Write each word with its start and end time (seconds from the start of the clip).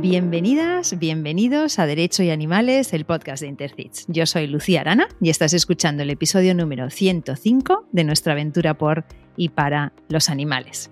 Bienvenidas, 0.00 0.98
bienvenidos 0.98 1.78
a 1.78 1.86
Derecho 1.86 2.22
y 2.22 2.28
Animales, 2.28 2.92
el 2.92 3.06
podcast 3.06 3.40
de 3.40 3.48
Intercits. 3.48 4.04
Yo 4.08 4.26
soy 4.26 4.46
Lucía 4.46 4.82
Arana 4.82 5.08
y 5.22 5.30
estás 5.30 5.54
escuchando 5.54 6.02
el 6.02 6.10
episodio 6.10 6.54
número 6.54 6.90
105 6.90 7.86
de 7.92 8.04
nuestra 8.04 8.34
aventura 8.34 8.74
por 8.74 9.06
y 9.38 9.48
para 9.48 9.94
los 10.10 10.28
animales. 10.28 10.90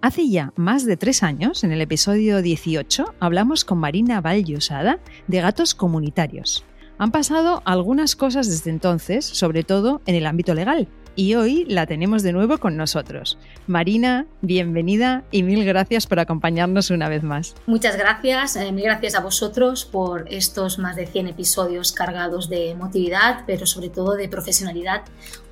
Hace 0.00 0.28
ya 0.28 0.52
más 0.56 0.84
de 0.84 0.96
tres 0.96 1.22
años, 1.22 1.62
en 1.62 1.70
el 1.70 1.80
episodio 1.82 2.42
18, 2.42 3.14
hablamos 3.20 3.64
con 3.64 3.78
Marina 3.78 4.20
Valllosada 4.20 4.98
de 5.28 5.40
gatos 5.40 5.76
comunitarios. 5.76 6.64
Han 6.98 7.12
pasado 7.12 7.62
algunas 7.64 8.16
cosas 8.16 8.48
desde 8.48 8.70
entonces, 8.70 9.24
sobre 9.24 9.62
todo 9.62 10.02
en 10.04 10.16
el 10.16 10.26
ámbito 10.26 10.52
legal, 10.52 10.88
y 11.16 11.34
hoy 11.34 11.64
la 11.68 11.86
tenemos 11.86 12.22
de 12.22 12.32
nuevo 12.32 12.58
con 12.58 12.76
nosotros. 12.76 13.38
Marina, 13.66 14.26
bienvenida 14.40 15.24
y 15.30 15.42
mil 15.42 15.64
gracias 15.64 16.06
por 16.06 16.20
acompañarnos 16.20 16.90
una 16.90 17.08
vez 17.08 17.22
más. 17.22 17.54
Muchas 17.66 17.96
gracias, 17.96 18.56
eh, 18.56 18.72
mil 18.72 18.84
gracias 18.84 19.14
a 19.14 19.20
vosotros 19.20 19.84
por 19.84 20.26
estos 20.30 20.78
más 20.78 20.96
de 20.96 21.06
100 21.06 21.28
episodios 21.28 21.92
cargados 21.92 22.48
de 22.48 22.70
emotividad, 22.70 23.44
pero 23.46 23.66
sobre 23.66 23.88
todo 23.88 24.14
de 24.14 24.28
profesionalidad. 24.28 25.02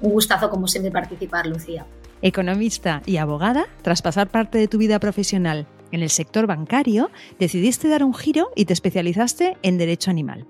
Un 0.01 0.13
gustazo 0.13 0.51
como 0.51 0.69
siempre 0.69 0.91
participar, 0.91 1.47
Lucía. 1.47 1.87
Economista 2.23 3.03
y 3.07 3.17
abogada, 3.17 3.67
tras 3.83 4.03
pasar 4.03 4.29
parte 4.29 4.59
de 4.59 4.69
tu 4.69 4.79
vida 4.79 4.99
profesional 4.99 5.67
en 5.93 6.03
el 6.03 6.11
sector 6.11 6.47
bancario, 6.47 7.11
decidiste 7.39 7.89
dar 7.89 8.05
un 8.05 8.15
giro 8.15 8.51
y 8.55 8.67
te 8.67 8.73
especializaste 8.73 9.57
en 9.63 9.79
derecho 9.79 10.11
animal 10.11 10.47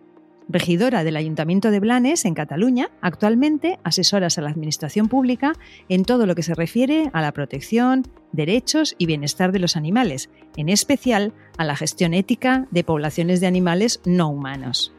regidora 0.52 1.04
del 1.04 1.16
Ayuntamiento 1.16 1.70
de 1.70 1.80
Blanes, 1.80 2.24
en 2.24 2.34
Cataluña, 2.34 2.90
actualmente 3.00 3.78
asesoras 3.84 4.38
a 4.38 4.42
la 4.42 4.50
Administración 4.50 5.09
Pública 5.09 5.52
en 5.88 6.04
todo 6.04 6.26
lo 6.26 6.34
que 6.34 6.42
se 6.42 6.54
refiere 6.54 7.10
a 7.12 7.23
la 7.23 7.32
protección, 7.32 8.06
derechos 8.32 8.95
y 8.98 9.06
bienestar 9.06 9.52
de 9.52 9.59
los 9.59 9.76
animales, 9.76 10.30
en 10.56 10.68
especial 10.68 11.32
a 11.56 11.65
la 11.65 11.76
gestión 11.76 12.15
ética 12.15 12.66
de 12.71 12.84
poblaciones 12.84 13.40
de 13.40 13.46
animales 13.46 14.01
no 14.04 14.28
humanos. 14.28 14.93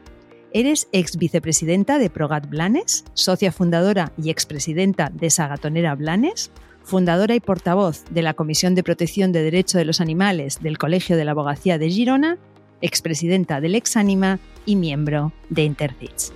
Eres 0.54 0.88
ex 0.92 1.16
vicepresidenta 1.16 1.98
de 1.98 2.10
Progat 2.10 2.48
Blanes, 2.48 3.04
socia 3.14 3.52
fundadora 3.52 4.12
y 4.22 4.30
expresidenta 4.30 5.10
de 5.10 5.30
Sagatonera 5.30 5.94
Blanes, 5.94 6.50
fundadora 6.84 7.34
y 7.34 7.40
portavoz 7.40 8.04
de 8.10 8.22
la 8.22 8.34
Comisión 8.34 8.74
de 8.74 8.82
Protección 8.82 9.32
de 9.32 9.42
Derecho 9.42 9.78
de 9.78 9.84
los 9.84 10.00
Animales 10.00 10.60
del 10.60 10.78
Colegio 10.78 11.16
de 11.16 11.24
la 11.24 11.30
Abogacía 11.30 11.78
de 11.78 11.88
Girona 11.88 12.38
expresidenta 12.82 13.60
del 13.60 13.74
Exanima 13.74 14.38
y 14.66 14.76
miembro 14.76 15.32
de 15.48 15.64
Intercits. 15.64 16.32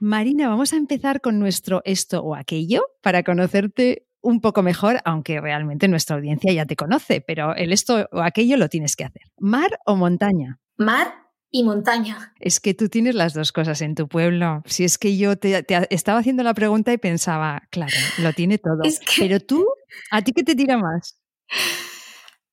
Marina, 0.00 0.48
vamos 0.48 0.72
a 0.72 0.76
empezar 0.76 1.20
con 1.20 1.38
nuestro 1.38 1.80
esto 1.84 2.22
o 2.22 2.34
aquello 2.34 2.82
para 3.02 3.22
conocerte 3.22 4.06
un 4.20 4.40
poco 4.40 4.62
mejor, 4.62 5.00
aunque 5.04 5.40
realmente 5.40 5.88
nuestra 5.88 6.16
audiencia 6.16 6.52
ya 6.52 6.66
te 6.66 6.76
conoce, 6.76 7.20
pero 7.20 7.54
el 7.54 7.72
esto 7.72 8.06
o 8.12 8.20
aquello 8.20 8.56
lo 8.56 8.68
tienes 8.68 8.96
que 8.96 9.04
hacer. 9.04 9.22
¿Mar 9.38 9.78
o 9.86 9.96
montaña? 9.96 10.60
Mar 10.76 11.23
y 11.54 11.62
montaña. 11.62 12.34
Es 12.40 12.58
que 12.58 12.74
tú 12.74 12.88
tienes 12.88 13.14
las 13.14 13.32
dos 13.32 13.52
cosas 13.52 13.80
en 13.80 13.94
tu 13.94 14.08
pueblo. 14.08 14.64
Si 14.66 14.82
es 14.82 14.98
que 14.98 15.16
yo 15.16 15.38
te, 15.38 15.64
estaba 15.90 16.18
haciendo 16.18 16.42
la 16.42 16.52
pregunta 16.52 16.92
y 16.92 16.98
pensaba, 16.98 17.62
claro, 17.70 17.92
lo 18.18 18.32
tiene 18.32 18.58
todo. 18.58 18.82
Pero 19.20 19.38
tú, 19.38 19.64
¿a 20.10 20.20
ti 20.22 20.32
qué 20.32 20.42
te 20.42 20.56
tira 20.56 20.78
más? 20.78 21.16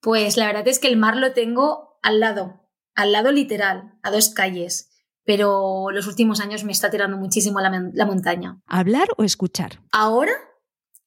Pues 0.01 0.37
la 0.37 0.45
verdad 0.45 0.67
es 0.67 0.77
que 0.77 0.87
el 0.87 0.97
mar 0.97 1.17
lo 1.17 1.33
tengo 1.33 1.97
al 2.03 2.19
lado, 2.19 2.69
al 2.93 3.11
lado 3.11 3.31
literal, 3.31 3.97
a 4.03 4.11
dos 4.11 4.29
calles. 4.29 4.91
Pero 5.23 5.89
los 5.89 6.05
últimos 6.05 6.39
años 6.39 6.63
me 6.63 6.71
está 6.71 6.91
tirando 6.91 7.17
muchísimo 7.17 7.59
la, 7.59 7.89
la 7.91 8.05
montaña. 8.05 8.61
¿Hablar 8.67 9.07
o 9.17 9.23
escuchar? 9.23 9.79
Ahora, 9.91 10.33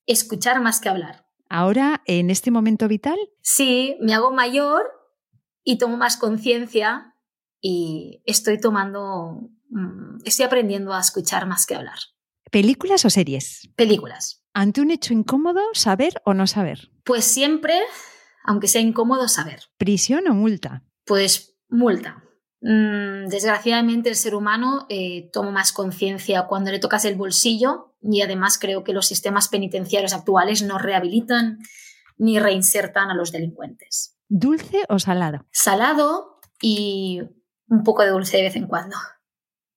escuchar 0.07 0.61
más 0.61 0.81
que 0.81 0.89
hablar. 0.89 1.29
¿Ahora, 1.49 2.03
en 2.07 2.31
este 2.31 2.51
momento 2.51 2.89
vital? 2.89 3.19
Sí, 3.41 3.97
me 4.01 4.15
hago 4.15 4.33
mayor 4.33 4.83
y 5.63 5.79
tomo 5.79 5.97
más 5.97 6.17
conciencia 6.17 7.14
y 7.67 8.21
estoy 8.27 8.61
tomando, 8.61 9.49
mm, 9.71 10.19
estoy 10.27 10.45
aprendiendo 10.45 10.93
a 10.93 11.01
escuchar 11.01 11.47
más 11.47 11.65
que 11.65 11.75
hablar. 11.75 11.99
¿Películas 12.51 13.07
o 13.07 13.11
series? 13.11 13.71
Películas. 13.75 14.45
¿Ante 14.53 14.83
un 14.83 14.91
hecho 14.91 15.15
incómodo, 15.15 15.63
saber 15.73 16.21
o 16.27 16.35
no 16.35 16.47
saber? 16.47 16.91
Pues 17.05 17.25
siempre, 17.25 17.81
aunque 18.45 18.69
sea 18.69 18.83
incómodo, 18.83 19.29
saber. 19.29 19.63
¿Prisión 19.79 20.29
o 20.29 20.35
multa? 20.35 20.85
Pues 21.07 21.57
multa. 21.71 22.23
Mm, 22.61 23.29
desgraciadamente 23.29 24.11
el 24.11 24.17
ser 24.17 24.35
humano 24.35 24.85
eh, 24.91 25.31
toma 25.33 25.51
más 25.51 25.73
conciencia 25.73 26.43
cuando 26.43 26.71
le 26.71 26.81
tocas 26.81 27.07
el 27.07 27.15
bolsillo 27.15 27.97
y 28.03 28.21
además 28.21 28.59
creo 28.59 28.85
que 28.85 28.93
los 28.93 29.07
sistemas 29.07 29.49
penitenciarios 29.49 30.13
actuales 30.13 30.63
no 30.63 30.77
rehabilitan 30.77 31.61
ni 32.19 32.39
reinsertan 32.39 33.11
a 33.11 33.15
los 33.15 33.33
delincuentes. 33.33 34.19
¿Dulce 34.29 34.83
o 34.91 34.99
salado? 34.99 35.47
Salado 35.51 36.41
y 36.61 37.23
un 37.75 37.85
poco 37.85 38.03
de 38.03 38.11
dulce 38.11 38.37
de 38.37 38.45
vez 38.45 38.57
en 38.57 38.67
cuando. 38.67 38.97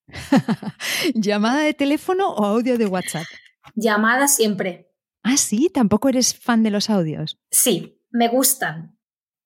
¿Llamada 1.13 1.61
de 1.61 1.73
teléfono 1.73 2.29
o 2.29 2.45
audio 2.45 2.77
de 2.77 2.85
WhatsApp? 2.85 3.25
Llamada 3.75 4.27
siempre. 4.27 4.93
Ah, 5.23 5.37
sí, 5.37 5.69
tampoco 5.73 6.09
eres 6.09 6.37
fan 6.37 6.63
de 6.63 6.71
los 6.71 6.89
audios. 6.89 7.37
Sí, 7.51 8.01
me 8.11 8.29
gustan. 8.29 8.97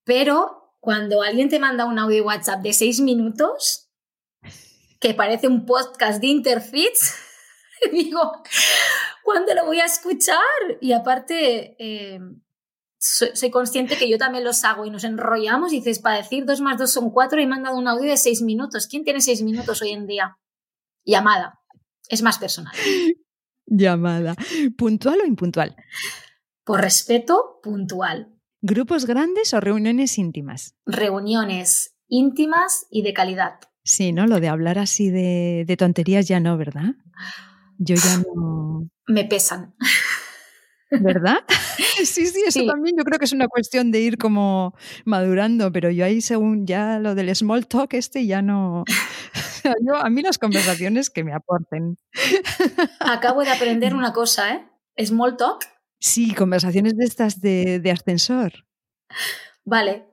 Pero 0.04 0.76
cuando 0.80 1.22
alguien 1.22 1.50
te 1.50 1.60
manda 1.60 1.86
un 1.86 1.98
audio 1.98 2.18
de 2.18 2.22
WhatsApp 2.22 2.62
de 2.62 2.74
seis 2.74 3.00
minutos, 3.00 3.92
que 5.00 5.14
parece 5.14 5.48
un 5.48 5.66
podcast 5.66 6.22
de 6.22 6.28
Interfits, 6.28 7.16
digo, 7.92 8.44
¿cuándo 9.24 9.54
lo 9.56 9.66
voy 9.66 9.80
a 9.80 9.86
escuchar? 9.86 10.38
Y 10.82 10.92
aparte, 10.92 11.76
eh, 11.80 12.20
soy, 13.02 13.50
consciente 13.50 13.98
que 13.98 14.08
yo 14.08 14.18
también 14.20 14.44
los 14.44 14.64
hago 14.64 14.86
y 14.86 14.92
nos 14.92 15.04
enrollamos 15.04 15.74
y 15.74 15.78
dices, 15.78 16.00
para 16.00 16.18
decir 16.18 16.46
dos 16.46 16.62
más 16.62 16.78
dos 16.78 16.92
son 16.92 17.10
cuatro 17.10 17.42
y 17.42 17.48
me 17.48 17.56
han 17.56 17.64
dado 17.64 17.78
un 17.78 17.88
audio 17.88 18.10
de 18.10 18.18
seis 18.18 18.42
minutos. 18.44 18.88
¿Quién 18.88 19.04
tiene 19.04 19.22
seis 19.22 19.42
minutos 19.42 19.82
hoy 19.82 19.90
en 19.90 20.06
día? 20.06 20.38
Llamada. 21.04 21.60
Es 22.10 22.22
más 22.22 22.38
personal. 22.38 22.74
Llamada. 23.66 24.36
¿Puntual 24.78 25.22
o 25.22 25.26
impuntual? 25.26 25.76
Por 26.64 26.82
respeto, 26.82 27.60
puntual. 27.64 28.36
¿Grupos 28.62 29.06
grandes 29.06 29.54
o 29.56 29.60
reuniones 29.60 30.20
íntimas? 30.20 30.76
Reuniones 30.86 31.96
íntimas 32.08 32.86
y 32.92 33.02
de 33.02 33.14
calidad. 33.14 33.60
Sí, 33.84 34.12
¿no? 34.12 34.28
Lo 34.28 34.40
de 34.40 34.50
hablar 34.50 34.78
así 34.78 35.10
de, 35.10 35.64
de 35.66 35.78
tonterías 35.78 36.28
ya 36.28 36.40
no, 36.40 36.56
¿verdad? 36.56 36.94
Yo 37.80 37.96
ya 37.96 38.18
no. 38.36 38.88
Me 39.08 39.26
pesan. 39.26 39.74
¿Verdad? 40.92 41.38
sí, 42.04 42.28
sí, 42.28 42.44
eso 42.46 42.66
también 42.66 42.96
yo 42.98 43.04
creo 43.04 43.18
que 43.18 43.26
es 43.26 43.32
una 43.32 43.48
cuestión 43.48 43.92
de 43.92 44.02
ir 44.02 44.18
como 44.18 44.76
madurando, 45.06 45.72
pero 45.72 45.90
yo 45.90 46.04
ahí 46.04 46.22
según 46.22 46.68
ya 46.68 47.00
lo 47.00 47.16
del 47.16 47.34
small 47.36 47.66
talk 47.68 47.94
este 47.94 48.26
ya 48.26 48.42
no... 48.42 48.84
a 49.96 50.10
mí 50.10 50.22
las 50.22 50.38
conversaciones 50.38 51.10
que 51.10 51.24
me 51.24 51.34
aporten. 51.34 51.98
Acabo 53.00 53.42
de 53.42 53.52
aprender 53.52 53.96
una 53.96 54.12
cosa, 54.12 54.54
¿eh? 54.54 55.06
Small 55.06 55.38
talk. 55.38 55.64
Sí, 56.00 56.34
conversaciones 56.34 56.98
de 56.98 57.06
estas 57.06 57.40
de, 57.40 57.80
de 57.80 57.92
ascensor. 57.92 58.52
Vale. 59.64 60.08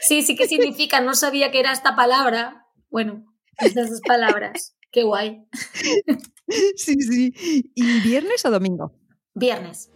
sí, 0.00 0.22
sí, 0.22 0.36
¿qué 0.36 0.46
significa? 0.46 1.00
No 1.00 1.14
sabía 1.14 1.50
que 1.50 1.60
era 1.60 1.72
esta 1.72 1.94
palabra. 1.94 2.66
Bueno, 2.88 3.26
estas 3.58 3.90
dos 3.90 4.00
palabras. 4.06 4.76
Qué 4.90 5.02
guay. 5.02 5.46
Sí, 6.76 6.94
sí. 7.00 7.32
¿Y 7.74 8.00
viernes 8.00 8.44
o 8.44 8.50
domingo? 8.50 8.99
Viernes. 9.34 9.90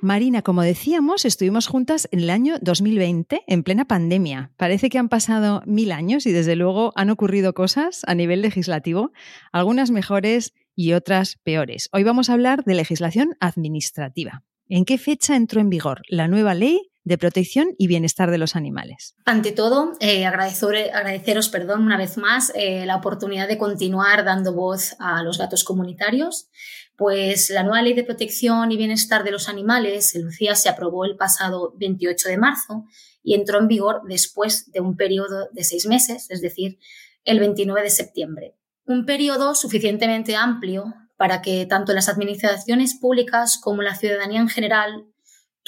Marina, 0.00 0.42
como 0.42 0.62
decíamos, 0.62 1.24
estuvimos 1.24 1.66
juntas 1.66 2.08
en 2.12 2.20
el 2.20 2.30
año 2.30 2.58
2020, 2.62 3.42
en 3.48 3.62
plena 3.64 3.86
pandemia. 3.86 4.52
Parece 4.56 4.88
que 4.88 4.98
han 4.98 5.08
pasado 5.08 5.62
mil 5.66 5.90
años 5.90 6.26
y 6.26 6.32
desde 6.32 6.54
luego 6.54 6.92
han 6.94 7.10
ocurrido 7.10 7.54
cosas 7.54 8.02
a 8.06 8.14
nivel 8.14 8.40
legislativo, 8.40 9.10
algunas 9.50 9.90
mejores 9.90 10.54
y 10.76 10.92
otras 10.92 11.38
peores. 11.42 11.88
Hoy 11.92 12.04
vamos 12.04 12.30
a 12.30 12.34
hablar 12.34 12.62
de 12.62 12.76
legislación 12.76 13.36
administrativa. 13.40 14.44
¿En 14.68 14.84
qué 14.84 14.96
fecha 14.96 15.34
entró 15.34 15.60
en 15.60 15.70
vigor 15.70 16.02
la 16.08 16.28
nueva 16.28 16.54
ley 16.54 16.92
de 17.08 17.18
protección 17.18 17.74
y 17.78 17.86
bienestar 17.86 18.30
de 18.30 18.38
los 18.38 18.54
animales. 18.54 19.14
Ante 19.24 19.52
todo, 19.52 19.94
eh, 20.00 20.26
agradeceros 20.26 21.48
perdón, 21.48 21.82
una 21.82 21.96
vez 21.96 22.16
más 22.16 22.52
eh, 22.54 22.86
la 22.86 22.96
oportunidad 22.96 23.48
de 23.48 23.58
continuar 23.58 24.24
dando 24.24 24.54
voz 24.54 24.94
a 25.00 25.22
los 25.22 25.38
gatos 25.38 25.64
comunitarios, 25.64 26.48
pues 26.96 27.50
la 27.50 27.62
nueva 27.62 27.82
ley 27.82 27.94
de 27.94 28.04
protección 28.04 28.70
y 28.70 28.76
bienestar 28.76 29.24
de 29.24 29.30
los 29.30 29.48
animales, 29.48 30.14
Lucía, 30.14 30.54
se 30.54 30.68
aprobó 30.68 31.04
el 31.04 31.16
pasado 31.16 31.74
28 31.78 32.28
de 32.28 32.38
marzo 32.38 32.84
y 33.22 33.34
entró 33.34 33.58
en 33.58 33.68
vigor 33.68 34.02
después 34.08 34.70
de 34.72 34.80
un 34.80 34.96
periodo 34.96 35.48
de 35.52 35.64
seis 35.64 35.86
meses, 35.86 36.26
es 36.30 36.40
decir, 36.40 36.78
el 37.24 37.40
29 37.40 37.82
de 37.82 37.90
septiembre. 37.90 38.56
Un 38.84 39.06
periodo 39.06 39.54
suficientemente 39.54 40.34
amplio 40.34 40.94
para 41.16 41.42
que 41.42 41.66
tanto 41.66 41.92
las 41.92 42.08
administraciones 42.08 42.94
públicas 42.94 43.58
como 43.58 43.82
la 43.82 43.94
ciudadanía 43.94 44.40
en 44.40 44.48
general 44.48 45.06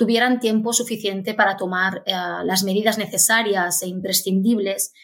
tuvieran 0.00 0.40
tiempo 0.40 0.72
suficiente 0.72 1.34
para 1.34 1.58
tomar 1.58 2.02
eh, 2.06 2.14
las 2.44 2.64
medidas 2.64 2.96
necesarias 2.96 3.82
e 3.82 3.86
imprescindibles 3.86 4.94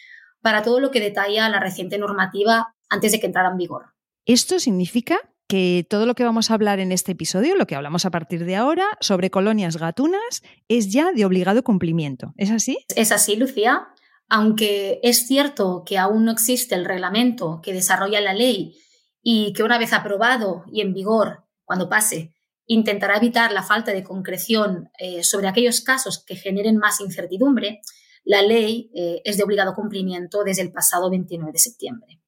para 0.41 0.63
todo 0.63 0.79
lo 0.79 0.89
que 0.89 0.99
detalla 0.99 1.47
la 1.49 1.59
reciente 1.59 1.99
normativa 1.99 2.73
antes 2.89 3.11
de 3.11 3.19
que 3.19 3.27
entrara 3.27 3.51
en 3.51 3.57
vigor. 3.57 3.93
Esto 4.25 4.59
significa 4.59 5.19
que 5.47 5.85
todo 5.87 6.07
lo 6.07 6.15
que 6.15 6.23
vamos 6.23 6.49
a 6.49 6.55
hablar 6.55 6.79
en 6.79 6.91
este 6.91 7.11
episodio, 7.11 7.55
lo 7.55 7.67
que 7.67 7.75
hablamos 7.75 8.05
a 8.05 8.09
partir 8.09 8.43
de 8.43 8.55
ahora 8.55 8.87
sobre 8.99 9.29
colonias 9.29 9.77
gatunas, 9.77 10.41
es 10.67 10.91
ya 10.91 11.11
de 11.11 11.25
obligado 11.25 11.63
cumplimiento. 11.63 12.33
¿Es 12.35 12.49
así? 12.49 12.79
Es 12.95 13.11
así, 13.11 13.35
Lucía. 13.35 13.89
Aunque 14.29 14.99
es 15.03 15.27
cierto 15.27 15.83
que 15.85 15.99
aún 15.99 16.25
no 16.25 16.31
existe 16.31 16.73
el 16.73 16.85
reglamento 16.85 17.59
que 17.61 17.71
desarrolla 17.71 18.19
la 18.19 18.33
ley 18.33 18.79
y 19.21 19.53
que 19.53 19.61
una 19.61 19.77
vez 19.77 19.93
aprobado 19.93 20.63
y 20.73 20.81
en 20.81 20.95
vigor, 20.95 21.43
cuando 21.65 21.87
pase, 21.87 22.33
intentará 22.67 23.17
evitar 23.17 23.51
la 23.51 23.63
falta 23.63 23.91
de 23.91 24.03
concreción 24.03 24.89
eh, 24.99 25.23
sobre 25.23 25.47
aquellos 25.47 25.81
casos 25.81 26.23
que 26.23 26.35
generen 26.35 26.77
más 26.77 26.99
incertidumbre, 26.99 27.81
la 28.23 28.41
ley 28.41 28.91
eh, 28.93 29.21
es 29.23 29.37
de 29.37 29.43
obligado 29.43 29.73
cumplimiento 29.73 30.43
desde 30.43 30.61
el 30.61 30.71
pasado 30.71 31.09
29 31.09 31.51
de 31.51 31.59
septiembre. 31.59 32.19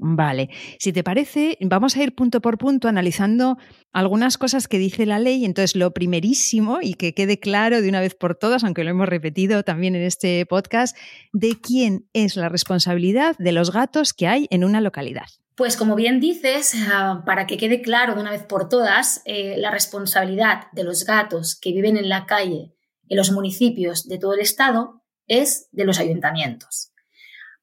Vale, 0.00 0.48
si 0.78 0.92
te 0.92 1.02
parece, 1.02 1.58
vamos 1.60 1.96
a 1.96 2.02
ir 2.04 2.14
punto 2.14 2.40
por 2.40 2.56
punto 2.56 2.86
analizando 2.86 3.58
algunas 3.92 4.38
cosas 4.38 4.68
que 4.68 4.78
dice 4.78 5.06
la 5.06 5.18
ley. 5.18 5.44
Entonces, 5.44 5.74
lo 5.74 5.92
primerísimo, 5.92 6.78
y 6.80 6.94
que 6.94 7.14
quede 7.14 7.40
claro 7.40 7.82
de 7.82 7.88
una 7.88 8.00
vez 8.00 8.14
por 8.14 8.36
todas, 8.36 8.62
aunque 8.62 8.84
lo 8.84 8.90
hemos 8.90 9.08
repetido 9.08 9.64
también 9.64 9.96
en 9.96 10.02
este 10.02 10.46
podcast, 10.46 10.96
de 11.32 11.60
quién 11.60 12.08
es 12.12 12.36
la 12.36 12.48
responsabilidad 12.48 13.36
de 13.38 13.50
los 13.50 13.72
gatos 13.72 14.12
que 14.12 14.28
hay 14.28 14.46
en 14.50 14.62
una 14.62 14.80
localidad. 14.80 15.26
Pues 15.58 15.76
como 15.76 15.96
bien 15.96 16.20
dices, 16.20 16.72
ah, 16.88 17.24
para 17.26 17.48
que 17.48 17.56
quede 17.56 17.82
claro 17.82 18.14
de 18.14 18.20
una 18.20 18.30
vez 18.30 18.44
por 18.44 18.68
todas, 18.68 19.22
eh, 19.24 19.56
la 19.58 19.72
responsabilidad 19.72 20.70
de 20.70 20.84
los 20.84 21.04
gatos 21.04 21.58
que 21.60 21.72
viven 21.72 21.96
en 21.96 22.08
la 22.08 22.26
calle 22.26 22.76
en 23.08 23.16
los 23.16 23.32
municipios 23.32 24.06
de 24.06 24.18
todo 24.18 24.34
el 24.34 24.40
Estado 24.40 25.02
es 25.26 25.68
de 25.72 25.84
los 25.84 25.98
ayuntamientos. 25.98 26.92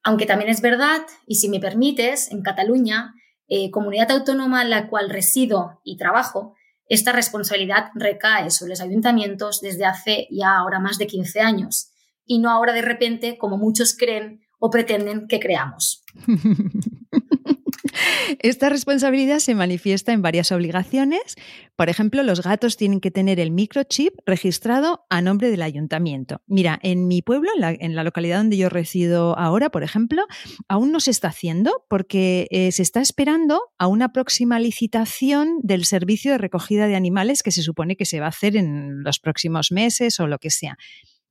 Aunque 0.04 0.26
también 0.26 0.50
es 0.50 0.60
verdad, 0.60 1.04
y 1.26 1.36
si 1.36 1.48
me 1.48 1.62
permites, 1.62 2.30
en 2.34 2.42
Cataluña, 2.42 3.14
eh, 3.48 3.72
comunidad 3.72 4.12
autónoma 4.12 4.62
en 4.62 4.72
la 4.72 4.90
cual 4.90 5.10
resido 5.10 5.80
y 5.86 5.96
trabajo, 5.96 6.54
esta 6.90 7.14
responsabilidad 7.14 7.92
recae 7.96 8.52
sobre 8.52 8.72
los 8.72 8.82
ayuntamientos 8.82 9.62
desde 9.62 9.86
hace 9.86 10.28
ya 10.32 10.58
ahora 10.58 10.82
más 10.82 10.98
de 10.98 11.08
15 11.08 11.40
años, 11.40 11.94
y 12.26 12.40
no 12.40 12.50
ahora 12.52 12.74
de 12.74 12.82
repente, 12.82 13.38
como 13.38 13.58
muchos 13.58 13.96
creen 13.98 14.42
o 14.60 14.70
pretenden 14.70 15.30
que 15.30 15.40
creamos. 15.40 16.04
Esta 18.40 18.70
responsabilidad 18.70 19.40
se 19.40 19.56
manifiesta 19.56 20.12
en 20.14 20.22
varias 20.22 20.52
obligaciones. 20.52 21.36
Por 21.76 21.90
ejemplo, 21.90 22.24
los 22.24 22.42
gatos 22.42 22.78
tienen 22.78 23.00
que 23.02 23.12
tener 23.12 23.40
el 23.40 23.52
microchip 23.52 24.14
registrado 24.26 25.06
a 25.10 25.22
nombre 25.22 25.50
del 25.50 25.62
ayuntamiento. 25.62 26.42
Mira, 26.48 26.80
en 26.84 27.08
mi 27.08 27.22
pueblo, 27.22 27.50
en 27.62 27.96
la, 27.96 28.04
localidad 28.04 28.38
donde 28.38 28.58
yo 28.58 28.70
resido 28.70 29.38
ahora, 29.38 29.70
por 29.70 29.84
ejemplo, 29.84 30.26
aún 30.68 30.92
no 30.92 31.00
se 31.00 31.12
está 31.12 31.30
haciendo 31.30 31.86
porque 31.90 32.48
eh, 32.52 32.72
se 32.72 32.82
está 32.82 33.02
esperando 33.02 33.62
a 33.78 33.88
una 33.88 34.12
próxima 34.12 34.60
licitación 34.60 35.60
del 35.62 35.86
servicio 35.86 36.32
de 36.32 36.38
recogida 36.38 36.88
de 36.88 36.96
animales 36.96 37.44
que 37.44 37.52
se 37.52 37.62
supone 37.62 37.96
que 37.96 38.06
se 38.06 38.20
va 38.20 38.28
a 38.28 38.30
hacer 38.30 38.56
en 38.56 39.04
los 39.04 39.20
próximos 39.20 39.72
meses 39.72 40.20
o 40.20 40.28
lo 40.28 40.40
que 40.40 40.50
sea. 40.50 40.78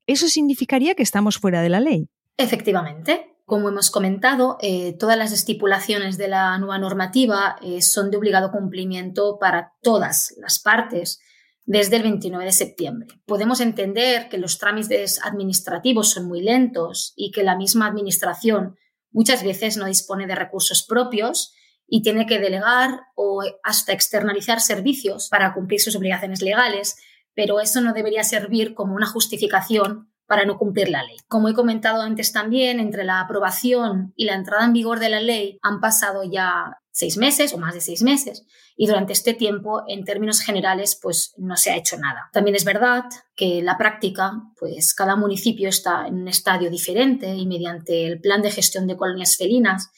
¿Eso 0.07 0.29
significaría 0.29 0.95
que 0.95 1.03
estamos 1.03 1.39
fuera 1.39 1.63
de 1.63 1.71
la 1.71 1.81
ley? 1.81 2.09
Efectivamente. 2.37 3.34
Como 3.45 3.69
hemos 3.69 3.91
comentado, 3.91 4.57
eh, 4.63 4.97
todas 4.99 5.19
las 5.19 5.31
estipulaciones 5.33 6.17
de 6.17 6.29
la 6.29 6.57
nueva 6.59 6.79
normativa 6.79 7.57
eh, 7.61 7.83
son 7.83 8.11
de 8.11 8.17
obligado 8.17 8.51
cumplimiento 8.51 9.39
para 9.39 9.75
todas 9.83 10.35
las 10.39 10.59
partes 10.61 11.21
desde 11.67 11.97
el 11.97 12.03
29 12.05 12.45
de 12.45 12.53
septiembre. 12.53 13.09
Podemos 13.27 13.61
entender 13.61 14.31
que 14.31 14.39
los 14.39 14.59
trámites 14.59 15.21
administrativos 15.23 16.11
son 16.11 16.27
muy 16.27 16.43
lentos 16.43 17.13
y 17.17 17.33
que 17.33 17.43
la 17.43 17.57
misma 17.57 17.87
administración 17.87 18.77
muchas 19.11 19.45
veces 19.45 19.77
no 19.77 19.87
dispone 19.87 20.27
de 20.27 20.35
recursos 20.35 20.85
propios 20.87 21.53
y 21.87 22.03
tiene 22.03 22.25
que 22.25 22.39
delegar 22.39 23.01
o 23.15 23.43
hasta 23.63 23.93
externalizar 23.93 24.61
servicios 24.61 25.29
para 25.29 25.53
cumplir 25.53 25.81
sus 25.81 25.97
obligaciones 25.97 26.41
legales, 26.41 26.97
pero 27.35 27.61
eso 27.61 27.83
no 27.83 27.93
debería 27.93 28.25
servir 28.25 28.75
como 28.75 28.95
una 28.95 29.07
justificación 29.07 30.14
para 30.27 30.45
no 30.45 30.59
cumplir 30.59 30.89
la 30.89 31.03
ley. 31.03 31.17
Como 31.29 31.49
he 31.49 31.55
comentado 31.55 32.03
antes 32.03 32.33
también, 32.33 32.81
entre 32.81 33.05
la 33.05 33.21
aprobación 33.21 34.13
y 34.17 34.25
la 34.25 34.35
entrada 34.35 34.65
en 34.65 34.73
vigor 34.73 35.01
de 35.01 35.09
la 35.09 35.21
ley 35.21 35.59
han 35.63 35.81
pasado 35.81 36.23
ya 36.25 36.79
seis 36.91 37.17
meses 37.17 37.53
o 37.53 37.59
más 37.59 37.75
de 37.75 37.81
seis 37.81 38.03
meses 38.03 38.47
y 38.77 38.87
durante 38.87 39.13
este 39.13 39.35
tiempo, 39.35 39.83
en 39.87 40.05
términos 40.05 40.41
generales, 40.41 40.99
pues 41.01 41.35
no 41.39 41.57
se 41.57 41.71
ha 41.71 41.77
hecho 41.77 41.97
nada. 41.97 42.29
También 42.33 42.57
es 42.57 42.65
verdad 42.65 43.05
que 43.37 43.63
la 43.63 43.79
práctica, 43.79 44.33
pues 44.59 44.95
cada 44.95 45.17
municipio 45.17 45.69
está 45.69 46.07
en 46.07 46.15
un 46.15 46.29
estadio 46.29 46.71
diferente 46.71 47.35
y 47.35 47.47
mediante 47.47 48.07
el 48.07 48.21
plan 48.21 48.43
de 48.43 48.51
gestión 48.51 48.87
de 48.87 48.97
colonias 48.97 49.37
felinas 49.37 49.91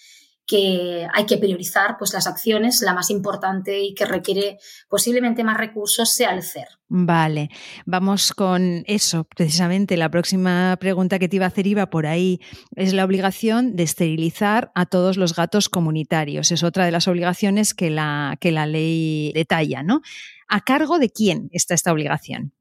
que 0.47 1.07
hay 1.13 1.27
que 1.27 1.39
priorizar 1.39 1.97
pues, 1.99 2.13
las 2.13 2.27
acciones, 2.27 2.81
la 2.81 2.95
más 2.95 3.11
importante 3.11 3.81
y 3.81 3.95
que 3.95 4.07
requiere 4.07 4.59
posiblemente 4.89 5.43
más 5.43 5.57
recursos 5.57 6.13
sea 6.13 6.33
el 6.33 6.43
CER. 6.43 6.69
Vale, 6.89 7.51
vamos 7.85 8.33
con 8.33 8.85
eso. 8.87 9.25
Precisamente 9.25 9.97
la 9.97 10.09
próxima 10.09 10.77
pregunta 10.79 11.19
que 11.19 11.29
te 11.29 11.37
iba 11.37 11.47
a 11.47 11.49
hacer 11.49 11.67
iba 11.67 11.91
por 11.91 12.07
ahí. 12.07 12.41
Es 12.77 12.93
la 12.93 13.05
obligación 13.05 13.75
de 13.75 13.83
esterilizar 13.83 14.71
a 14.77 14.87
todos 14.87 15.17
los 15.17 15.35
gatos 15.35 15.69
comunitarios. 15.69 16.53
Es 16.53 16.63
otra 16.63 16.85
de 16.85 16.93
las 16.93 17.09
obligaciones 17.09 17.75
que 17.75 17.91
la, 17.91 18.37
que 18.41 18.53
la 18.53 18.67
ley 18.67 19.33
detalla, 19.35 19.83
¿no? 19.83 20.01
¿A 20.47 20.61
cargo 20.61 21.01
de 21.01 21.11
quién 21.11 21.49
está 21.51 21.75
esta 21.75 21.93
obligación? 21.93 22.53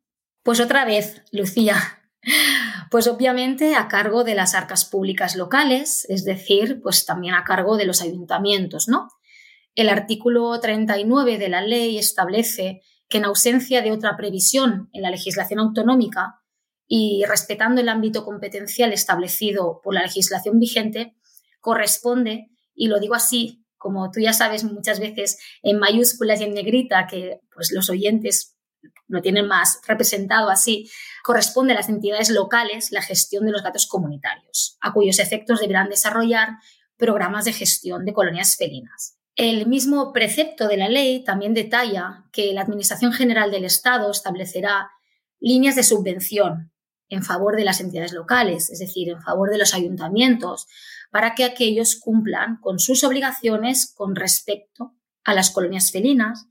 Pues 0.41 0.59
otra 0.59 0.85
vez, 0.85 1.21
Lucía, 1.31 1.75
pues 2.91 3.07
obviamente 3.07 3.75
a 3.75 3.87
cargo 3.87 4.23
de 4.23 4.35
las 4.35 4.55
arcas 4.55 4.85
públicas 4.85 5.35
locales, 5.35 6.05
es 6.09 6.23
decir, 6.23 6.81
pues 6.81 7.05
también 7.05 7.33
a 7.35 7.43
cargo 7.43 7.77
de 7.77 7.85
los 7.85 8.01
ayuntamientos, 8.01 8.87
¿no? 8.87 9.09
El 9.75 9.89
artículo 9.89 10.59
39 10.59 11.37
de 11.37 11.49
la 11.49 11.61
ley 11.61 11.97
establece 11.97 12.81
que 13.09 13.17
en 13.17 13.25
ausencia 13.25 13.81
de 13.81 13.91
otra 13.91 14.15
previsión 14.17 14.89
en 14.93 15.01
la 15.01 15.11
legislación 15.11 15.59
autonómica 15.59 16.41
y 16.87 17.23
respetando 17.27 17.81
el 17.81 17.89
ámbito 17.89 18.23
competencial 18.23 18.93
establecido 18.93 19.81
por 19.83 19.93
la 19.93 20.03
legislación 20.03 20.59
vigente, 20.59 21.15
corresponde, 21.59 22.47
y 22.73 22.87
lo 22.87 22.99
digo 22.99 23.15
así, 23.15 23.65
como 23.77 24.09
tú 24.11 24.19
ya 24.19 24.33
sabes 24.33 24.63
muchas 24.63 24.99
veces 24.99 25.37
en 25.61 25.79
mayúsculas 25.79 26.41
y 26.41 26.45
en 26.45 26.53
negrita, 26.53 27.07
que 27.07 27.39
pues 27.53 27.71
los 27.71 27.89
oyentes 27.89 28.55
lo 29.07 29.21
tienen 29.21 29.47
más 29.47 29.79
representado 29.87 30.49
así, 30.49 30.89
corresponde 31.25 31.73
a 31.73 31.75
las 31.75 31.89
entidades 31.89 32.29
locales 32.29 32.91
la 32.91 33.01
gestión 33.01 33.47
de 33.47 33.51
los 33.51 33.63
gatos 33.63 33.87
comunitarios, 33.87 34.77
a 34.79 34.93
cuyos 34.93 35.17
efectos 35.17 35.59
deberán 35.59 35.89
desarrollar 35.89 36.49
programas 36.97 37.45
de 37.45 37.53
gestión 37.53 38.05
de 38.05 38.13
colonias 38.13 38.57
felinas. 38.57 39.17
El 39.35 39.65
mismo 39.65 40.13
precepto 40.13 40.67
de 40.67 40.77
la 40.77 40.87
ley 40.87 41.23
también 41.23 41.55
detalla 41.55 42.25
que 42.31 42.53
la 42.53 42.61
Administración 42.61 43.11
General 43.11 43.49
del 43.49 43.65
Estado 43.65 44.11
establecerá 44.11 44.91
líneas 45.39 45.75
de 45.75 45.81
subvención 45.81 46.71
en 47.09 47.23
favor 47.23 47.55
de 47.55 47.65
las 47.65 47.81
entidades 47.81 48.13
locales, 48.13 48.69
es 48.69 48.77
decir, 48.77 49.09
en 49.09 49.23
favor 49.23 49.49
de 49.49 49.57
los 49.57 49.73
ayuntamientos, 49.73 50.67
para 51.09 51.33
que 51.33 51.43
aquellos 51.43 51.95
cumplan 51.95 52.57
con 52.61 52.77
sus 52.77 53.03
obligaciones 53.03 53.91
con 53.95 54.15
respecto 54.15 54.93
a 55.23 55.33
las 55.33 55.49
colonias 55.49 55.91
felinas 55.91 56.45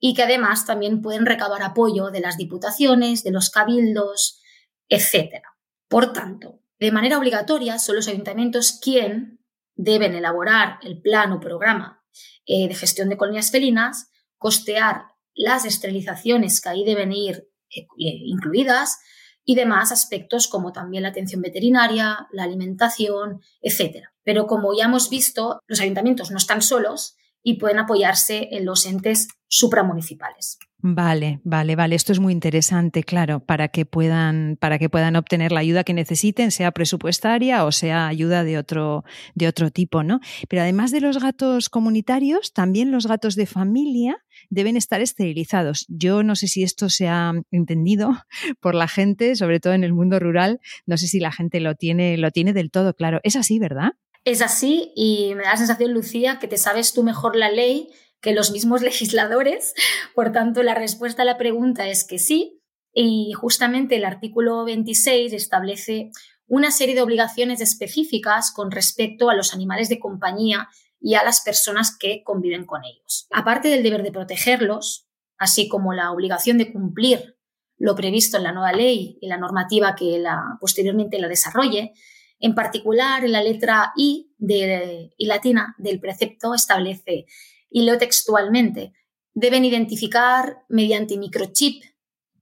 y 0.00 0.14
que 0.14 0.22
además 0.22 0.66
también 0.66 1.02
pueden 1.02 1.26
recabar 1.26 1.62
apoyo 1.62 2.10
de 2.10 2.20
las 2.20 2.38
diputaciones, 2.38 3.22
de 3.22 3.30
los 3.30 3.50
cabildos, 3.50 4.40
etc. 4.88 5.42
Por 5.88 6.12
tanto, 6.12 6.62
de 6.80 6.90
manera 6.90 7.18
obligatoria 7.18 7.78
son 7.78 7.96
los 7.96 8.08
ayuntamientos 8.08 8.78
quien 8.82 9.44
deben 9.76 10.14
elaborar 10.14 10.78
el 10.82 11.00
plan 11.00 11.32
o 11.32 11.40
programa 11.40 12.02
eh, 12.46 12.66
de 12.66 12.74
gestión 12.74 13.10
de 13.10 13.18
colonias 13.18 13.50
felinas, 13.50 14.10
costear 14.38 15.04
las 15.34 15.66
esterilizaciones 15.66 16.60
que 16.60 16.68
ahí 16.70 16.84
deben 16.84 17.12
ir 17.12 17.48
eh, 17.68 17.86
incluidas 17.98 18.98
y 19.44 19.54
demás 19.54 19.92
aspectos 19.92 20.48
como 20.48 20.72
también 20.72 21.02
la 21.02 21.10
atención 21.10 21.42
veterinaria, 21.42 22.26
la 22.32 22.44
alimentación, 22.44 23.40
etc. 23.60 24.06
Pero 24.22 24.46
como 24.46 24.76
ya 24.76 24.84
hemos 24.86 25.10
visto, 25.10 25.60
los 25.66 25.80
ayuntamientos 25.80 26.30
no 26.30 26.38
están 26.38 26.62
solos 26.62 27.16
y 27.42 27.58
pueden 27.58 27.78
apoyarse 27.78 28.48
en 28.52 28.64
los 28.64 28.86
entes 28.86 29.28
supramunicipales. 29.48 30.58
Vale, 30.82 31.40
vale, 31.44 31.76
vale. 31.76 31.94
Esto 31.94 32.12
es 32.12 32.20
muy 32.20 32.32
interesante, 32.32 33.02
claro, 33.02 33.40
para 33.40 33.68
que 33.68 33.84
puedan, 33.84 34.56
para 34.58 34.78
que 34.78 34.88
puedan 34.88 35.14
obtener 35.14 35.52
la 35.52 35.60
ayuda 35.60 35.84
que 35.84 35.92
necesiten, 35.92 36.50
sea 36.50 36.70
presupuestaria 36.70 37.64
o 37.66 37.72
sea 37.72 38.06
ayuda 38.06 38.44
de 38.44 38.56
otro, 38.56 39.04
de 39.34 39.46
otro 39.46 39.70
tipo, 39.70 40.02
¿no? 40.02 40.20
Pero 40.48 40.62
además 40.62 40.90
de 40.90 41.02
los 41.02 41.18
gatos 41.18 41.68
comunitarios, 41.68 42.54
también 42.54 42.92
los 42.92 43.06
gatos 43.06 43.34
de 43.34 43.44
familia 43.44 44.24
deben 44.48 44.76
estar 44.78 45.02
esterilizados. 45.02 45.84
Yo 45.88 46.22
no 46.22 46.34
sé 46.34 46.48
si 46.48 46.62
esto 46.62 46.88
se 46.88 47.08
ha 47.08 47.32
entendido 47.50 48.12
por 48.60 48.74
la 48.74 48.88
gente, 48.88 49.36
sobre 49.36 49.60
todo 49.60 49.74
en 49.74 49.84
el 49.84 49.92
mundo 49.92 50.18
rural. 50.18 50.60
No 50.86 50.96
sé 50.96 51.08
si 51.08 51.20
la 51.20 51.32
gente 51.32 51.60
lo 51.60 51.74
tiene, 51.74 52.16
lo 52.16 52.30
tiene 52.30 52.54
del 52.54 52.70
todo 52.70 52.94
claro. 52.94 53.20
Es 53.22 53.36
así, 53.36 53.58
¿verdad? 53.58 53.92
Es 54.24 54.42
así 54.42 54.92
y 54.94 55.34
me 55.34 55.44
da 55.44 55.52
la 55.52 55.56
sensación, 55.56 55.92
Lucía, 55.92 56.38
que 56.38 56.48
te 56.48 56.58
sabes 56.58 56.92
tú 56.92 57.02
mejor 57.02 57.36
la 57.36 57.50
ley 57.50 57.90
que 58.20 58.32
los 58.32 58.50
mismos 58.50 58.82
legisladores. 58.82 59.74
Por 60.14 60.32
tanto, 60.32 60.62
la 60.62 60.74
respuesta 60.74 61.22
a 61.22 61.26
la 61.26 61.38
pregunta 61.38 61.88
es 61.88 62.04
que 62.04 62.18
sí. 62.18 62.60
y 62.92 63.32
justamente 63.32 63.96
el 63.96 64.04
artículo 64.04 64.64
26 64.64 65.32
establece 65.32 66.10
una 66.46 66.72
serie 66.72 66.96
de 66.96 67.02
obligaciones 67.02 67.60
específicas 67.60 68.50
con 68.50 68.72
respecto 68.72 69.30
a 69.30 69.34
los 69.36 69.54
animales 69.54 69.88
de 69.88 70.00
compañía 70.00 70.68
y 71.00 71.14
a 71.14 71.22
las 71.22 71.40
personas 71.42 71.96
que 71.96 72.22
conviven 72.24 72.66
con 72.66 72.84
ellos. 72.84 73.28
Aparte 73.30 73.68
del 73.68 73.84
deber 73.84 74.02
de 74.02 74.10
protegerlos, 74.10 75.06
así 75.38 75.68
como 75.68 75.94
la 75.94 76.10
obligación 76.10 76.58
de 76.58 76.72
cumplir 76.72 77.38
lo 77.78 77.94
previsto 77.94 78.36
en 78.36 78.42
la 78.42 78.52
nueva 78.52 78.72
ley 78.72 79.16
y 79.20 79.28
la 79.28 79.38
normativa 79.38 79.94
que 79.94 80.22
posteriormente 80.60 81.18
la 81.18 81.28
desarrolle, 81.28 81.92
en 82.40 82.54
particular 82.54 83.24
en 83.24 83.32
la 83.32 83.42
letra 83.42 83.92
I 83.96 84.32
de, 84.38 85.12
y 85.16 85.26
latina 85.26 85.74
del 85.78 86.00
precepto 86.00 86.54
establece, 86.54 87.26
y 87.70 87.82
leo 87.82 87.98
textualmente, 87.98 88.92
deben 89.34 89.64
identificar 89.64 90.64
mediante 90.68 91.16
microchip 91.18 91.84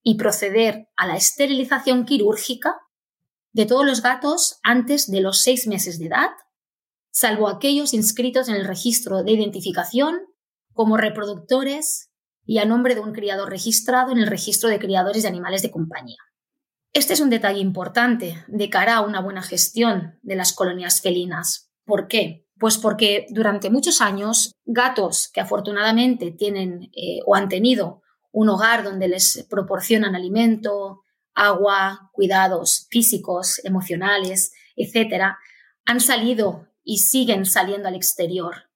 y 0.03 0.15
proceder 0.17 0.89
a 0.97 1.07
la 1.07 1.17
esterilización 1.17 2.07
quirúrgica 2.07 2.77
de 3.53 3.67
todos 3.67 3.85
los 3.85 4.03
gatos 4.03 4.59
antes 4.63 5.11
de 5.11 5.21
los 5.21 5.43
seis 5.43 5.67
meses 5.67 5.99
de 5.99 6.07
edad, 6.07 6.31
salvo 7.11 7.49
aquellos 7.49 7.93
inscritos 7.93 8.49
en 8.49 8.55
el 8.55 8.65
registro 8.65 9.23
de 9.23 9.33
identificación 9.33 10.21
como 10.73 10.97
reproductores 10.97 12.11
y 12.47 12.59
a 12.59 12.65
nombre 12.65 12.95
de 12.95 13.01
un 13.01 13.13
criador 13.13 13.51
registrado 13.51 14.13
en 14.13 14.19
el 14.19 14.29
registro 14.29 14.69
de 14.69 14.79
criadores 14.79 15.25
de 15.25 15.29
animales 15.29 15.61
de 15.63 15.71
compañía. 15.71 16.19
Este 16.93 17.13
es 17.13 17.21
un 17.21 17.31
detalle 17.31 17.61
importante 17.61 18.45
de 18.49 18.71
cara 18.71 18.97
a 18.97 19.01
una 19.03 19.21
buena 19.21 19.43
gestión 19.43 20.19
de 20.23 20.37
las 20.37 20.53
colonias 20.53 21.01
felinas. 21.01 21.71
¿Por 21.85 22.09
qué? 22.09 22.47
Pues 22.59 22.79
porque 22.79 23.27
durante 23.31 23.71
muchos 23.71 24.01
años 24.01 24.53
gatos 24.65 25.31
que 25.33 25.41
afortunadamente 25.41 26.33
tienen 26.33 26.91
eh, 26.97 27.21
o 27.27 27.35
han 27.35 27.49
tenido 27.49 28.03
un 28.33 28.49
hogar 28.49 28.85
donde 28.85 29.09
les 29.09 29.47
proporcionan 29.49 30.15
alimento, 30.15 31.03
agua, 31.35 32.11
cuidados 32.13 32.89
físicos, 32.91 33.61
emocionales, 33.65 34.53
etc., 34.77 35.37
han 35.85 36.01
salido 36.01 36.69
y 36.83 36.99
siguen 36.99 37.47
saliendo 37.47 37.89
al 37.89 37.95
exterior. 37.95 38.71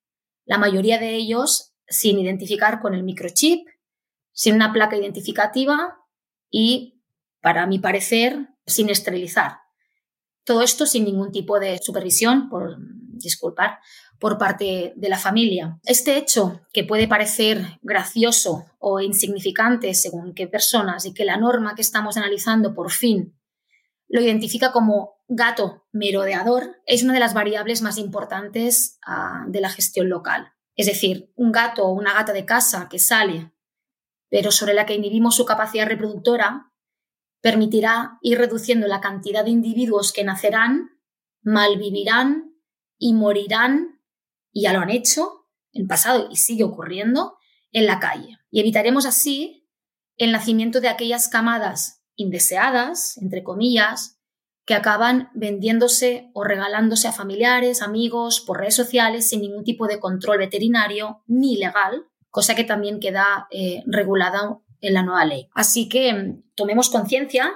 La 0.45 0.59
mayoría 0.59 0.99
de 0.99 1.14
ellos 1.14 1.75
sin 1.87 2.19
identificar 2.19 2.81
con 2.81 2.95
el 2.95 3.02
microchip, 3.02 3.66
sin 4.33 4.54
una 4.54 4.73
placa 4.73 4.97
identificativa 4.97 5.99
y, 6.50 7.01
para 7.42 7.66
mi 7.66 7.78
parecer, 7.78 8.49
sin 8.66 8.88
esterilizar. 8.88 9.58
Todo 10.44 10.62
esto 10.62 10.87
sin 10.87 11.04
ningún 11.04 11.30
tipo 11.30 11.61
de 11.61 11.78
supervisión, 11.82 12.49
por 12.49 12.76
disculpar, 12.78 13.80
por 14.18 14.38
parte 14.38 14.92
de 14.96 15.08
la 15.08 15.18
familia. 15.18 15.78
Este 15.84 16.16
hecho, 16.16 16.62
que 16.72 16.84
puede 16.84 17.08
parecer 17.08 17.78
gracioso 17.82 18.66
o 18.78 19.00
insignificante 19.00 19.92
según 19.94 20.32
qué 20.32 20.46
personas 20.46 21.04
y 21.04 21.12
que 21.12 21.25
la 21.25 21.37
norma 21.37 21.75
que 21.75 21.82
estamos 21.82 22.16
analizando 22.16 22.75
por 22.75 22.90
fin 22.90 23.37
lo 24.08 24.20
identifica 24.20 24.72
como 24.72 25.14
gato 25.26 25.87
merodeador, 25.90 26.76
es 26.87 27.02
una 27.02 27.14
de 27.14 27.20
las 27.20 27.34
variables 27.34 27.82
más 27.82 27.99
importantes 27.99 28.99
ah, 29.06 29.44
de 29.49 29.61
la 29.61 29.70
gestión 29.70 30.08
local. 30.08 30.52
Es 30.76 30.87
decir, 30.87 31.32
un 31.34 31.50
gato 31.50 31.84
o 31.84 31.92
una 31.92 32.12
gata 32.12 32.32
de 32.32 32.44
casa 32.44 32.88
que 32.88 32.99
sale, 32.99 33.52
pero 34.28 34.50
sobre 34.50 34.75
la 34.75 34.87
que 34.87 34.94
inhibimos 34.94 35.34
su 35.34 35.44
capacidad 35.44 35.87
reproductora, 35.87 36.72
permitirá 37.42 38.18
ir 38.22 38.38
reduciendo 38.38 38.87
la 38.87 39.00
cantidad 39.00 39.44
de 39.44 39.50
individuos 39.50 40.12
que 40.12 40.25
nacerán, 40.25 40.90
malvivirán 41.42 42.54
y 42.99 43.12
morirán 43.12 44.00
y 44.52 44.62
ya 44.62 44.72
lo 44.72 44.80
han 44.80 44.90
hecho 44.90 45.46
en 45.72 45.88
pasado 45.88 46.28
y 46.30 46.37
sigue 46.37 46.64
ocurriendo 46.64 47.37
en 47.72 47.87
la 47.87 47.99
calle. 47.99 48.38
Y 48.50 48.61
evitaremos 48.61 49.06
así 49.06 49.68
el 50.16 50.30
nacimiento 50.32 50.80
de 50.80 50.88
aquellas 50.88 51.28
camadas 51.28 52.04
indeseadas, 52.14 53.18
entre 53.18 53.42
comillas, 53.42 54.18
que 54.64 54.75
acaban 54.75 55.30
vendiéndose 55.34 56.30
o 56.34 56.44
regalándose 56.44 57.08
a 57.08 57.12
familiares, 57.12 57.82
amigos, 57.82 58.40
por 58.40 58.61
redes 58.61 58.76
sociales, 58.76 59.28
sin 59.28 59.40
ningún 59.40 59.64
tipo 59.64 59.88
de 59.88 59.99
control 59.99 60.38
veterinario 60.38 61.22
ni 61.26 61.56
legal, 61.56 62.06
cosa 62.30 62.54
que 62.54 62.62
también 62.62 63.00
queda 63.00 63.49
eh, 63.50 63.82
regulada 63.87 64.61
en 64.83 64.95
la 64.95 65.03
nueva 65.03 65.25
ley. 65.25 65.49
Así 65.55 65.89
que 65.89 66.12
mm, 66.12 66.43
tomemos 66.55 66.91
conciencia 66.91 67.55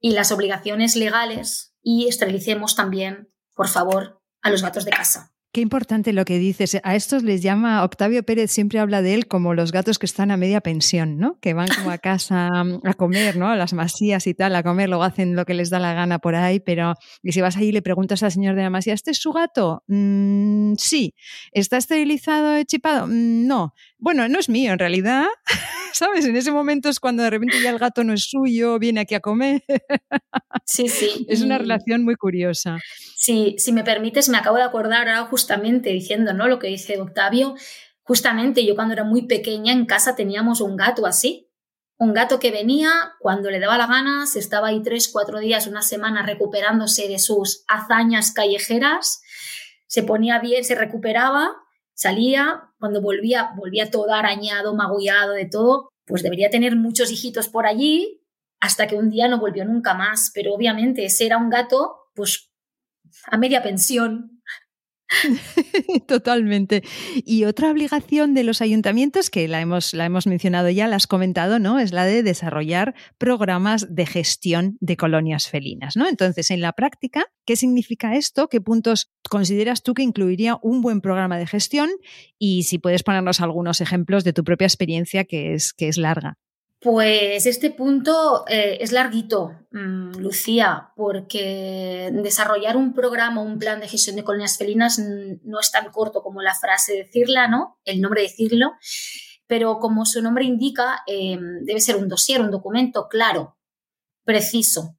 y 0.00 0.12
las 0.12 0.32
obligaciones 0.32 0.96
legales 0.96 1.76
y 1.82 2.08
esterilicemos 2.08 2.74
también, 2.74 3.32
por 3.54 3.68
favor, 3.68 4.20
a 4.42 4.50
los 4.50 4.62
gatos 4.62 4.84
de 4.84 4.90
casa. 4.90 5.34
Qué 5.50 5.62
importante 5.62 6.12
lo 6.12 6.26
que 6.26 6.38
dices. 6.38 6.78
A 6.82 6.94
estos 6.94 7.22
les 7.22 7.40
llama, 7.40 7.82
Octavio 7.82 8.22
Pérez 8.22 8.50
siempre 8.50 8.80
habla 8.80 9.00
de 9.00 9.14
él 9.14 9.26
como 9.26 9.54
los 9.54 9.72
gatos 9.72 9.98
que 9.98 10.04
están 10.04 10.30
a 10.30 10.36
media 10.36 10.60
pensión, 10.60 11.16
¿no? 11.16 11.38
Que 11.40 11.54
van 11.54 11.68
como 11.68 11.90
a 11.90 11.98
casa 11.98 12.48
a 12.84 12.94
comer, 12.94 13.36
¿no? 13.36 13.48
A 13.48 13.56
las 13.56 13.72
masías 13.72 14.26
y 14.26 14.34
tal, 14.34 14.54
a 14.56 14.62
comer, 14.62 14.90
luego 14.90 15.04
hacen 15.04 15.36
lo 15.36 15.46
que 15.46 15.54
les 15.54 15.70
da 15.70 15.78
la 15.78 15.94
gana 15.94 16.18
por 16.18 16.34
ahí, 16.34 16.60
pero 16.60 16.94
y 17.22 17.32
si 17.32 17.40
vas 17.40 17.56
ahí 17.56 17.68
y 17.68 17.72
le 17.72 17.80
preguntas 17.80 18.22
al 18.22 18.30
señor 18.30 18.56
de 18.56 18.62
la 18.62 18.70
masía, 18.70 18.92
¿este 18.92 19.10
es 19.10 19.18
su 19.18 19.32
gato? 19.32 19.84
Mm, 19.86 20.74
sí. 20.76 21.14
¿Está 21.52 21.78
esterilizado, 21.78 22.62
chipado? 22.64 23.06
Mm, 23.06 23.46
no. 23.46 23.74
Bueno, 23.96 24.28
no 24.28 24.38
es 24.38 24.50
mío 24.50 24.72
en 24.72 24.78
realidad, 24.78 25.26
¿sabes? 25.92 26.26
En 26.26 26.36
ese 26.36 26.52
momento 26.52 26.90
es 26.90 27.00
cuando 27.00 27.22
de 27.22 27.30
repente 27.30 27.56
ya 27.62 27.70
el 27.70 27.78
gato 27.78 28.04
no 28.04 28.12
es 28.12 28.28
suyo, 28.28 28.78
viene 28.78 29.00
aquí 29.00 29.14
a 29.14 29.20
comer. 29.20 29.64
Sí, 30.64 30.88
sí. 30.88 31.08
Es 31.28 31.42
una 31.42 31.58
relación 31.58 32.04
muy 32.04 32.14
curiosa. 32.14 32.78
Sí, 33.16 33.56
si 33.58 33.72
me 33.72 33.84
permites, 33.84 34.28
me 34.28 34.38
acabo 34.38 34.56
de 34.56 34.62
acordar 34.62 35.08
ahora 35.08 35.28
justamente 35.38 35.90
diciendo, 35.90 36.34
¿no? 36.34 36.48
Lo 36.48 36.58
que 36.58 36.66
dice 36.66 37.00
Octavio. 37.00 37.54
Justamente 38.02 38.66
yo 38.66 38.74
cuando 38.74 38.94
era 38.94 39.04
muy 39.04 39.28
pequeña 39.28 39.72
en 39.72 39.86
casa 39.86 40.16
teníamos 40.16 40.60
un 40.60 40.76
gato 40.76 41.06
así. 41.06 41.48
Un 41.96 42.12
gato 42.12 42.40
que 42.40 42.50
venía 42.50 42.90
cuando 43.20 43.50
le 43.50 43.60
daba 43.60 43.78
la 43.78 43.86
gana, 43.86 44.26
se 44.26 44.40
estaba 44.40 44.68
ahí 44.68 44.82
tres, 44.82 45.08
cuatro 45.12 45.38
días, 45.38 45.68
una 45.68 45.82
semana 45.82 46.24
recuperándose 46.24 47.06
de 47.06 47.20
sus 47.20 47.64
hazañas 47.68 48.32
callejeras, 48.32 49.20
se 49.86 50.02
ponía 50.02 50.40
bien, 50.40 50.64
se 50.64 50.74
recuperaba, 50.74 51.56
salía, 51.94 52.70
cuando 52.78 53.00
volvía, 53.00 53.50
volvía 53.56 53.90
todo 53.90 54.12
arañado, 54.12 54.74
magullado, 54.74 55.32
de 55.32 55.46
todo, 55.46 55.88
pues 56.04 56.22
debería 56.22 56.50
tener 56.50 56.74
muchos 56.76 57.12
hijitos 57.12 57.48
por 57.48 57.66
allí, 57.66 58.24
hasta 58.60 58.86
que 58.86 58.96
un 58.96 59.10
día 59.10 59.28
no 59.28 59.38
volvió 59.38 59.64
nunca 59.64 59.94
más. 59.94 60.30
Pero 60.34 60.54
obviamente 60.54 61.04
ese 61.04 61.26
era 61.26 61.36
un 61.36 61.50
gato, 61.50 62.10
pues 62.14 62.50
a 63.26 63.36
media 63.36 63.62
pensión, 63.62 64.37
Totalmente. 66.06 66.82
Y 67.24 67.44
otra 67.44 67.70
obligación 67.70 68.34
de 68.34 68.44
los 68.44 68.60
ayuntamientos, 68.60 69.30
que 69.30 69.48
la 69.48 69.60
hemos, 69.60 69.94
la 69.94 70.04
hemos 70.04 70.26
mencionado 70.26 70.68
ya, 70.70 70.86
la 70.86 70.96
has 70.96 71.06
comentado, 71.06 71.58
¿no? 71.58 71.78
Es 71.78 71.92
la 71.92 72.04
de 72.04 72.22
desarrollar 72.22 72.94
programas 73.16 73.94
de 73.94 74.06
gestión 74.06 74.76
de 74.80 74.96
colonias 74.96 75.48
felinas, 75.48 75.96
¿no? 75.96 76.08
Entonces, 76.08 76.50
en 76.50 76.60
la 76.60 76.72
práctica, 76.72 77.26
¿qué 77.46 77.56
significa 77.56 78.16
esto? 78.16 78.48
¿Qué 78.48 78.60
puntos 78.60 79.10
consideras 79.28 79.82
tú 79.82 79.94
que 79.94 80.02
incluiría 80.02 80.58
un 80.62 80.82
buen 80.82 81.00
programa 81.00 81.38
de 81.38 81.46
gestión? 81.46 81.90
Y 82.38 82.64
si 82.64 82.78
puedes 82.78 83.02
ponernos 83.02 83.40
algunos 83.40 83.80
ejemplos 83.80 84.24
de 84.24 84.32
tu 84.32 84.44
propia 84.44 84.66
experiencia, 84.66 85.24
que 85.24 85.54
es, 85.54 85.72
que 85.72 85.88
es 85.88 85.96
larga. 85.96 86.38
Pues 86.80 87.44
este 87.46 87.72
punto 87.72 88.44
eh, 88.46 88.78
es 88.80 88.92
larguito, 88.92 89.50
mm, 89.72 90.18
Lucía, 90.18 90.92
porque 90.94 92.10
desarrollar 92.12 92.76
un 92.76 92.94
programa, 92.94 93.42
un 93.42 93.58
plan 93.58 93.80
de 93.80 93.88
gestión 93.88 94.14
de 94.14 94.22
colonias 94.22 94.58
felinas 94.58 95.00
no 95.00 95.58
es 95.58 95.72
tan 95.72 95.90
corto 95.90 96.22
como 96.22 96.40
la 96.40 96.54
frase 96.54 96.94
decirla, 96.94 97.48
¿no? 97.48 97.80
El 97.84 98.00
nombre 98.00 98.22
decirlo, 98.22 98.74
pero 99.48 99.80
como 99.80 100.06
su 100.06 100.22
nombre 100.22 100.44
indica, 100.44 101.02
em, 101.08 101.64
debe 101.64 101.80
ser 101.80 101.96
un 101.96 102.08
dossier, 102.08 102.40
un 102.40 102.52
documento 102.52 103.08
claro, 103.08 103.58
preciso 104.24 104.96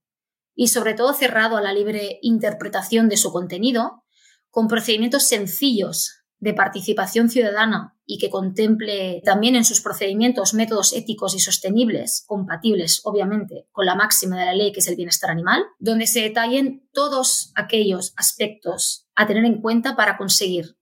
y 0.55 0.67
sobre 0.67 0.95
todo 0.95 1.13
cerrado 1.13 1.55
a 1.55 1.61
la 1.61 1.71
libre 1.71 2.19
interpretación 2.21 3.07
de 3.07 3.15
su 3.15 3.31
contenido, 3.31 4.03
con 4.49 4.67
procedimientos 4.67 5.23
sencillos 5.29 6.18
de 6.39 6.53
participación 6.53 7.29
ciudadana 7.29 7.97
y 8.05 8.17
que 8.17 8.29
contemple 8.29 9.21
también 9.25 9.55
en 9.55 9.65
sus 9.65 9.81
procedimientos 9.81 10.53
métodos 10.53 10.93
éticos 10.93 11.35
y 11.35 11.39
sostenibles, 11.39 12.23
compatibles, 12.25 13.01
obviamente, 13.03 13.67
con 13.71 13.85
la 13.85 13.95
máxima 13.95 14.39
de 14.39 14.45
la 14.45 14.53
ley, 14.53 14.71
que 14.71 14.79
es 14.79 14.87
el 14.87 14.95
bienestar 14.95 15.29
animal, 15.29 15.63
donde 15.79 16.07
se 16.07 16.21
detallen 16.21 16.89
todos 16.93 17.51
aquellos 17.55 18.13
aspectos 18.15 19.07
a 19.15 19.27
tener 19.27 19.45
en 19.45 19.61
cuenta 19.61 19.95
para 19.95 20.17
conseguir 20.17 20.77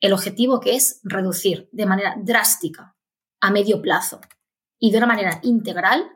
el 0.00 0.12
objetivo 0.12 0.60
que 0.60 0.76
es 0.76 1.00
reducir 1.02 1.68
de 1.72 1.86
manera 1.86 2.14
drástica, 2.22 2.96
a 3.40 3.50
medio 3.50 3.80
plazo 3.80 4.20
y 4.78 4.90
de 4.92 4.98
una 4.98 5.06
manera 5.06 5.40
integral, 5.42 6.08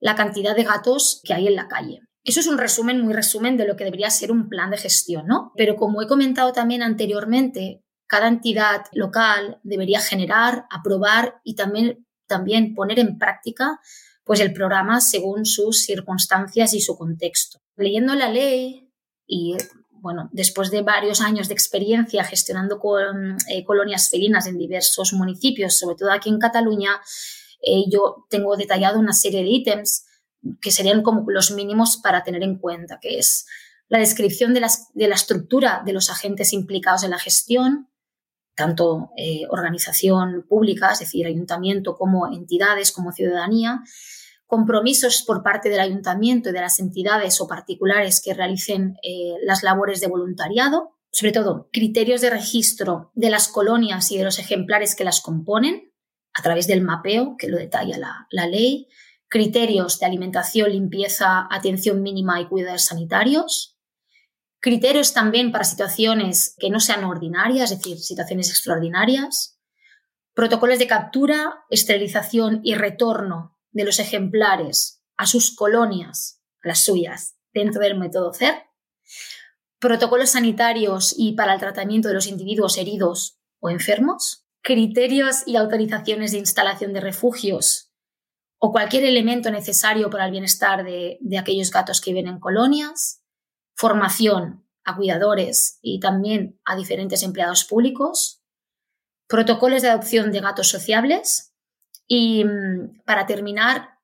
la 0.00 0.14
cantidad 0.14 0.54
de 0.54 0.64
gatos 0.64 1.20
que 1.24 1.34
hay 1.34 1.46
en 1.46 1.56
la 1.56 1.68
calle. 1.68 2.00
Eso 2.24 2.40
es 2.40 2.46
un 2.46 2.58
resumen, 2.58 3.02
muy 3.02 3.12
resumen 3.12 3.56
de 3.56 3.66
lo 3.66 3.76
que 3.76 3.84
debería 3.84 4.10
ser 4.10 4.32
un 4.32 4.48
plan 4.48 4.70
de 4.70 4.78
gestión, 4.78 5.26
¿no? 5.26 5.52
Pero 5.56 5.76
como 5.76 6.00
he 6.00 6.06
comentado 6.06 6.52
también 6.52 6.82
anteriormente, 6.82 7.83
cada 8.14 8.28
entidad 8.28 8.82
local 8.92 9.58
debería 9.64 9.98
generar, 9.98 10.66
aprobar 10.70 11.40
y 11.42 11.56
también, 11.56 12.06
también 12.28 12.72
poner 12.72 13.00
en 13.00 13.18
práctica 13.18 13.80
pues 14.22 14.38
el 14.38 14.52
programa 14.52 15.00
según 15.00 15.44
sus 15.44 15.82
circunstancias 15.82 16.74
y 16.74 16.80
su 16.80 16.96
contexto. 16.96 17.58
Leyendo 17.74 18.14
la 18.14 18.28
ley 18.28 18.88
y 19.26 19.56
bueno, 19.90 20.30
después 20.32 20.70
de 20.70 20.82
varios 20.82 21.20
años 21.20 21.48
de 21.48 21.54
experiencia 21.54 22.22
gestionando 22.22 22.80
eh, 23.48 23.64
colonias 23.64 24.08
felinas 24.10 24.46
en 24.46 24.58
diversos 24.58 25.12
municipios, 25.12 25.76
sobre 25.76 25.96
todo 25.96 26.12
aquí 26.12 26.28
en 26.28 26.38
Cataluña, 26.38 27.00
eh, 27.62 27.82
yo 27.90 28.26
tengo 28.30 28.56
detallado 28.56 29.00
una 29.00 29.12
serie 29.12 29.42
de 29.42 29.48
ítems 29.48 30.04
que 30.60 30.70
serían 30.70 31.02
como 31.02 31.28
los 31.28 31.50
mínimos 31.50 31.96
para 31.96 32.22
tener 32.22 32.44
en 32.44 32.58
cuenta, 32.58 33.00
que 33.00 33.18
es 33.18 33.44
la 33.88 33.98
descripción 33.98 34.54
de, 34.54 34.60
la 34.60 35.14
estructura 35.16 35.82
de 35.84 35.92
los 35.92 36.10
agentes 36.10 36.52
implicados 36.52 37.02
en 37.02 37.10
la 37.10 37.18
gestión, 37.18 37.88
tanto 38.54 39.10
eh, 39.16 39.42
organización 39.50 40.46
pública, 40.48 40.92
es 40.92 41.00
decir, 41.00 41.26
ayuntamiento, 41.26 41.96
como 41.96 42.32
entidades, 42.32 42.92
como 42.92 43.12
ciudadanía, 43.12 43.82
compromisos 44.46 45.22
por 45.26 45.42
parte 45.42 45.68
del 45.68 45.80
ayuntamiento 45.80 46.50
y 46.50 46.52
de 46.52 46.60
las 46.60 46.78
entidades 46.78 47.40
o 47.40 47.48
particulares 47.48 48.22
que 48.24 48.34
realicen 48.34 48.96
eh, 49.02 49.34
las 49.44 49.62
labores 49.62 50.00
de 50.00 50.06
voluntariado, 50.06 50.90
sobre 51.10 51.32
todo 51.32 51.68
criterios 51.72 52.20
de 52.20 52.30
registro 52.30 53.10
de 53.14 53.30
las 53.30 53.48
colonias 53.48 54.10
y 54.12 54.18
de 54.18 54.24
los 54.24 54.38
ejemplares 54.38 54.94
que 54.94 55.04
las 55.04 55.20
componen 55.20 55.92
a 56.32 56.42
través 56.42 56.66
del 56.66 56.82
mapeo 56.82 57.36
que 57.38 57.48
lo 57.48 57.56
detalla 57.56 57.98
la, 57.98 58.26
la 58.30 58.46
ley, 58.46 58.88
criterios 59.28 59.98
de 59.98 60.06
alimentación, 60.06 60.70
limpieza, 60.70 61.48
atención 61.50 62.02
mínima 62.02 62.40
y 62.40 62.46
cuidados 62.46 62.84
sanitarios, 62.84 63.73
criterios 64.64 65.12
también 65.12 65.52
para 65.52 65.64
situaciones 65.64 66.56
que 66.58 66.70
no 66.70 66.80
sean 66.80 67.04
ordinarias, 67.04 67.70
es 67.70 67.80
decir, 67.80 67.98
situaciones 67.98 68.48
extraordinarias, 68.48 69.60
protocolos 70.32 70.78
de 70.78 70.86
captura, 70.86 71.66
esterilización 71.68 72.60
y 72.64 72.74
retorno 72.74 73.58
de 73.72 73.84
los 73.84 73.98
ejemplares 73.98 75.02
a 75.18 75.26
sus 75.26 75.54
colonias, 75.54 76.40
las 76.62 76.82
suyas, 76.82 77.36
dentro 77.52 77.82
del 77.82 77.98
método 77.98 78.32
CER, 78.32 78.54
protocolos 79.78 80.30
sanitarios 80.30 81.14
y 81.14 81.32
para 81.32 81.52
el 81.52 81.60
tratamiento 81.60 82.08
de 82.08 82.14
los 82.14 82.26
individuos 82.26 82.78
heridos 82.78 83.38
o 83.60 83.68
enfermos, 83.68 84.46
criterios 84.62 85.42
y 85.44 85.56
autorizaciones 85.56 86.32
de 86.32 86.38
instalación 86.38 86.94
de 86.94 87.02
refugios 87.02 87.92
o 88.56 88.72
cualquier 88.72 89.04
elemento 89.04 89.50
necesario 89.50 90.08
para 90.08 90.24
el 90.24 90.30
bienestar 90.30 90.84
de, 90.84 91.18
aquellos 91.38 91.70
gatos 91.70 92.00
que 92.00 92.14
viven 92.14 92.28
en 92.28 92.40
colonias, 92.40 93.23
formación 93.74 94.66
a 94.84 94.96
cuidadores 94.96 95.78
y 95.82 96.00
también 96.00 96.60
a 96.64 96.76
diferentes 96.76 97.22
empleados 97.22 97.64
públicos, 97.64 98.42
protocolos 99.26 99.82
de 99.82 99.88
adopción 99.88 100.32
de 100.32 100.40
gatos 100.40 100.68
sociables 100.68 101.54
y, 102.06 102.44
mm, 102.44 103.02
para 103.04 103.26
terminar, 103.26 103.94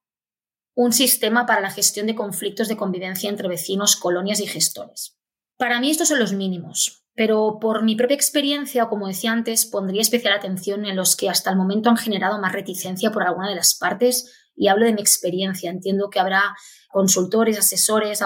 un 0.75 0.93
sistema 0.93 1.47
para 1.47 1.61
la 1.61 1.71
gestión 1.71 2.07
de 2.07 2.15
conflictos 2.15 2.69
de 2.69 2.77
convivencia 2.77 3.29
entre 3.29 3.49
vecinos, 3.49 3.97
colonias 3.97 4.41
y 4.41 4.47
gestores. 4.47 5.19
Para 5.59 5.79
mí 5.79 5.91
estos 5.91 6.09
son 6.09 6.21
los 6.21 6.33
mínimos, 6.33 7.05
pero 7.15 7.59
por 7.61 7.83
mi 7.83 7.97
propia 7.97 8.15
experiencia, 8.15 8.87
como 8.87 9.09
decía 9.09 9.33
antes, 9.33 9.67
pondría 9.67 10.01
especial 10.01 10.33
atención 10.33 10.87
en 10.87 10.97
los 10.97 11.17
que 11.17 11.29
hasta 11.29 11.51
el 11.51 11.57
momento 11.57 11.91
han 11.91 11.99
generado 11.99 12.41
más 12.41 12.53
reticencia 12.53 13.11
por 13.11 13.25
alguna 13.25 13.51
de 13.51 13.57
las 13.57 13.75
partes 13.75 14.50
y 14.61 14.69
hablo 14.69 14.85
de 14.85 14.93
mi 14.93 15.01
experiencia. 15.01 15.71
Entiendo 15.71 16.11
que 16.11 16.21
habrá 16.21 16.55
consultores, 16.91 17.59
asesores, 17.59 18.21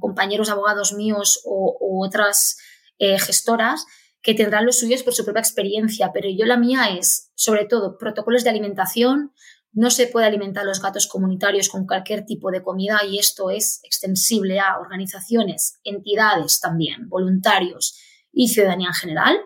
compañeros 0.00 0.48
abogados 0.48 0.94
míos 0.94 1.42
o, 1.44 1.76
otras 2.02 2.56
eh, 2.98 3.18
gestoras 3.18 3.84
que 4.22 4.32
tendrán 4.32 4.64
los 4.64 4.78
suyos 4.78 5.02
por 5.02 5.12
su 5.12 5.26
propia 5.26 5.40
experiencia, 5.40 6.10
pero 6.14 6.30
yo 6.30 6.46
la 6.46 6.56
mía 6.56 6.96
es, 6.98 7.30
sobre 7.34 7.66
todo, 7.66 7.98
protocolos 7.98 8.44
de 8.44 8.50
alimentación. 8.50 9.34
No 9.72 9.90
se 9.90 10.06
puede 10.06 10.26
alimentar 10.26 10.64
los 10.64 10.80
gatos 10.80 11.06
comunitarios 11.06 11.68
con 11.68 11.86
cualquier 11.86 12.24
tipo 12.24 12.50
de 12.50 12.62
comida 12.62 13.00
y 13.06 13.18
esto 13.18 13.50
es 13.50 13.80
extensible 13.82 14.60
a 14.60 14.78
organizaciones, 14.78 15.80
entidades 15.84 16.60
también, 16.60 17.10
voluntarios 17.10 18.00
y 18.32 18.48
ciudadanía 18.48 18.88
en 18.88 18.94
general. 18.94 19.38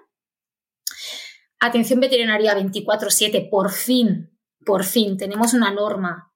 Atención 1.59 1.99
veterinaria 1.99 2.55
24/7, 2.55 3.49
por 3.51 3.73
fin, 3.73 4.39
por 4.65 4.85
fin 4.85 5.17
tenemos 5.17 5.55
una 5.55 5.73
norma 5.73 6.28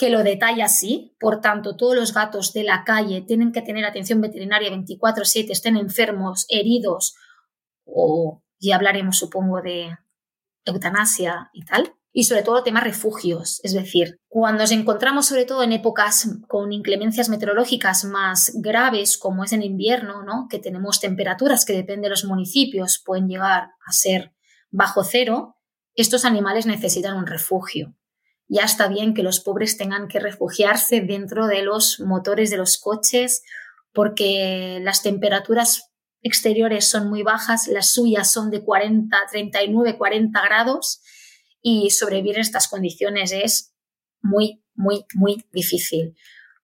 que 0.00 0.08
lo 0.08 0.22
detalla 0.22 0.64
así. 0.64 1.14
Por 1.20 1.42
tanto, 1.42 1.76
todos 1.76 1.94
los 1.94 2.14
gatos 2.14 2.54
de 2.54 2.64
la 2.64 2.84
calle 2.84 3.20
tienen 3.20 3.52
que 3.52 3.60
tener 3.60 3.84
atención 3.84 4.20
veterinaria 4.22 4.70
24/7, 4.70 5.52
estén 5.52 5.76
enfermos, 5.76 6.46
heridos 6.48 7.14
o 7.84 8.42
ya 8.58 8.76
hablaremos, 8.76 9.18
supongo, 9.18 9.60
de 9.60 9.96
eutanasia 10.64 11.50
y 11.52 11.64
tal. 11.66 11.94
Y 12.12 12.24
sobre 12.24 12.42
todo 12.42 12.64
temas 12.64 12.82
refugios, 12.82 13.60
es 13.62 13.72
decir, 13.72 14.18
cuando 14.26 14.62
nos 14.62 14.72
encontramos 14.72 15.26
sobre 15.26 15.44
todo 15.44 15.62
en 15.62 15.72
épocas 15.72 16.28
con 16.48 16.72
inclemencias 16.72 17.28
meteorológicas 17.28 18.04
más 18.04 18.52
graves, 18.56 19.16
como 19.16 19.44
es 19.44 19.52
en 19.52 19.62
invierno, 19.62 20.24
¿no? 20.24 20.48
que 20.50 20.58
tenemos 20.58 20.98
temperaturas 20.98 21.64
que 21.64 21.72
dependen 21.72 22.02
de 22.02 22.08
los 22.08 22.24
municipios, 22.24 23.00
pueden 23.04 23.28
llegar 23.28 23.70
a 23.86 23.92
ser 23.92 24.34
bajo 24.70 25.04
cero, 25.04 25.56
estos 25.94 26.24
animales 26.24 26.66
necesitan 26.66 27.16
un 27.16 27.28
refugio 27.28 27.94
ya 28.50 28.64
está 28.64 28.88
bien 28.88 29.14
que 29.14 29.22
los 29.22 29.38
pobres 29.38 29.76
tengan 29.76 30.08
que 30.08 30.18
refugiarse 30.18 31.00
dentro 31.00 31.46
de 31.46 31.62
los 31.62 32.00
motores 32.00 32.50
de 32.50 32.56
los 32.56 32.78
coches 32.78 33.44
porque 33.92 34.80
las 34.82 35.02
temperaturas 35.02 35.92
exteriores 36.20 36.84
son 36.84 37.08
muy 37.08 37.22
bajas, 37.22 37.68
las 37.68 37.92
suyas 37.92 38.30
son 38.30 38.50
de 38.50 38.64
40, 38.64 39.16
39, 39.30 39.96
40 39.96 40.42
grados 40.42 41.00
y 41.62 41.90
sobrevivir 41.90 42.36
en 42.36 42.40
estas 42.40 42.66
condiciones 42.66 43.30
es 43.30 43.72
muy, 44.20 44.64
muy, 44.74 45.04
muy 45.14 45.44
difícil. 45.52 46.16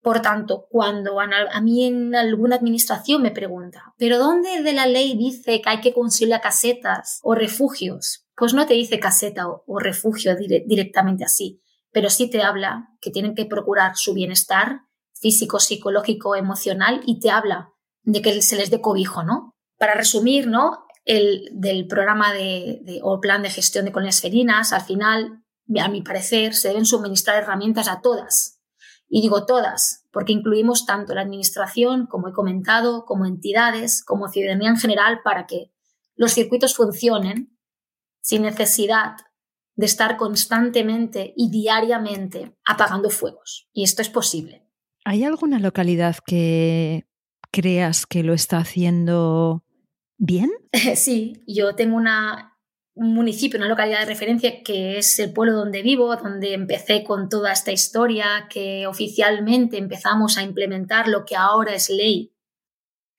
Por 0.02 0.22
tanto, 0.22 0.66
cuando 0.68 1.20
a 1.20 1.60
mí 1.60 1.84
en 1.84 2.16
alguna 2.16 2.56
administración 2.56 3.22
me 3.22 3.30
pregunta, 3.30 3.94
¿pero 3.96 4.18
dónde 4.18 4.62
de 4.62 4.72
la 4.72 4.86
ley 4.86 5.16
dice 5.16 5.60
que 5.60 5.68
hay 5.68 5.80
que 5.80 5.92
construir 5.92 6.34
casetas 6.40 7.20
o 7.22 7.34
refugios? 7.34 8.26
Pues 8.36 8.54
no 8.54 8.66
te 8.66 8.74
dice 8.74 8.98
caseta 8.98 9.46
o, 9.48 9.78
refugio 9.78 10.36
directamente 10.36 11.24
así 11.24 11.62
pero 11.96 12.10
sí 12.10 12.28
te 12.28 12.42
habla 12.42 12.90
que 13.00 13.10
tienen 13.10 13.34
que 13.34 13.46
procurar 13.46 13.96
su 13.96 14.12
bienestar 14.12 14.82
físico, 15.18 15.58
psicológico, 15.58 16.36
emocional 16.36 17.00
y 17.06 17.20
te 17.20 17.30
habla 17.30 17.72
de 18.02 18.20
que 18.20 18.42
se 18.42 18.56
les 18.56 18.70
dé 18.70 18.82
cobijo, 18.82 19.22
¿no? 19.22 19.54
Para 19.78 19.94
resumir, 19.94 20.46
¿no? 20.46 20.84
El 21.06 21.48
del 21.54 21.86
programa 21.86 22.34
de, 22.34 23.00
o 23.02 23.18
plan 23.18 23.40
de 23.40 23.48
gestión 23.48 23.86
de 23.86 23.92
colonias 23.92 24.20
felinas, 24.20 24.74
al 24.74 24.82
final, 24.82 25.42
a 25.80 25.88
mi 25.88 26.02
parecer, 26.02 26.52
se 26.52 26.68
deben 26.68 26.84
suministrar 26.84 27.42
herramientas 27.42 27.88
a 27.88 28.02
todas. 28.02 28.60
Y 29.08 29.22
digo 29.22 29.46
todas, 29.46 30.04
porque 30.12 30.34
incluimos 30.34 30.84
tanto 30.84 31.14
la 31.14 31.22
administración, 31.22 32.06
como 32.06 32.28
he 32.28 32.34
comentado, 32.34 33.06
como 33.06 33.24
entidades, 33.24 34.04
como 34.04 34.28
ciudadanía 34.28 34.68
en 34.68 34.76
general, 34.76 35.20
para 35.24 35.46
que 35.46 35.72
los 36.14 36.34
circuitos 36.34 36.74
funcionen 36.74 37.58
sin 38.20 38.42
necesidad 38.42 39.16
de 39.76 39.86
estar 39.86 40.16
constantemente 40.16 41.34
y 41.36 41.50
diariamente 41.50 42.56
apagando 42.64 43.10
fuegos. 43.10 43.68
Y 43.72 43.84
esto 43.84 44.02
es 44.02 44.08
posible. 44.08 44.66
¿Hay 45.04 45.22
alguna 45.22 45.58
localidad 45.58 46.16
que 46.26 47.06
creas 47.52 48.06
que 48.06 48.22
lo 48.22 48.32
está 48.34 48.58
haciendo 48.58 49.64
bien? 50.18 50.50
Sí, 50.96 51.42
yo 51.46 51.74
tengo 51.74 51.96
una, 51.96 52.58
un 52.94 53.14
municipio, 53.14 53.58
una 53.58 53.68
localidad 53.68 54.00
de 54.00 54.06
referencia 54.06 54.62
que 54.62 54.98
es 54.98 55.18
el 55.18 55.32
pueblo 55.32 55.54
donde 55.54 55.82
vivo, 55.82 56.16
donde 56.16 56.54
empecé 56.54 57.04
con 57.04 57.28
toda 57.28 57.52
esta 57.52 57.72
historia, 57.72 58.48
que 58.50 58.86
oficialmente 58.86 59.76
empezamos 59.76 60.38
a 60.38 60.42
implementar 60.42 61.08
lo 61.08 61.24
que 61.24 61.36
ahora 61.36 61.74
es 61.74 61.90
ley, 61.90 62.34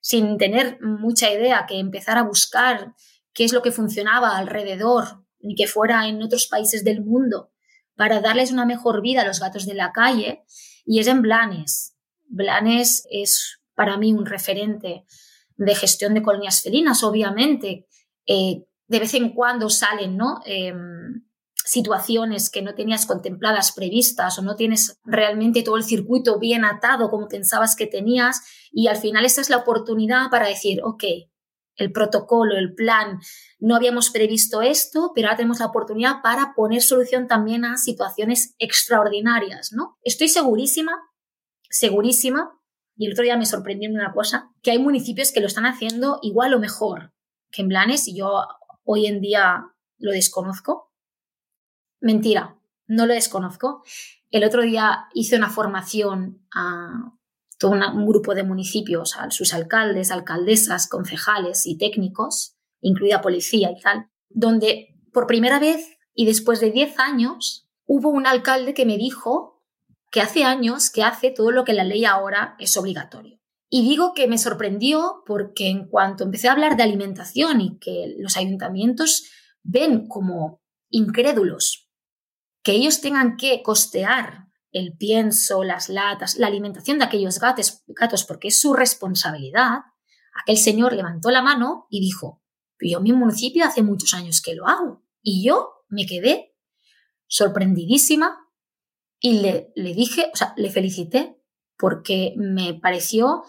sin 0.00 0.38
tener 0.38 0.80
mucha 0.80 1.32
idea, 1.32 1.66
que 1.66 1.78
empezar 1.78 2.18
a 2.18 2.22
buscar 2.22 2.94
qué 3.32 3.44
es 3.44 3.52
lo 3.52 3.62
que 3.62 3.72
funcionaba 3.72 4.36
alrededor 4.36 5.24
ni 5.40 5.54
que 5.54 5.66
fuera 5.66 6.08
en 6.08 6.22
otros 6.22 6.46
países 6.46 6.84
del 6.84 7.04
mundo, 7.04 7.52
para 7.96 8.20
darles 8.20 8.52
una 8.52 8.64
mejor 8.64 9.02
vida 9.02 9.22
a 9.22 9.26
los 9.26 9.40
gatos 9.40 9.66
de 9.66 9.74
la 9.74 9.92
calle, 9.92 10.44
y 10.84 11.00
es 11.00 11.06
en 11.06 11.22
Blanes. 11.22 11.96
Blanes 12.28 13.06
es 13.10 13.60
para 13.74 13.96
mí 13.96 14.12
un 14.12 14.26
referente 14.26 15.04
de 15.56 15.74
gestión 15.74 16.14
de 16.14 16.22
colonias 16.22 16.62
felinas, 16.62 17.02
obviamente. 17.02 17.86
Eh, 18.26 18.64
de 18.86 18.98
vez 19.00 19.14
en 19.14 19.30
cuando 19.34 19.68
salen 19.68 20.16
¿no? 20.16 20.40
Em, 20.46 21.24
situaciones 21.64 22.48
que 22.48 22.62
no 22.62 22.74
tenías 22.74 23.04
contempladas 23.04 23.72
previstas 23.72 24.38
o 24.38 24.42
no 24.42 24.56
tienes 24.56 24.98
realmente 25.04 25.62
todo 25.62 25.76
el 25.76 25.84
circuito 25.84 26.38
bien 26.38 26.64
atado 26.64 27.10
como 27.10 27.28
pensabas 27.28 27.76
que 27.76 27.86
tenías 27.86 28.40
y 28.72 28.86
al 28.86 28.96
final 28.96 29.26
esa 29.26 29.42
es 29.42 29.50
la 29.50 29.58
oportunidad 29.58 30.30
para 30.30 30.48
decir, 30.48 30.80
ok, 30.82 31.04
el 31.78 31.92
protocolo, 31.92 32.56
el 32.56 32.74
plan, 32.74 33.20
no 33.58 33.76
habíamos 33.76 34.10
previsto 34.10 34.60
esto, 34.60 35.12
pero 35.14 35.28
ahora 35.28 35.38
tenemos 35.38 35.60
la 35.60 35.66
oportunidad 35.66 36.20
para 36.22 36.52
poner 36.54 36.82
solución 36.82 37.28
también 37.28 37.64
a 37.64 37.78
situaciones 37.78 38.54
extraordinarias, 38.58 39.72
¿no? 39.72 39.96
Estoy 40.02 40.28
segurísima, 40.28 40.92
segurísima, 41.70 42.60
y 42.96 43.06
el 43.06 43.12
otro 43.12 43.24
día 43.24 43.36
me 43.36 43.46
sorprendió 43.46 43.88
una 43.90 44.12
cosa, 44.12 44.50
que 44.60 44.72
hay 44.72 44.78
municipios 44.78 45.30
que 45.30 45.40
lo 45.40 45.46
están 45.46 45.66
haciendo 45.66 46.18
igual 46.22 46.52
o 46.52 46.58
mejor 46.58 47.14
que 47.50 47.62
en 47.62 47.68
Blanes, 47.68 48.08
y 48.08 48.16
yo 48.16 48.42
hoy 48.84 49.06
en 49.06 49.20
día 49.20 49.64
lo 49.98 50.10
desconozco. 50.10 50.92
Mentira, 52.00 52.58
no 52.86 53.06
lo 53.06 53.14
desconozco. 53.14 53.82
El 54.30 54.44
otro 54.44 54.62
día 54.62 55.06
hice 55.14 55.36
una 55.36 55.48
formación 55.48 56.46
a 56.52 57.14
todo 57.58 57.72
un 57.72 58.06
grupo 58.06 58.34
de 58.34 58.44
municipios, 58.44 59.16
sus 59.30 59.52
alcaldes, 59.52 60.10
alcaldesas, 60.10 60.88
concejales 60.88 61.66
y 61.66 61.76
técnicos, 61.76 62.56
incluida 62.80 63.20
policía 63.20 63.70
y 63.76 63.80
tal, 63.80 64.08
donde 64.28 64.94
por 65.12 65.26
primera 65.26 65.58
vez 65.58 65.98
y 66.14 66.26
después 66.26 66.60
de 66.60 66.70
10 66.70 66.98
años 66.98 67.68
hubo 67.86 68.10
un 68.10 68.26
alcalde 68.26 68.74
que 68.74 68.86
me 68.86 68.96
dijo 68.96 69.62
que 70.10 70.20
hace 70.20 70.44
años 70.44 70.90
que 70.90 71.02
hace 71.02 71.30
todo 71.30 71.50
lo 71.50 71.64
que 71.64 71.72
la 71.72 71.84
ley 71.84 72.04
ahora 72.04 72.56
es 72.58 72.76
obligatorio. 72.76 73.38
Y 73.70 73.86
digo 73.86 74.14
que 74.14 74.28
me 74.28 74.38
sorprendió 74.38 75.22
porque 75.26 75.68
en 75.68 75.88
cuanto 75.88 76.24
empecé 76.24 76.48
a 76.48 76.52
hablar 76.52 76.76
de 76.76 76.84
alimentación 76.84 77.60
y 77.60 77.78
que 77.78 78.14
los 78.18 78.36
ayuntamientos 78.36 79.24
ven 79.62 80.08
como 80.08 80.62
incrédulos 80.90 81.88
que 82.62 82.72
ellos 82.72 83.00
tengan 83.00 83.36
que 83.36 83.62
costear 83.62 84.47
el 84.72 84.96
pienso, 84.96 85.64
las 85.64 85.88
latas, 85.88 86.36
la 86.36 86.46
alimentación 86.46 86.98
de 86.98 87.04
aquellos 87.04 87.38
gatos, 87.38 87.82
gatos 87.86 88.24
porque 88.24 88.48
es 88.48 88.60
su 88.60 88.74
responsabilidad, 88.74 89.78
aquel 90.42 90.58
señor 90.58 90.92
levantó 90.92 91.30
la 91.30 91.42
mano 91.42 91.86
y 91.90 92.00
dijo, 92.00 92.42
yo 92.80 92.98
en 92.98 93.04
mi 93.04 93.12
municipio 93.12 93.64
hace 93.64 93.82
muchos 93.82 94.14
años 94.14 94.40
que 94.40 94.54
lo 94.54 94.68
hago. 94.68 95.04
Y 95.22 95.44
yo 95.44 95.84
me 95.88 96.06
quedé 96.06 96.54
sorprendidísima 97.26 98.38
y 99.20 99.40
le, 99.40 99.72
le 99.74 99.94
dije, 99.94 100.30
o 100.32 100.36
sea, 100.36 100.54
le 100.56 100.70
felicité 100.70 101.42
porque 101.76 102.34
me 102.36 102.74
pareció 102.74 103.44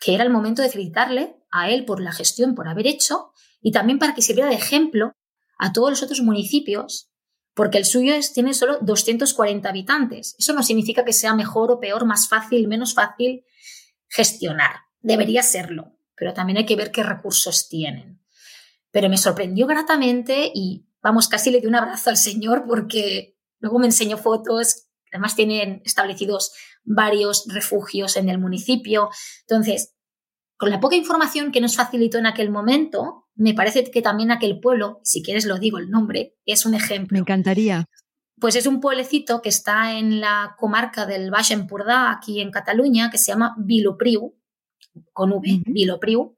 que 0.00 0.14
era 0.14 0.24
el 0.24 0.30
momento 0.30 0.62
de 0.62 0.70
felicitarle 0.70 1.36
a 1.50 1.70
él 1.70 1.84
por 1.84 2.00
la 2.00 2.12
gestión, 2.12 2.54
por 2.54 2.68
haber 2.68 2.86
hecho, 2.86 3.32
y 3.62 3.72
también 3.72 3.98
para 3.98 4.14
que 4.14 4.22
sirviera 4.22 4.50
de 4.50 4.56
ejemplo 4.56 5.12
a 5.58 5.72
todos 5.72 5.90
los 5.90 6.02
otros 6.02 6.20
municipios, 6.20 7.10
porque 7.54 7.78
el 7.78 7.84
suyo 7.84 8.14
es, 8.14 8.32
tiene 8.32 8.52
solo 8.52 8.78
240 8.80 9.68
habitantes. 9.68 10.34
Eso 10.38 10.52
no 10.52 10.62
significa 10.62 11.04
que 11.04 11.12
sea 11.12 11.34
mejor 11.34 11.70
o 11.70 11.80
peor, 11.80 12.04
más 12.04 12.28
fácil, 12.28 12.66
menos 12.66 12.94
fácil 12.94 13.44
gestionar. 14.08 14.76
Debería 15.00 15.42
serlo, 15.42 15.96
pero 16.16 16.34
también 16.34 16.58
hay 16.58 16.66
que 16.66 16.76
ver 16.76 16.90
qué 16.90 17.02
recursos 17.02 17.68
tienen. 17.68 18.20
Pero 18.90 19.08
me 19.08 19.18
sorprendió 19.18 19.66
gratamente 19.66 20.50
y, 20.52 20.86
vamos, 21.00 21.28
casi 21.28 21.50
le 21.50 21.60
di 21.60 21.66
un 21.66 21.76
abrazo 21.76 22.10
al 22.10 22.16
señor 22.16 22.64
porque 22.66 23.36
luego 23.60 23.78
me 23.78 23.86
enseñó 23.86 24.18
fotos. 24.18 24.88
Además, 25.12 25.36
tienen 25.36 25.80
establecidos 25.84 26.52
varios 26.82 27.44
refugios 27.46 28.16
en 28.16 28.28
el 28.28 28.38
municipio. 28.38 29.10
Entonces, 29.42 29.94
con 30.56 30.70
la 30.70 30.80
poca 30.80 30.96
información 30.96 31.52
que 31.52 31.60
nos 31.60 31.76
facilitó 31.76 32.18
en 32.18 32.26
aquel 32.26 32.50
momento, 32.50 33.23
me 33.36 33.54
parece 33.54 33.90
que 33.90 34.02
también 34.02 34.30
aquel 34.30 34.60
pueblo, 34.60 35.00
si 35.02 35.22
quieres 35.22 35.44
lo 35.44 35.58
digo 35.58 35.78
el 35.78 35.90
nombre, 35.90 36.36
es 36.46 36.66
un 36.66 36.74
ejemplo. 36.74 37.14
Me 37.14 37.20
encantaría. 37.20 37.86
Pues 38.40 38.56
es 38.56 38.66
un 38.66 38.80
pueblecito 38.80 39.42
que 39.42 39.48
está 39.48 39.98
en 39.98 40.20
la 40.20 40.54
comarca 40.58 41.06
del 41.06 41.30
Baix 41.30 41.50
Empordà, 41.50 42.10
aquí 42.10 42.40
en 42.40 42.50
Cataluña, 42.50 43.10
que 43.10 43.18
se 43.18 43.32
llama 43.32 43.54
Vilopriu, 43.58 44.34
con 45.12 45.32
V, 45.32 45.62
Vilopriu. 45.66 46.36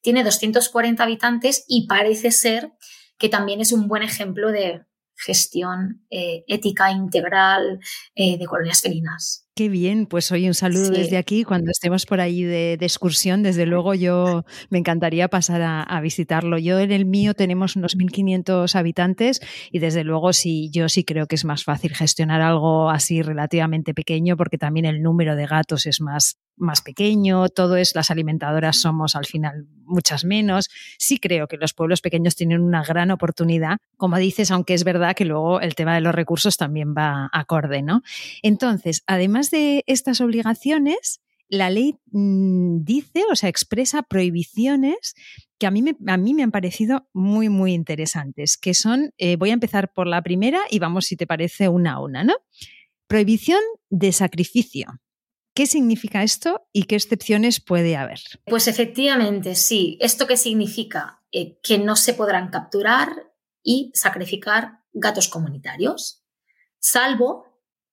Tiene 0.00 0.22
240 0.22 1.02
habitantes 1.02 1.64
y 1.68 1.86
parece 1.86 2.30
ser 2.30 2.72
que 3.18 3.28
también 3.28 3.60
es 3.60 3.72
un 3.72 3.88
buen 3.88 4.02
ejemplo 4.02 4.50
de 4.50 4.84
gestión 5.16 6.06
eh, 6.10 6.44
ética 6.46 6.90
integral 6.90 7.80
eh, 8.14 8.38
de 8.38 8.46
colonias 8.46 8.82
felinas. 8.82 9.45
Qué 9.58 9.70
bien, 9.70 10.04
pues 10.04 10.30
hoy 10.32 10.46
un 10.46 10.52
saludo 10.52 10.90
desde 10.90 11.16
aquí. 11.16 11.42
Cuando 11.42 11.70
estemos 11.70 12.04
por 12.04 12.20
ahí 12.20 12.42
de, 12.42 12.74
excursión, 12.74 13.42
desde 13.42 13.64
luego 13.64 13.94
yo 13.94 14.44
me 14.68 14.76
encantaría 14.76 15.28
pasar 15.28 15.62
a, 15.62 16.00
visitarlo. 16.02 16.58
Yo 16.58 16.78
en 16.78 16.92
el 16.92 17.06
mío 17.06 17.32
tenemos 17.32 17.74
unos 17.74 17.96
1.500 17.96 18.74
habitantes 18.74 19.40
y 19.72 19.78
desde 19.78 20.04
luego 20.04 20.34
sí, 20.34 20.68
yo 20.74 20.90
sí 20.90 21.04
creo 21.04 21.26
que 21.26 21.36
es 21.36 21.46
más 21.46 21.64
fácil 21.64 21.94
gestionar 21.94 22.42
algo 22.42 22.90
así 22.90 23.22
relativamente 23.22 23.94
pequeño 23.94 24.36
porque 24.36 24.58
también 24.58 24.84
el 24.84 25.00
número 25.00 25.36
de 25.36 25.46
gatos 25.46 25.86
es 25.86 26.02
más, 26.02 26.36
más 26.56 26.82
pequeño, 26.82 27.48
todo 27.48 27.76
es, 27.76 27.94
las 27.94 28.10
alimentadoras 28.10 28.76
somos 28.76 29.16
al 29.16 29.26
final 29.26 29.66
muchas 29.84 30.24
menos. 30.24 30.68
Sí 30.98 31.18
creo 31.18 31.48
que 31.48 31.56
los 31.56 31.74
pueblos 31.74 32.00
pequeños 32.00 32.36
tienen 32.36 32.60
una 32.60 32.82
gran 32.82 33.10
oportunidad, 33.10 33.78
como 33.96 34.16
dices, 34.16 34.50
aunque 34.50 34.74
es 34.74 34.84
verdad 34.84 35.14
que 35.14 35.24
luego 35.24 35.60
el 35.60 35.74
tema 35.74 35.94
de 35.94 36.00
los 36.00 36.14
recursos 36.14 36.56
también 36.56 36.94
va 36.96 37.28
acorde, 37.32 37.82
¿no? 37.82 38.02
Entonces, 38.42 39.02
además 39.06 39.50
de 39.50 39.84
estas 39.86 40.20
obligaciones, 40.20 41.20
la 41.48 41.70
ley 41.70 41.96
mm, 42.10 42.84
dice, 42.84 43.22
o 43.30 43.36
sea, 43.36 43.48
expresa 43.48 44.02
prohibiciones 44.02 45.14
que 45.58 45.66
a 45.66 45.70
mí 45.70 45.82
me, 45.82 45.96
a 46.06 46.16
mí 46.16 46.34
me 46.34 46.42
han 46.42 46.50
parecido 46.50 47.08
muy, 47.12 47.48
muy 47.48 47.72
interesantes, 47.72 48.58
que 48.58 48.74
son, 48.74 49.12
eh, 49.18 49.36
voy 49.36 49.50
a 49.50 49.54
empezar 49.54 49.92
por 49.92 50.06
la 50.06 50.22
primera 50.22 50.60
y 50.70 50.78
vamos, 50.78 51.06
si 51.06 51.16
te 51.16 51.26
parece, 51.26 51.68
una 51.68 51.94
a 51.94 52.00
una, 52.00 52.24
¿no? 52.24 52.34
Prohibición 53.06 53.60
de 53.88 54.12
sacrificio. 54.12 55.00
¿Qué 55.56 55.66
significa 55.66 56.22
esto 56.22 56.68
y 56.70 56.82
qué 56.82 56.96
excepciones 56.96 57.60
puede 57.60 57.96
haber? 57.96 58.20
Pues 58.44 58.68
efectivamente, 58.68 59.54
sí. 59.54 59.96
¿Esto 60.02 60.26
qué 60.26 60.36
significa? 60.36 61.22
Eh, 61.32 61.58
que 61.62 61.78
no 61.78 61.96
se 61.96 62.12
podrán 62.12 62.50
capturar 62.50 63.32
y 63.62 63.90
sacrificar 63.94 64.82
gatos 64.92 65.28
comunitarios, 65.28 66.22
salvo 66.78 67.46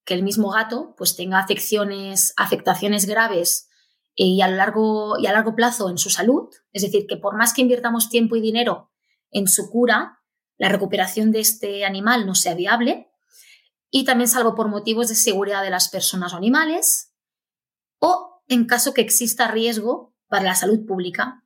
que 0.04 0.14
el 0.14 0.24
mismo 0.24 0.52
gato 0.52 0.94
pues 0.98 1.16
tenga 1.16 1.40
afecciones, 1.40 2.34
afectaciones 2.36 3.06
graves 3.06 3.70
eh, 4.18 4.26
y 4.26 4.42
a, 4.42 4.50
largo, 4.50 5.18
y 5.18 5.28
a 5.28 5.32
largo 5.32 5.56
plazo 5.56 5.90
en 5.90 5.98
su 5.98 6.10
salud, 6.10 6.50
es 6.74 6.82
decir, 6.82 7.06
que 7.08 7.16
por 7.16 7.38
más 7.38 7.54
que 7.54 7.62
invirtamos 7.62 8.10
tiempo 8.10 8.36
y 8.36 8.42
dinero 8.42 8.92
en 9.32 9.48
su 9.48 9.72
cura, 9.72 10.20
la 10.58 10.68
recuperación 10.68 11.32
de 11.32 11.40
este 11.40 11.86
animal 11.86 12.28
no 12.28 12.36
sea 12.36 12.56
viable, 12.56 13.10
y 13.90 14.04
también 14.04 14.28
salvo 14.28 14.54
por 14.54 14.68
motivos 14.68 15.08
de 15.08 15.16
seguridad 15.16 15.64
de 15.64 15.70
las 15.70 15.88
personas 15.88 16.34
o 16.34 16.36
animales, 16.36 17.13
o 18.04 18.44
en 18.50 18.66
caso 18.66 18.94
que 18.94 19.00
exista 19.00 19.48
riesgo 19.48 20.14
para 20.28 20.44
la 20.44 20.56
salud 20.56 20.86
pública. 20.86 21.46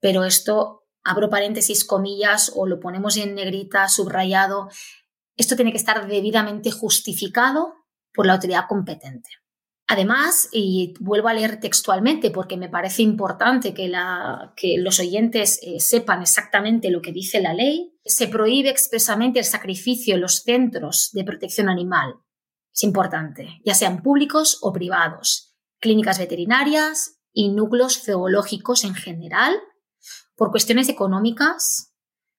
Pero 0.00 0.24
esto, 0.24 0.86
abro 1.04 1.28
paréntesis, 1.28 1.84
comillas, 1.84 2.52
o 2.56 2.66
lo 2.66 2.80
ponemos 2.80 3.18
en 3.18 3.34
negrita, 3.34 3.86
subrayado, 3.88 4.70
esto 5.36 5.56
tiene 5.56 5.72
que 5.72 5.78
estar 5.78 6.06
debidamente 6.06 6.70
justificado 6.70 7.74
por 8.14 8.24
la 8.24 8.34
autoridad 8.34 8.64
competente. 8.66 9.28
Además, 9.86 10.48
y 10.52 10.94
vuelvo 11.00 11.28
a 11.28 11.34
leer 11.34 11.60
textualmente 11.60 12.30
porque 12.30 12.56
me 12.56 12.70
parece 12.70 13.02
importante 13.02 13.74
que, 13.74 13.92
los 14.78 15.00
oyentes 15.00 15.60
eh, 15.62 15.80
sepan 15.80 16.22
exactamente 16.22 16.90
lo 16.90 17.02
que 17.02 17.12
dice 17.12 17.42
la 17.42 17.52
ley, 17.52 17.94
se 18.06 18.28
prohíbe 18.28 18.70
expresamente 18.70 19.40
el 19.40 19.44
sacrificio 19.44 20.14
en 20.14 20.22
los 20.22 20.36
centros 20.44 21.10
de 21.12 21.24
protección 21.24 21.68
animal. 21.68 22.14
Es 22.72 22.82
importante, 22.84 23.60
ya 23.64 23.74
sean 23.74 24.02
públicos 24.02 24.58
o 24.62 24.72
privados, 24.72 25.43
clínicas 25.84 26.18
veterinarias 26.18 27.20
y 27.30 27.50
núcleos 27.50 28.02
zoológicos 28.02 28.84
en 28.84 28.94
general, 28.94 29.54
por 30.34 30.50
cuestiones 30.50 30.88
económicas, 30.88 31.94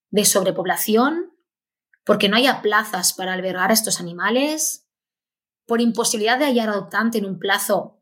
de 0.10 0.26
sobrepoblación, 0.26 1.32
porque 2.06 2.28
no 2.28 2.38
haya 2.38 2.64
plazas 2.64 3.14
para 3.14 3.34
albergar 3.34 3.70
a 3.70 3.76
estos 3.76 4.00
animales, 4.00 4.90
por 5.68 5.80
imposibilidad 5.80 6.40
de 6.40 6.46
hallar 6.46 6.70
adoptante 6.70 7.20
en 7.20 7.26
un 7.26 7.38
plazo 7.38 8.02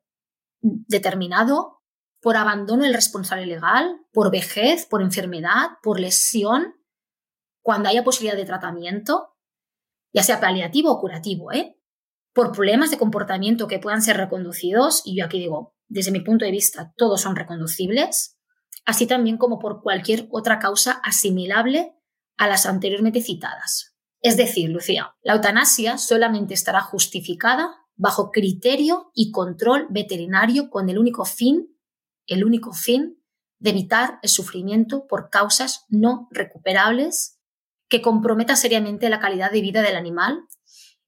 determinado, 0.61 1.81
por 2.21 2.37
abandono 2.37 2.83
del 2.83 2.93
responsable 2.93 3.45
legal, 3.45 3.99
por 4.13 4.31
vejez, 4.31 4.85
por 4.85 5.01
enfermedad, 5.01 5.71
por 5.81 5.99
lesión, 5.99 6.73
cuando 7.61 7.89
haya 7.89 8.05
posibilidad 8.05 8.37
de 8.37 8.45
tratamiento, 8.45 9.35
ya 10.13 10.23
sea 10.23 10.39
paliativo 10.39 10.89
o 10.89 11.01
curativo, 11.01 11.51
¿eh? 11.51 11.77
Por 12.33 12.51
problemas 12.51 12.91
de 12.91 12.97
comportamiento 12.97 13.67
que 13.67 13.79
puedan 13.79 14.01
ser 14.01 14.17
reconducidos, 14.17 15.01
y 15.05 15.17
yo 15.17 15.25
aquí 15.25 15.39
digo, 15.39 15.75
desde 15.87 16.11
mi 16.11 16.21
punto 16.21 16.45
de 16.45 16.51
vista, 16.51 16.93
todos 16.97 17.21
son 17.21 17.35
reconducibles, 17.35 18.39
así 18.85 19.05
también 19.05 19.37
como 19.37 19.59
por 19.59 19.81
cualquier 19.81 20.27
otra 20.31 20.59
causa 20.59 20.93
asimilable 21.03 21.93
a 22.37 22.47
las 22.47 22.65
anteriormente 22.65 23.21
citadas. 23.21 23.95
Es 24.21 24.37
decir, 24.37 24.69
Lucía, 24.69 25.15
la 25.21 25.33
eutanasia 25.33 25.97
solamente 25.97 26.53
estará 26.53 26.81
justificada 26.81 27.75
bajo 27.95 28.31
criterio 28.31 29.11
y 29.13 29.31
control 29.31 29.87
veterinario 29.89 30.69
con 30.69 30.89
el 30.89 30.97
único 30.97 31.25
fin, 31.25 31.77
el 32.25 32.43
único 32.43 32.73
fin 32.73 33.21
de 33.59 33.69
evitar 33.69 34.19
el 34.23 34.29
sufrimiento 34.29 35.05
por 35.07 35.29
causas 35.29 35.85
no 35.89 36.27
recuperables 36.31 37.39
que 37.87 38.01
comprometa 38.01 38.55
seriamente 38.55 39.09
la 39.09 39.19
calidad 39.19 39.51
de 39.51 39.61
vida 39.61 39.81
del 39.81 39.95
animal 39.95 40.47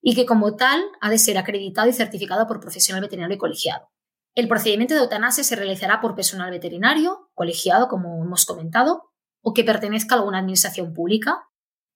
y 0.02 0.14
que 0.14 0.26
como 0.26 0.56
tal 0.56 0.84
ha 1.00 1.10
de 1.10 1.18
ser 1.18 1.38
acreditado 1.38 1.88
y 1.88 1.92
certificado 1.92 2.46
por 2.46 2.60
profesional 2.60 3.02
veterinario 3.02 3.36
y 3.36 3.38
colegiado. 3.38 3.90
El 4.34 4.48
procedimiento 4.48 4.94
de 4.94 5.00
eutanasia 5.00 5.42
se 5.42 5.56
realizará 5.56 6.00
por 6.00 6.14
personal 6.14 6.50
veterinario, 6.50 7.30
colegiado, 7.34 7.88
como 7.88 8.22
hemos 8.22 8.44
comentado, 8.44 9.10
o 9.42 9.54
que 9.54 9.64
pertenezca 9.64 10.14
a 10.14 10.18
alguna 10.18 10.40
administración 10.40 10.92
pública, 10.92 11.48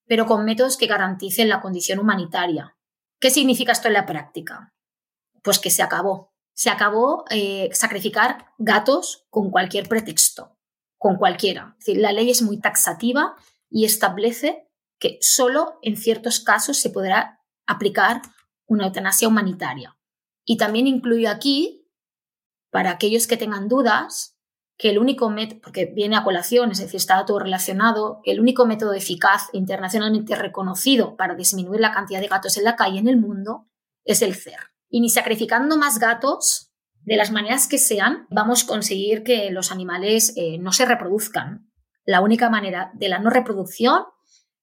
pero 0.06 0.26
con 0.26 0.44
métodos 0.44 0.76
que 0.76 0.86
garanticen 0.86 1.48
la 1.48 1.60
condición 1.60 1.98
humanitaria. 1.98 2.76
¿Qué 3.20 3.30
significa 3.30 3.72
esto 3.72 3.88
en 3.88 3.94
la 3.94 4.06
práctica? 4.06 4.72
Pues 5.42 5.58
que 5.58 5.70
se 5.70 5.82
acabó. 5.82 6.32
Se 6.54 6.70
acabó 6.70 7.24
eh, 7.30 7.68
sacrificar 7.72 8.46
gatos 8.58 9.26
con 9.28 9.50
cualquier 9.50 9.88
pretexto, 9.88 10.56
con 10.98 11.16
cualquiera. 11.16 11.76
Es 11.78 11.86
decir, 11.86 12.02
la 12.02 12.12
ley 12.12 12.30
es 12.30 12.40
muy 12.40 12.58
taxativa 12.58 13.36
y 13.68 13.84
establece 13.84 14.66
que 14.98 15.18
solo 15.20 15.78
en 15.82 15.96
ciertos 15.96 16.40
casos 16.40 16.78
se 16.78 16.90
podrá 16.90 17.39
aplicar 17.66 18.22
una 18.66 18.86
eutanasia 18.86 19.28
humanitaria. 19.28 19.96
Y 20.44 20.56
también 20.56 20.86
incluyo 20.86 21.30
aquí, 21.30 21.86
para 22.70 22.90
aquellos 22.90 23.26
que 23.26 23.36
tengan 23.36 23.68
dudas, 23.68 24.36
que 24.76 24.90
el 24.90 24.98
único 24.98 25.28
método, 25.28 25.60
porque 25.60 25.86
viene 25.86 26.16
a 26.16 26.24
colación, 26.24 26.70
es 26.70 26.78
decir, 26.78 26.96
está 26.96 27.24
todo 27.26 27.38
relacionado, 27.38 28.20
el 28.24 28.40
único 28.40 28.64
método 28.64 28.94
eficaz 28.94 29.48
internacionalmente 29.52 30.34
reconocido 30.36 31.16
para 31.16 31.34
disminuir 31.34 31.80
la 31.80 31.92
cantidad 31.92 32.20
de 32.20 32.28
gatos 32.28 32.56
en 32.56 32.64
la 32.64 32.76
calle 32.76 32.98
en 32.98 33.08
el 33.08 33.18
mundo 33.18 33.66
es 34.04 34.22
el 34.22 34.34
CER, 34.34 34.58
Y 34.88 35.00
ni 35.00 35.10
sacrificando 35.10 35.76
más 35.76 35.98
gatos, 35.98 36.70
de 37.02 37.16
las 37.16 37.30
maneras 37.30 37.66
que 37.66 37.78
sean, 37.78 38.26
vamos 38.30 38.64
a 38.64 38.66
conseguir 38.66 39.22
que 39.22 39.50
los 39.50 39.72
animales 39.72 40.32
eh, 40.36 40.58
no 40.58 40.72
se 40.72 40.84
reproduzcan. 40.84 41.70
La 42.04 42.20
única 42.20 42.50
manera 42.50 42.90
de 42.94 43.08
la 43.08 43.18
no 43.18 43.30
reproducción 43.30 44.04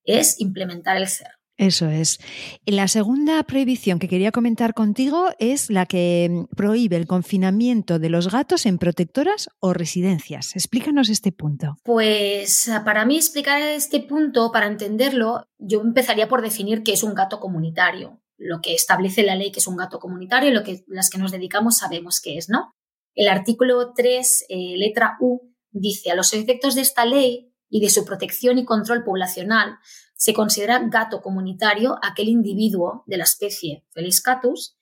es 0.04 0.40
implementar 0.40 0.98
el 0.98 1.08
ser. 1.08 1.37
Eso 1.58 1.90
es. 1.90 2.20
La 2.66 2.88
segunda 2.88 3.42
prohibición 3.44 3.98
que 3.98 4.08
quería 4.08 4.32
comentar 4.32 4.76
contigo 4.76 5.30
es 5.40 5.72
la 5.72 5.88
que 5.88 6.46
prohíbe 6.56 6.98
el 6.98 7.08
confinamiento 7.08 7.98
de 7.98 8.10
los 8.10 8.32
gatos 8.32 8.68
en 8.68 8.78
protectoras 8.78 9.50
o 9.60 9.74
residencias. 9.74 10.56
Explícanos 10.56 11.10
este 11.10 11.32
punto. 11.32 11.78
Pues 11.84 12.70
para 12.86 13.06
mí 13.06 13.18
explicar 13.18 13.60
este 13.62 14.02
punto, 14.02 14.52
para 14.52 14.68
entenderlo, 14.68 15.48
yo 15.58 15.82
empezaría 15.82 16.28
por 16.28 16.44
definir 16.44 16.84
qué 16.84 16.94
es 16.94 17.02
un 17.02 17.16
gato 17.16 17.40
comunitario. 17.40 18.22
Lo 18.38 18.62
que 18.62 18.76
establece 18.76 19.24
la 19.24 19.36
ley 19.36 19.52
que 19.52 19.60
es 19.60 19.68
un 19.68 19.78
gato 19.78 19.98
comunitario, 20.00 20.52
lo 20.52 20.64
que 20.64 20.84
las 20.86 21.10
que 21.10 21.18
nos 21.18 21.32
dedicamos 21.32 21.78
sabemos 21.78 22.22
qué 22.22 22.38
es, 22.38 22.50
¿no? 22.50 22.76
El 23.16 23.30
artículo 23.30 23.94
3, 23.96 24.46
eh, 24.50 24.78
letra 24.78 25.18
U, 25.20 25.56
dice 25.72 26.12
a 26.12 26.16
los 26.16 26.34
efectos 26.34 26.76
de 26.76 26.82
esta 26.82 27.04
ley 27.04 27.52
y 27.68 27.82
de 27.82 27.90
su 27.90 28.06
protección 28.06 28.60
y 28.60 28.66
control 28.66 29.04
poblacional 29.04 29.80
se 30.18 30.34
considera 30.34 30.80
gato 30.80 31.22
comunitario 31.22 31.98
aquel 32.02 32.28
individuo 32.28 33.04
de 33.06 33.18
la 33.18 33.24
especie 33.24 33.86
Felis 33.92 34.22
catus 34.22 34.76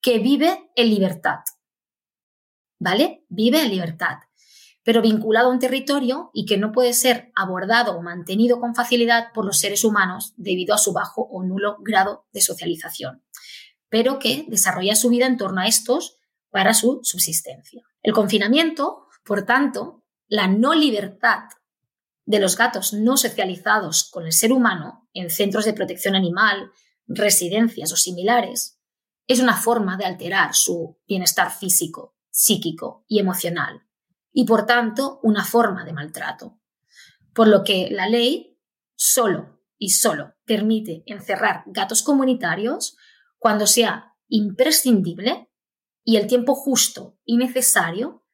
que 0.00 0.18
vive 0.18 0.70
en 0.76 0.90
libertad. 0.90 1.40
¿Vale? 2.78 3.24
Vive 3.28 3.62
en 3.62 3.70
libertad, 3.70 4.18
pero 4.82 5.02
vinculado 5.02 5.48
a 5.48 5.52
un 5.52 5.60
territorio 5.60 6.30
y 6.34 6.44
que 6.44 6.58
no 6.58 6.72
puede 6.72 6.92
ser 6.92 7.32
abordado 7.34 7.96
o 7.96 8.02
mantenido 8.02 8.60
con 8.60 8.74
facilidad 8.74 9.32
por 9.32 9.46
los 9.46 9.58
seres 9.58 9.84
humanos 9.84 10.34
debido 10.36 10.74
a 10.74 10.78
su 10.78 10.92
bajo 10.92 11.22
o 11.22 11.42
nulo 11.42 11.76
grado 11.80 12.26
de 12.32 12.40
socialización, 12.40 13.22
pero 13.88 14.18
que 14.18 14.44
desarrolla 14.48 14.96
su 14.96 15.08
vida 15.08 15.26
en 15.26 15.36
torno 15.36 15.60
a 15.60 15.66
estos 15.66 16.18
para 16.50 16.74
su 16.74 17.00
subsistencia. 17.02 17.82
El 18.02 18.12
confinamiento, 18.12 19.06
por 19.24 19.44
tanto, 19.44 20.02
la 20.26 20.48
no 20.48 20.74
libertad 20.74 21.44
de 22.24 22.40
los 22.40 22.56
gatos 22.56 22.92
no 22.92 23.16
socializados 23.16 24.08
con 24.10 24.26
el 24.26 24.32
ser 24.32 24.52
humano 24.52 25.08
en 25.12 25.30
centros 25.30 25.64
de 25.64 25.72
protección 25.72 26.14
animal, 26.14 26.70
residencias 27.06 27.92
o 27.92 27.96
similares, 27.96 28.78
es 29.26 29.40
una 29.40 29.56
forma 29.56 29.96
de 29.96 30.04
alterar 30.04 30.54
su 30.54 30.98
bienestar 31.06 31.50
físico, 31.50 32.16
psíquico 32.30 33.04
y 33.08 33.18
emocional, 33.18 33.82
y 34.32 34.44
por 34.44 34.66
tanto 34.66 35.20
una 35.22 35.44
forma 35.44 35.84
de 35.84 35.92
maltrato. 35.92 36.58
Por 37.34 37.48
lo 37.48 37.64
que 37.64 37.88
la 37.90 38.08
ley 38.08 38.58
solo 38.94 39.60
y 39.78 39.90
solo 39.90 40.34
permite 40.44 41.02
encerrar 41.06 41.64
gatos 41.66 42.02
comunitarios 42.02 42.96
cuando 43.38 43.66
sea 43.66 44.14
imprescindible 44.28 45.50
y 46.04 46.16
el 46.16 46.26
tiempo 46.26 46.54
justo 46.54 47.18
y 47.24 47.36
necesario 47.36 48.24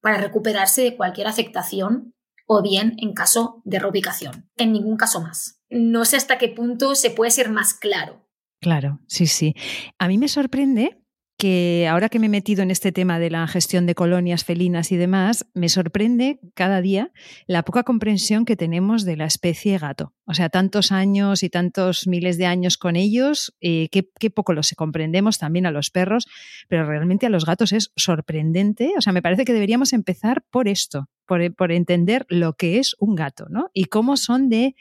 para 0.00 0.18
recuperarse 0.18 0.82
de 0.82 0.96
cualquier 0.96 1.26
afectación 1.26 2.15
o 2.46 2.62
bien 2.62 2.94
en 2.98 3.12
caso 3.12 3.60
de 3.64 3.78
reubicación. 3.78 4.50
En 4.56 4.72
ningún 4.72 4.96
caso 4.96 5.20
más. 5.20 5.60
No 5.68 6.04
sé 6.04 6.16
hasta 6.16 6.38
qué 6.38 6.48
punto 6.48 6.94
se 6.94 7.10
puede 7.10 7.30
ser 7.30 7.50
más 7.50 7.74
claro. 7.74 8.26
Claro, 8.60 9.00
sí, 9.06 9.26
sí. 9.26 9.54
A 9.98 10.08
mí 10.08 10.16
me 10.18 10.28
sorprende 10.28 11.02
que 11.36 11.86
ahora 11.88 12.08
que 12.08 12.18
me 12.18 12.26
he 12.26 12.30
metido 12.30 12.62
en 12.62 12.70
este 12.70 12.92
tema 12.92 13.18
de 13.18 13.30
la 13.30 13.46
gestión 13.46 13.86
de 13.86 13.94
colonias 13.94 14.44
felinas 14.44 14.90
y 14.90 14.96
demás, 14.96 15.46
me 15.52 15.68
sorprende 15.68 16.40
cada 16.54 16.80
día 16.80 17.12
la 17.46 17.62
poca 17.62 17.82
comprensión 17.82 18.44
que 18.46 18.56
tenemos 18.56 19.04
de 19.04 19.16
la 19.16 19.26
especie 19.26 19.78
gato. 19.78 20.14
O 20.24 20.34
sea, 20.34 20.48
tantos 20.48 20.92
años 20.92 21.42
y 21.42 21.50
tantos 21.50 22.06
miles 22.06 22.38
de 22.38 22.46
años 22.46 22.78
con 22.78 22.96
ellos, 22.96 23.54
eh, 23.60 23.88
qué, 23.90 24.30
poco 24.30 24.54
los 24.54 24.72
comprendemos 24.76 25.38
también 25.38 25.66
a 25.66 25.70
los 25.70 25.90
perros, 25.90 26.26
pero 26.68 26.86
realmente 26.86 27.26
a 27.26 27.30
los 27.30 27.44
gatos 27.44 27.72
es 27.72 27.92
sorprendente. 27.96 28.94
O 28.96 29.02
sea, 29.02 29.12
me 29.12 29.22
parece 29.22 29.44
que 29.44 29.52
deberíamos 29.52 29.92
empezar 29.92 30.42
por 30.50 30.68
esto, 30.68 31.08
por, 31.26 31.54
por 31.54 31.70
entender 31.70 32.24
lo 32.28 32.54
que 32.54 32.78
es 32.78 32.96
un 32.98 33.14
gato, 33.14 33.46
¿no? 33.50 33.70
Y 33.74 33.84
cómo 33.84 34.16
son 34.16 34.48
de 34.48 34.74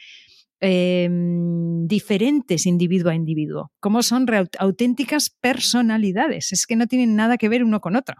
Em, 0.61 1.85
diferentes 1.85 2.65
individuo 2.65 3.11
a 3.11 3.15
individuo, 3.15 3.71
cómo 3.81 4.01
son 4.01 4.25
auténticas 4.57 5.29
personalidades, 5.29 6.53
es 6.53 6.65
que 6.65 6.77
no 6.77 6.87
tienen 6.87 7.15
nada 7.15 7.37
que 7.37 7.49
ver 7.49 7.63
uno 7.63 7.81
con 7.81 7.97
otro. 7.97 8.15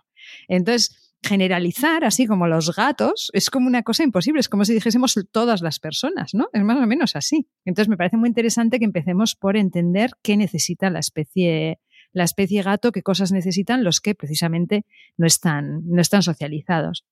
Entonces, 0.50 1.16
generalizar, 1.24 2.04
así 2.04 2.28
como 2.28 2.48
los 2.48 2.76
gatos, 2.76 3.32
es 3.34 3.50
como 3.50 3.68
una 3.68 3.84
cosa 3.84 4.04
imposible, 4.04 4.42
es 4.42 4.50
como 4.50 4.66
si 4.66 4.74
dijésemos 4.74 5.16
todas 5.32 5.62
las 5.62 5.80
personas, 5.80 6.34
¿no? 6.34 6.50
Es 6.52 6.64
más 6.64 6.78
o 6.78 6.86
menos 6.86 7.16
así. 7.16 7.48
Entonces, 7.64 7.90
me 7.90 7.98
parece 7.98 8.18
muy 8.18 8.28
interesante 8.28 8.80
que 8.80 8.86
empecemos 8.86 9.36
por 9.36 9.56
entender 9.56 10.12
qué 10.22 10.36
necesita 10.36 10.90
la 10.90 11.00
especie 11.00 11.80
la 12.12 12.24
especie 12.24 12.62
gato, 12.62 12.94
qué 12.94 13.04
cosas 13.04 13.34
necesitan 13.34 13.84
los 13.84 14.00
que 14.00 14.16
precisamente 14.16 14.86
no 15.18 15.28
están, 15.28 15.82
no 15.86 16.02
están 16.02 16.24
socializados. 16.24 17.04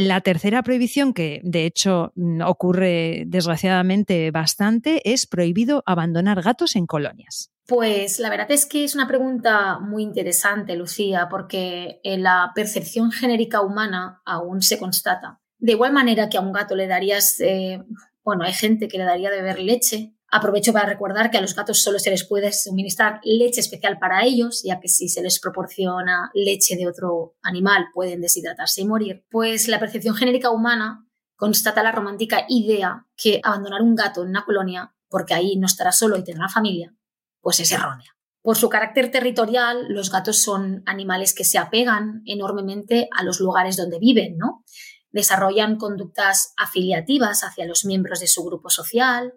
La 0.00 0.20
tercera 0.20 0.62
prohibición, 0.62 1.12
que 1.12 1.40
de 1.42 1.66
hecho 1.66 2.12
mm, 2.14 2.42
ocurre 2.42 3.24
desgraciadamente 3.26 4.30
bastante, 4.30 5.02
es 5.12 5.26
prohibido 5.26 5.82
abandonar 5.86 6.40
gatos 6.40 6.76
en 6.76 6.86
colonias. 6.86 7.50
Pues 7.66 8.20
la 8.20 8.30
verdad 8.30 8.52
es 8.52 8.64
que 8.64 8.84
es 8.84 8.94
una 8.94 9.08
pregunta 9.08 9.80
muy 9.80 10.04
interesante, 10.04 10.76
Lucía, 10.76 11.26
porque 11.28 11.98
en 12.04 12.22
la 12.22 12.52
percepción 12.54 13.10
genérica 13.10 13.60
humana 13.60 14.22
aún 14.24 14.62
se 14.62 14.78
constata. 14.78 15.40
De 15.58 15.72
igual 15.72 15.92
manera 15.92 16.28
que 16.28 16.38
a 16.38 16.42
un 16.42 16.52
gato 16.52 16.76
le 16.76 16.86
darías, 16.86 17.40
eh, 17.40 17.82
bueno, 18.22 18.44
hay 18.44 18.52
gente 18.52 18.86
que 18.86 18.98
le 18.98 19.04
daría 19.04 19.30
de 19.30 19.42
beber 19.42 19.58
leche, 19.58 20.14
Aprovecho 20.30 20.74
para 20.74 20.86
recordar 20.86 21.30
que 21.30 21.38
a 21.38 21.40
los 21.40 21.54
gatos 21.54 21.82
solo 21.82 21.98
se 21.98 22.10
les 22.10 22.26
puede 22.26 22.52
suministrar 22.52 23.20
leche 23.24 23.60
especial 23.60 23.98
para 23.98 24.24
ellos, 24.24 24.62
ya 24.62 24.78
que 24.78 24.88
si 24.88 25.08
se 25.08 25.22
les 25.22 25.40
proporciona 25.40 26.30
leche 26.34 26.76
de 26.76 26.86
otro 26.86 27.36
animal 27.42 27.86
pueden 27.94 28.20
deshidratarse 28.20 28.82
y 28.82 28.86
morir. 28.86 29.24
Pues 29.30 29.68
la 29.68 29.80
percepción 29.80 30.14
genérica 30.14 30.50
humana 30.50 31.06
constata 31.34 31.82
la 31.82 31.92
romántica 31.92 32.44
idea 32.48 33.06
que 33.16 33.40
abandonar 33.42 33.80
un 33.80 33.94
gato 33.94 34.22
en 34.22 34.28
una 34.28 34.44
colonia, 34.44 34.94
porque 35.08 35.32
ahí 35.32 35.56
no 35.56 35.66
estará 35.66 35.92
solo 35.92 36.18
y 36.18 36.24
tendrá 36.24 36.48
familia, 36.48 36.94
pues 37.40 37.60
es 37.60 37.72
errónea. 37.72 38.18
Por 38.42 38.56
su 38.56 38.68
carácter 38.68 39.10
territorial, 39.10 39.86
los 39.88 40.10
gatos 40.10 40.42
son 40.42 40.82
animales 40.84 41.34
que 41.34 41.44
se 41.44 41.58
apegan 41.58 42.22
enormemente 42.26 43.08
a 43.16 43.22
los 43.22 43.40
lugares 43.40 43.76
donde 43.76 43.98
viven, 43.98 44.36
¿no? 44.36 44.64
Desarrollan 45.10 45.76
conductas 45.76 46.52
afiliativas 46.56 47.44
hacia 47.44 47.66
los 47.66 47.84
miembros 47.84 48.20
de 48.20 48.26
su 48.26 48.44
grupo 48.44 48.68
social, 48.68 49.32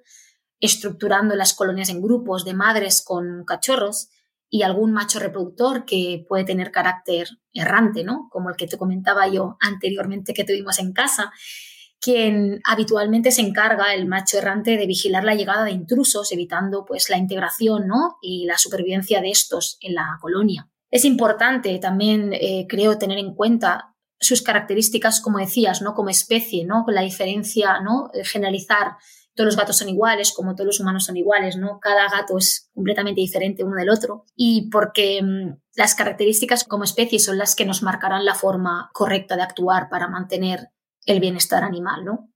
estructurando 0.62 1.36
las 1.36 1.54
colonias 1.54 1.90
en 1.90 2.02
grupos 2.02 2.46
de 2.46 2.54
madres 2.54 3.02
con 3.02 3.44
cachorros 3.46 4.10
y 4.50 4.62
algún 4.62 4.92
macho 4.92 5.20
reproductor 5.20 5.86
que 5.86 6.26
puede 6.28 6.44
tener 6.44 6.72
carácter 6.72 7.28
errante, 7.54 8.04
¿no? 8.04 8.28
Como 8.30 8.50
el 8.50 8.56
que 8.56 8.68
te 8.68 8.78
comentaba 8.78 9.28
yo 9.28 9.58
anteriormente 9.60 10.34
que 10.34 10.44
tuvimos 10.44 10.78
en 10.80 10.94
casa, 10.94 11.32
quien 12.00 12.62
habitualmente 12.64 13.32
se 13.32 13.42
encarga, 13.42 13.94
el 13.94 14.08
macho 14.08 14.38
errante, 14.38 14.78
de 14.78 14.88
vigilar 14.88 15.24
la 15.24 15.36
llegada 15.36 15.64
de 15.64 15.72
intrusos, 15.72 16.32
evitando 16.32 16.84
pues 16.86 17.10
la 17.10 17.18
integración, 17.18 17.88
¿no? 17.88 18.18
Y 18.22 18.46
la 18.46 18.58
supervivencia 18.58 19.22
de 19.22 19.30
estos 19.30 19.78
en 19.82 19.96
la 19.96 20.18
colonia. 20.20 20.70
Es 20.90 21.06
importante 21.06 21.78
también, 21.80 22.34
eh, 22.34 22.66
creo, 22.68 22.98
tener 22.98 23.20
en 23.20 23.34
cuenta 23.34 23.96
sus 24.20 24.42
características, 24.42 25.22
como 25.22 25.38
decías, 25.38 25.82
¿no? 25.82 25.94
Como 25.94 26.10
especie, 26.10 26.66
¿no? 26.66 26.84
La 26.88 27.02
diferencia, 27.02 27.80
¿no? 27.80 28.12
Generalizar 28.24 28.98
todos 29.36 29.46
los 29.46 29.58
gatos 29.58 29.78
son 29.78 29.90
iguales, 29.90 30.34
como 30.34 30.56
todos 30.56 30.68
los 30.68 30.80
humanos 30.80 31.06
son 31.06 31.18
iguales, 31.18 31.58
¿no? 31.58 31.80
Cada 31.80 32.10
gato 32.10 32.38
es 32.38 32.70
completamente 32.74 33.22
diferente 33.22 33.64
uno 33.64 33.78
del 33.78 33.90
otro 33.90 34.26
y 34.36 34.70
porque 34.70 35.22
mm, 35.22 35.60
las 35.76 35.96
características 35.96 36.64
como 36.64 36.84
especie 36.84 37.20
son 37.20 37.38
las 37.38 37.56
que 37.56 37.66
nos 37.66 37.82
marcarán 37.82 38.26
la 38.26 38.36
forma 38.36 38.90
correcta 38.94 39.36
de 39.36 39.44
actuar 39.44 39.90
para 39.90 40.08
mantener 40.08 40.70
el 41.06 41.20
bienestar 41.20 41.64
animal, 41.64 42.04
¿no? 42.06 42.32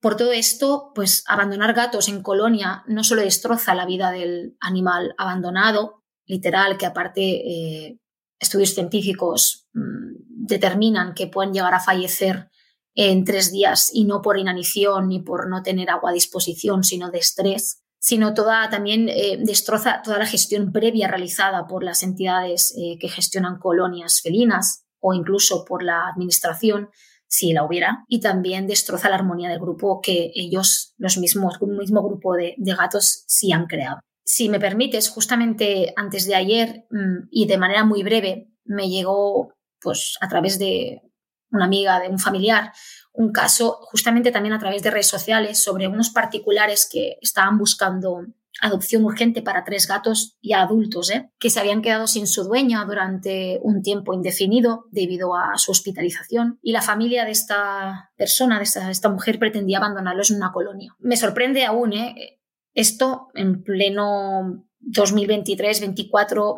Por 0.00 0.16
todo 0.16 0.32
esto, 0.32 0.92
pues 0.94 1.24
abandonar 1.26 1.74
gatos 1.74 2.08
en 2.08 2.22
colonia 2.22 2.84
no 2.86 3.04
solo 3.04 3.20
destroza 3.20 3.74
la 3.74 3.84
vida 3.84 4.10
del 4.10 4.56
animal 4.60 5.14
abandonado, 5.18 6.02
literal, 6.24 6.78
que 6.78 6.86
aparte 6.86 7.20
eh, 7.22 7.98
estudios 8.38 8.74
científicos 8.74 9.68
mm, 9.74 10.14
determinan 10.46 11.14
que 11.14 11.26
pueden 11.26 11.52
llegar 11.52 11.74
a 11.74 11.80
fallecer 11.80 12.50
en 12.94 13.24
tres 13.24 13.52
días 13.52 13.90
y 13.92 14.04
no 14.04 14.22
por 14.22 14.38
inanición 14.38 15.08
ni 15.08 15.20
por 15.20 15.48
no 15.48 15.62
tener 15.62 15.90
agua 15.90 16.10
a 16.10 16.14
disposición, 16.14 16.84
sino 16.84 17.10
de 17.10 17.18
estrés, 17.18 17.82
sino 17.98 18.34
toda 18.34 18.68
también 18.70 19.08
eh, 19.08 19.38
destroza 19.38 20.00
toda 20.02 20.18
la 20.18 20.26
gestión 20.26 20.72
previa 20.72 21.08
realizada 21.08 21.66
por 21.66 21.84
las 21.84 22.02
entidades 22.02 22.74
eh, 22.76 22.96
que 22.98 23.08
gestionan 23.08 23.58
colonias 23.58 24.20
felinas 24.22 24.84
o 25.00 25.14
incluso 25.14 25.64
por 25.64 25.82
la 25.82 26.08
administración 26.08 26.90
si 27.30 27.52
la 27.52 27.64
hubiera, 27.64 28.04
y 28.08 28.18
también 28.18 28.66
destroza 28.66 29.08
la 29.08 29.14
armonía 29.14 29.48
del 29.48 29.60
grupo 29.60 30.00
que 30.02 30.32
ellos, 30.34 30.94
los 30.98 31.16
mismos, 31.16 31.58
un 31.60 31.76
mismo 31.76 32.02
grupo 32.02 32.34
de, 32.34 32.56
gatos, 32.58 33.22
sí 33.28 33.52
han 33.52 33.66
creado. 33.66 34.00
Si 34.24 34.48
me 34.48 34.58
permites, 34.58 35.08
justamente 35.08 35.92
antes 35.94 36.26
de 36.26 36.34
ayer 36.34 36.86
mm, 36.90 37.28
y 37.30 37.46
de 37.46 37.56
manera 37.56 37.84
muy 37.84 38.02
breve, 38.02 38.50
me 38.64 38.90
llegó 38.90 39.52
pues 39.80 40.16
a 40.20 40.28
través 40.28 40.58
de 40.58 41.02
una 41.50 41.64
amiga 41.64 42.00
de 42.00 42.08
un 42.08 42.18
familiar, 42.18 42.72
un 43.12 43.32
caso 43.32 43.78
justamente 43.82 44.30
también 44.30 44.54
a 44.54 44.58
través 44.58 44.82
de 44.82 44.90
redes 44.90 45.08
sociales 45.08 45.62
sobre 45.62 45.88
unos 45.88 46.10
particulares 46.10 46.88
que 46.90 47.18
estaban 47.20 47.58
buscando 47.58 48.26
adopción 48.60 49.04
urgente 49.04 49.42
para 49.42 49.64
tres 49.64 49.86
gatos 49.86 50.36
ya 50.42 50.62
adultos, 50.62 51.10
¿eh? 51.10 51.30
que 51.38 51.50
se 51.50 51.60
habían 51.60 51.82
quedado 51.82 52.06
sin 52.06 52.26
su 52.26 52.44
dueña 52.44 52.84
durante 52.84 53.58
un 53.62 53.82
tiempo 53.82 54.12
indefinido 54.12 54.86
debido 54.90 55.34
a 55.34 55.56
su 55.56 55.70
hospitalización 55.70 56.58
y 56.62 56.72
la 56.72 56.82
familia 56.82 57.24
de 57.24 57.30
esta 57.30 58.10
persona, 58.16 58.58
de 58.58 58.64
esta, 58.64 59.08
mujer, 59.08 59.38
pretendía 59.38 59.78
abandonarlos 59.78 60.30
en 60.30 60.36
una 60.36 60.52
colonia. 60.52 60.94
Me 60.98 61.16
sorprende 61.16 61.64
aún 61.64 61.92
¿eh? 61.92 62.40
esto 62.74 63.28
en 63.34 63.62
pleno 63.62 64.66
2023-24 64.82 66.56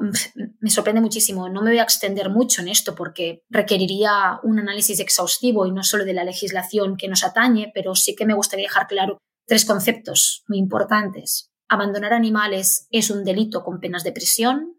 me 0.60 0.70
sorprende 0.70 1.00
muchísimo. 1.00 1.48
No 1.48 1.62
me 1.62 1.70
voy 1.70 1.78
a 1.78 1.84
extender 1.84 2.30
mucho 2.30 2.62
en 2.62 2.68
esto 2.68 2.94
porque 2.94 3.44
requeriría 3.50 4.38
un 4.42 4.58
análisis 4.58 5.00
exhaustivo 5.00 5.66
y 5.66 5.72
no 5.72 5.82
solo 5.82 6.04
de 6.04 6.14
la 6.14 6.24
legislación 6.24 6.96
que 6.96 7.08
nos 7.08 7.24
atañe, 7.24 7.72
pero 7.74 7.94
sí 7.94 8.14
que 8.14 8.26
me 8.26 8.34
gustaría 8.34 8.66
dejar 8.66 8.86
claro 8.86 9.18
tres 9.46 9.64
conceptos 9.64 10.44
muy 10.48 10.58
importantes. 10.58 11.50
Abandonar 11.68 12.12
animales 12.12 12.86
es 12.90 13.10
un 13.10 13.24
delito 13.24 13.64
con 13.64 13.80
penas 13.80 14.04
de 14.04 14.12
prisión. 14.12 14.76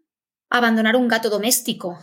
Abandonar 0.48 0.96
un 0.96 1.08
gato 1.08 1.28
doméstico 1.28 1.98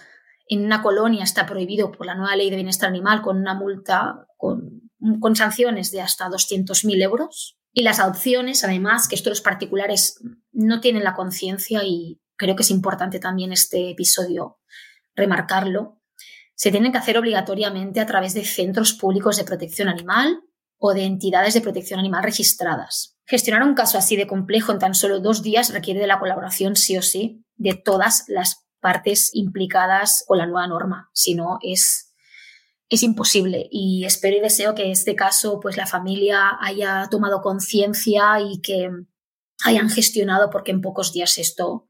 en 0.47 0.65
una 0.65 0.81
colonia 0.81 1.23
está 1.23 1.45
prohibido 1.45 1.91
por 1.91 2.05
la 2.05 2.15
nueva 2.15 2.35
ley 2.35 2.49
de 2.49 2.57
bienestar 2.57 2.89
animal 2.89 3.21
con 3.21 3.37
una 3.37 3.53
multa 3.53 4.27
con, 4.37 4.91
con 5.19 5.35
sanciones 5.35 5.91
de 5.91 6.01
hasta 6.01 6.27
200.000 6.27 7.01
euros. 7.01 7.57
Y 7.73 7.83
las 7.83 7.99
adopciones, 7.99 8.63
además, 8.63 9.07
que 9.07 9.15
estos 9.15 9.31
los 9.31 9.41
particulares 9.41 10.19
no 10.51 10.81
tienen 10.81 11.03
la 11.03 11.13
conciencia 11.13 11.83
y 11.83 12.19
creo 12.35 12.55
que 12.55 12.63
es 12.63 12.71
importante 12.71 13.19
también 13.19 13.53
este 13.53 13.91
episodio 13.91 14.59
remarcarlo, 15.15 16.01
se 16.55 16.71
tienen 16.71 16.91
que 16.91 16.97
hacer 16.97 17.17
obligatoriamente 17.17 17.99
a 17.99 18.05
través 18.05 18.33
de 18.33 18.45
centros 18.45 18.93
públicos 18.93 19.37
de 19.37 19.43
protección 19.43 19.89
animal 19.89 20.41
o 20.77 20.93
de 20.93 21.05
entidades 21.05 21.53
de 21.53 21.61
protección 21.61 21.99
animal 21.99 22.23
registradas. 22.23 23.17
Gestionar 23.25 23.63
un 23.63 23.75
caso 23.75 23.97
así 23.97 24.15
de 24.15 24.27
complejo 24.27 24.71
en 24.71 24.79
tan 24.79 24.95
solo 24.95 25.19
dos 25.19 25.41
días 25.41 25.71
requiere 25.71 25.99
de 25.99 26.07
la 26.07 26.19
colaboración 26.19 26.75
sí 26.75 26.97
o 26.97 27.01
sí 27.01 27.45
de 27.55 27.75
todas 27.75 28.25
las 28.27 28.65
partes 28.79 29.29
implicadas 29.33 30.23
con 30.27 30.39
la 30.39 30.47
nueva 30.47 30.67
norma. 30.67 31.09
Si 31.13 31.35
no, 31.35 31.59
es, 31.61 32.10
es 32.91 33.03
imposible. 33.03 33.67
Y 33.71 34.03
espero 34.05 34.37
y 34.37 34.41
deseo 34.41 34.75
que 34.75 34.83
en 34.83 34.91
este 34.91 35.15
caso, 35.15 35.59
pues 35.61 35.77
la 35.77 35.87
familia 35.87 36.57
haya 36.59 37.07
tomado 37.09 37.41
conciencia 37.41 38.39
y 38.41 38.59
que 38.61 38.89
hayan 39.63 39.89
gestionado, 39.89 40.49
porque 40.49 40.71
en 40.71 40.81
pocos 40.81 41.13
días 41.13 41.37
esto 41.37 41.87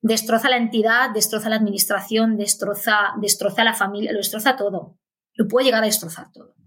destroza 0.00 0.50
la 0.50 0.56
entidad, 0.56 1.10
destroza 1.10 1.48
la 1.48 1.56
administración, 1.56 2.36
destroza, 2.36 3.12
destroza 3.20 3.62
la 3.62 3.74
familia, 3.74 4.12
lo 4.12 4.18
destroza 4.18 4.56
todo. 4.56 4.98
Lo 5.34 5.46
puede 5.46 5.66
llegar 5.66 5.84
a 5.84 5.86
destrozar 5.86 6.32
todo. 6.32 6.57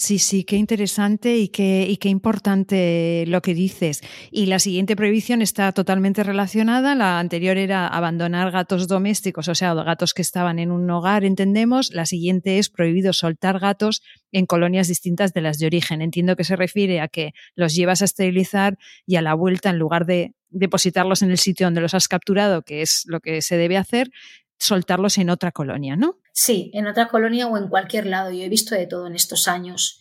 Sí, 0.00 0.20
sí, 0.20 0.44
qué 0.44 0.54
interesante 0.54 1.38
y 1.38 1.48
qué, 1.48 1.84
y 1.90 1.96
qué 1.96 2.08
importante 2.08 3.24
lo 3.26 3.42
que 3.42 3.52
dices. 3.52 4.00
Y 4.30 4.46
la 4.46 4.60
siguiente 4.60 4.94
prohibición 4.94 5.42
está 5.42 5.72
totalmente 5.72 6.22
relacionada. 6.22 6.94
La 6.94 7.18
anterior 7.18 7.56
era 7.56 7.88
abandonar 7.88 8.52
gatos 8.52 8.86
domésticos, 8.86 9.48
o 9.48 9.56
sea, 9.56 9.74
gatos 9.74 10.14
que 10.14 10.22
estaban 10.22 10.60
en 10.60 10.70
un 10.70 10.88
hogar, 10.88 11.24
entendemos. 11.24 11.90
La 11.92 12.06
siguiente 12.06 12.60
es 12.60 12.68
prohibido 12.70 13.12
soltar 13.12 13.58
gatos 13.58 14.00
en 14.30 14.46
colonias 14.46 14.86
distintas 14.86 15.34
de 15.34 15.40
las 15.40 15.58
de 15.58 15.66
origen. 15.66 16.00
Entiendo 16.00 16.36
que 16.36 16.44
se 16.44 16.54
refiere 16.54 17.00
a 17.00 17.08
que 17.08 17.32
los 17.56 17.74
llevas 17.74 18.00
a 18.00 18.04
esterilizar 18.04 18.78
y 19.04 19.16
a 19.16 19.22
la 19.22 19.34
vuelta, 19.34 19.70
en 19.70 19.78
lugar 19.78 20.06
de 20.06 20.32
depositarlos 20.50 21.22
en 21.22 21.32
el 21.32 21.38
sitio 21.38 21.66
donde 21.66 21.80
los 21.80 21.94
has 21.94 22.06
capturado, 22.06 22.62
que 22.62 22.82
es 22.82 23.02
lo 23.06 23.18
que 23.18 23.42
se 23.42 23.56
debe 23.56 23.76
hacer, 23.76 24.12
soltarlos 24.58 25.18
en 25.18 25.30
otra 25.30 25.50
colonia, 25.50 25.96
¿no? 25.96 26.18
Sí, 26.40 26.70
en 26.72 26.86
otra 26.86 27.08
colonia 27.08 27.48
o 27.48 27.58
en 27.58 27.66
cualquier 27.66 28.06
lado. 28.06 28.30
Yo 28.30 28.44
he 28.44 28.48
visto 28.48 28.76
de 28.76 28.86
todo 28.86 29.08
en 29.08 29.16
estos 29.16 29.48
años. 29.48 30.00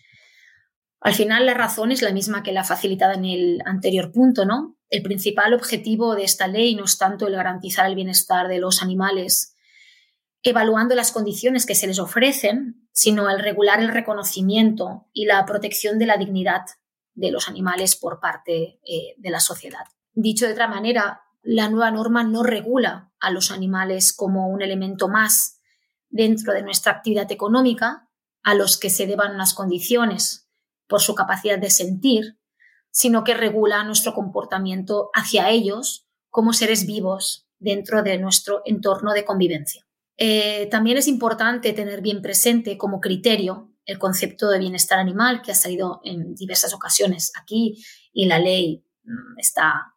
Al 1.01 1.15
final 1.15 1.47
la 1.47 1.55
razón 1.55 1.91
es 1.91 2.03
la 2.03 2.11
misma 2.11 2.43
que 2.43 2.51
la 2.51 2.63
facilitada 2.63 3.15
en 3.15 3.25
el 3.25 3.59
anterior 3.65 4.11
punto, 4.11 4.45
¿no? 4.45 4.77
El 4.87 5.01
principal 5.01 5.55
objetivo 5.55 6.13
de 6.13 6.25
esta 6.25 6.47
ley 6.47 6.75
no 6.75 6.83
es 6.83 6.99
tanto 6.99 7.25
el 7.25 7.33
garantizar 7.33 7.87
el 7.87 7.95
bienestar 7.95 8.49
de 8.49 8.59
los 8.59 8.83
animales 8.83 9.55
evaluando 10.43 10.93
las 10.93 11.11
condiciones 11.11 11.65
que 11.65 11.73
se 11.73 11.87
les 11.87 11.97
ofrecen, 11.97 12.87
sino 12.91 13.31
el 13.31 13.39
regular 13.39 13.79
el 13.79 13.89
reconocimiento 13.89 15.07
y 15.13 15.25
la 15.25 15.43
protección 15.43 15.97
de 15.97 16.05
la 16.05 16.17
dignidad 16.17 16.65
de 17.15 17.31
los 17.31 17.49
animales 17.49 17.95
por 17.95 18.19
parte 18.19 18.79
eh, 18.85 19.15
de 19.17 19.29
la 19.31 19.39
sociedad. 19.39 19.85
Dicho 20.13 20.45
de 20.45 20.51
otra 20.51 20.67
manera, 20.67 21.23
la 21.41 21.67
nueva 21.67 21.89
norma 21.89 22.23
no 22.23 22.43
regula 22.43 23.11
a 23.19 23.31
los 23.31 23.49
animales 23.49 24.13
como 24.13 24.49
un 24.49 24.61
elemento 24.61 25.07
más 25.07 25.56
dentro 26.09 26.53
de 26.53 26.61
nuestra 26.61 26.91
actividad 26.93 27.31
económica, 27.31 28.07
a 28.43 28.53
los 28.53 28.77
que 28.77 28.89
se 28.89 29.07
deban 29.07 29.35
unas 29.35 29.53
condiciones 29.53 30.47
por 30.87 31.01
su 31.01 31.15
capacidad 31.15 31.59
de 31.59 31.69
sentir, 31.69 32.37
sino 32.91 33.23
que 33.23 33.33
regula 33.33 33.83
nuestro 33.83 34.13
comportamiento 34.13 35.09
hacia 35.13 35.49
ellos 35.49 36.07
como 36.29 36.53
seres 36.53 36.85
vivos 36.85 37.47
dentro 37.59 38.03
de 38.03 38.17
nuestro 38.17 38.61
entorno 38.65 39.13
de 39.13 39.25
convivencia. 39.25 39.85
Eh, 40.17 40.67
también 40.71 40.97
es 40.97 41.07
importante 41.07 41.73
tener 41.73 42.01
bien 42.01 42.21
presente 42.21 42.77
como 42.77 42.99
criterio 42.99 43.71
el 43.85 43.99
concepto 43.99 44.49
de 44.49 44.59
bienestar 44.59 44.99
animal 44.99 45.41
que 45.41 45.51
ha 45.51 45.55
salido 45.55 46.01
en 46.03 46.33
diversas 46.33 46.73
ocasiones 46.73 47.31
aquí 47.39 47.83
y 48.11 48.25
la 48.25 48.39
ley 48.39 48.83
mm, 49.03 49.39
está 49.39 49.93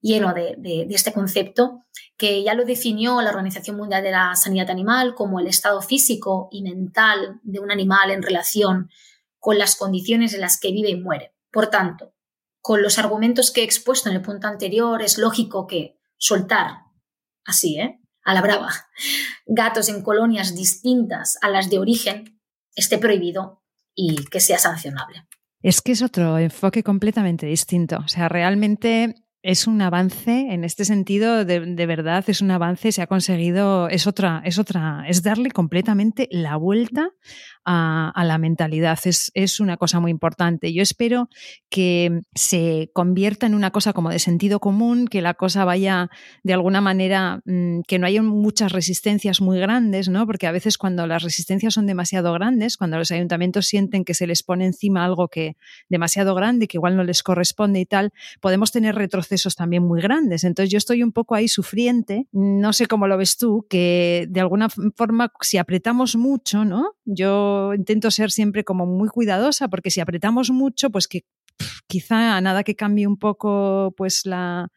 lleno 0.00 0.32
de, 0.32 0.86
este 0.90 1.12
concepto, 1.12 1.84
que 2.16 2.42
ya 2.42 2.54
lo 2.54 2.64
definió 2.64 3.20
la 3.20 3.30
Organización 3.30 3.76
Mundial 3.76 4.02
de 4.02 4.12
la 4.12 4.34
Sanidad 4.34 4.70
Animal 4.70 5.14
como 5.14 5.40
el 5.40 5.46
estado 5.46 5.80
físico 5.82 6.48
y 6.50 6.62
mental 6.62 7.40
de 7.42 7.60
un 7.60 7.70
animal 7.70 8.10
en 8.10 8.22
relación 8.22 8.90
con 9.38 9.58
las 9.58 9.76
condiciones 9.76 10.34
en 10.34 10.40
las 10.40 10.58
que 10.58 10.72
vive 10.72 10.90
y 10.90 11.00
muere. 11.00 11.34
Por 11.50 11.68
tanto, 11.68 12.14
con 12.60 12.82
los 12.82 12.98
argumentos 12.98 13.50
que 13.50 13.62
he 13.62 13.64
expuesto 13.64 14.08
en 14.08 14.16
el 14.16 14.22
punto 14.22 14.46
anterior, 14.46 15.02
es 15.02 15.18
lógico 15.18 15.66
que 15.66 15.98
soltar, 16.16 16.84
así, 17.44 17.78
¿eh? 17.78 18.00
a 18.22 18.34
la 18.34 18.42
brava, 18.42 18.70
gatos 19.46 19.88
en 19.88 20.02
colonias 20.02 20.54
distintas 20.54 21.38
a 21.42 21.48
las 21.48 21.70
de 21.70 21.78
origen 21.78 22.40
esté 22.74 22.98
prohibido 22.98 23.62
y 23.94 24.24
que 24.26 24.40
sea 24.40 24.58
sancionable. 24.58 25.26
Es 25.62 25.82
que 25.82 25.92
es 25.92 26.02
otro 26.02 26.38
enfoque 26.38 26.82
completamente 26.82 27.46
distinto. 27.46 27.98
O 28.04 28.08
sea, 28.08 28.28
realmente 28.28 29.14
es 29.42 29.66
un 29.66 29.80
avance 29.80 30.52
en 30.52 30.64
este 30.64 30.84
sentido, 30.84 31.44
de, 31.44 31.86
verdad, 31.86 32.24
es 32.28 32.42
un 32.42 32.50
avance, 32.50 32.92
se 32.92 33.02
ha 33.02 33.06
conseguido, 33.06 33.88
es 33.88 34.06
otra, 34.06 34.42
es 34.44 34.58
otra, 34.58 35.04
es 35.08 35.22
darle 35.22 35.50
completamente 35.50 36.28
la 36.30 36.56
vuelta 36.56 37.10
a, 37.64 38.24
la 38.24 38.38
mentalidad. 38.38 38.98
Es, 39.04 39.30
es, 39.34 39.60
una 39.60 39.76
cosa 39.76 40.00
muy 40.00 40.10
importante. 40.10 40.72
Yo 40.72 40.82
espero 40.82 41.28
que 41.68 42.22
se 42.34 42.90
convierta 42.92 43.46
en 43.46 43.54
una 43.54 43.70
cosa 43.70 43.92
como 43.92 44.10
de 44.10 44.18
sentido 44.18 44.60
común, 44.60 45.06
que 45.06 45.22
la 45.22 45.34
cosa 45.34 45.64
vaya 45.64 46.10
de 46.42 46.52
alguna 46.52 46.80
manera, 46.80 47.40
mm, 47.44 47.80
que 47.86 47.98
no 47.98 48.06
haya 48.06 48.22
muchas 48.22 48.72
resistencias 48.72 49.40
muy 49.40 49.58
grandes, 49.58 50.08
¿no? 50.08 50.26
Porque 50.26 50.46
a 50.46 50.52
veces 50.52 50.78
cuando 50.78 51.06
las 51.06 51.22
resistencias 51.22 51.74
son 51.74 51.86
demasiado 51.86 52.32
grandes, 52.32 52.76
cuando 52.76 52.98
los 52.98 53.10
ayuntamientos 53.10 53.66
sienten 53.66 54.04
que 54.04 54.14
se 54.14 54.26
les 54.26 54.42
pone 54.42 54.66
encima 54.66 55.04
algo 55.04 55.28
que 55.28 55.56
demasiado 55.88 56.34
grande, 56.34 56.68
que 56.68 56.78
igual 56.78 56.96
no 56.96 57.04
les 57.04 57.22
corresponde 57.22 57.80
y 57.80 57.86
tal, 57.86 58.12
podemos 58.40 58.72
tener 58.72 58.94
retrocesos 58.94 59.56
también 59.56 59.82
muy 59.82 60.00
grandes. 60.00 60.44
Entonces 60.44 60.70
yo 60.70 60.78
estoy 60.78 61.02
un 61.02 61.12
poco 61.12 61.34
ahí 61.34 61.48
sufriente, 61.48 62.26
no 62.32 62.72
sé 62.72 62.86
cómo 62.86 63.06
lo 63.06 63.16
ves 63.16 63.36
tú, 63.36 63.66
que 63.68 64.26
de 64.28 64.40
alguna 64.40 64.68
forma 64.68 65.32
si 65.40 65.58
apretamos 65.58 66.16
mucho, 66.16 66.64
¿no? 66.64 66.94
Yo 67.04 67.49
intento 67.74 68.10
ser 68.10 68.30
siempre 68.30 68.64
como 68.64 68.86
muy 68.86 69.08
cuidadosa 69.08 69.68
porque 69.68 69.90
si 69.90 70.00
apretamos 70.00 70.50
mucho, 70.50 70.90
pues 70.90 71.08
que 71.08 71.24
quizá 71.86 72.36
a 72.36 72.40
nada 72.40 72.62
que 72.62 72.76
cambie 72.76 73.06
un 73.06 73.18
poco 73.18 73.94
pues 73.96 74.24
la, 74.24 74.68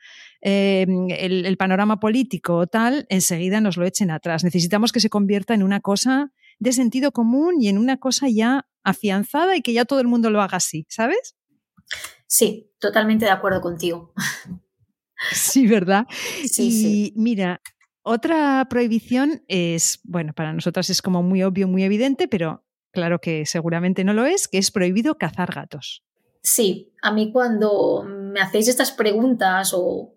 em, 0.42 1.08
el, 1.10 1.58
panorama 1.58 2.00
político 2.00 2.58
o 2.58 2.68
tal, 2.68 3.06
enseguida 3.10 3.62
nos 3.62 3.78
lo 3.78 3.86
echen 3.86 4.12
atrás. 4.12 4.44
Necesitamos 4.44 4.92
que 4.92 5.00
se 5.00 5.10
convierta 5.10 5.54
en 5.54 5.64
una 5.64 5.80
cosa 5.80 6.32
de 6.60 6.74
sentido 6.74 7.12
común 7.12 7.62
y 7.62 7.68
en 7.70 7.78
una 7.78 7.98
cosa 7.98 8.28
ya 8.30 8.68
afianzada 8.84 9.56
y 9.56 9.62
que 9.62 9.74
ya 9.74 9.86
todo 9.86 10.00
el 10.00 10.08
mundo 10.08 10.30
lo 10.30 10.42
haga 10.42 10.58
así, 10.58 10.86
¿sabes? 10.90 11.36
Sí, 12.28 12.72
totalmente 12.80 13.26
de 13.26 13.32
acuerdo 13.32 13.62
contigo. 13.62 14.14
Sí, 15.32 15.68
¿verdad? 15.68 16.06
Sí, 16.46 17.14
y 17.14 17.14
mira, 17.16 17.62
otra 18.02 18.68
prohibición 18.70 19.44
es, 19.48 20.02
bueno, 20.04 20.34
para 20.34 20.52
nosotras 20.52 20.90
es 20.90 21.02
como 21.02 21.24
muy 21.24 21.44
obvio, 21.44 21.68
muy 21.70 21.84
evidente, 21.84 22.28
pero 22.28 22.63
claro 22.94 23.20
que 23.20 23.46
seguramente 23.46 24.06
no 24.06 24.14
lo 24.14 24.26
es, 24.26 24.48
que 24.48 24.58
es 24.58 24.72
prohibido 24.72 25.18
cazar 25.18 25.54
gatos. 25.54 26.04
Sí, 26.42 26.94
a 27.02 27.12
mí 27.12 27.32
cuando 27.32 28.04
me 28.04 28.40
hacéis 28.40 28.68
estas 28.68 28.92
preguntas 28.92 29.74
o, 29.76 30.16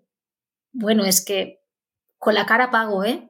bueno, 0.71 1.03
es 1.03 1.23
que 1.23 1.61
con 2.17 2.33
la 2.33 2.45
cara 2.45 2.71
pago, 2.71 3.03
¿eh? 3.03 3.29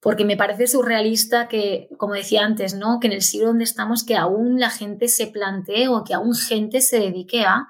Porque 0.00 0.24
me 0.24 0.36
parece 0.36 0.68
surrealista 0.68 1.48
que, 1.48 1.88
como 1.98 2.14
decía 2.14 2.44
antes, 2.44 2.74
¿no? 2.74 3.00
Que 3.00 3.08
en 3.08 3.12
el 3.12 3.22
siglo 3.22 3.48
donde 3.48 3.64
estamos, 3.64 4.04
que 4.04 4.16
aún 4.16 4.60
la 4.60 4.70
gente 4.70 5.08
se 5.08 5.26
plantee 5.26 5.88
o 5.88 6.04
que 6.04 6.14
aún 6.14 6.34
gente 6.34 6.80
se 6.80 7.00
dedique 7.00 7.44
a, 7.44 7.66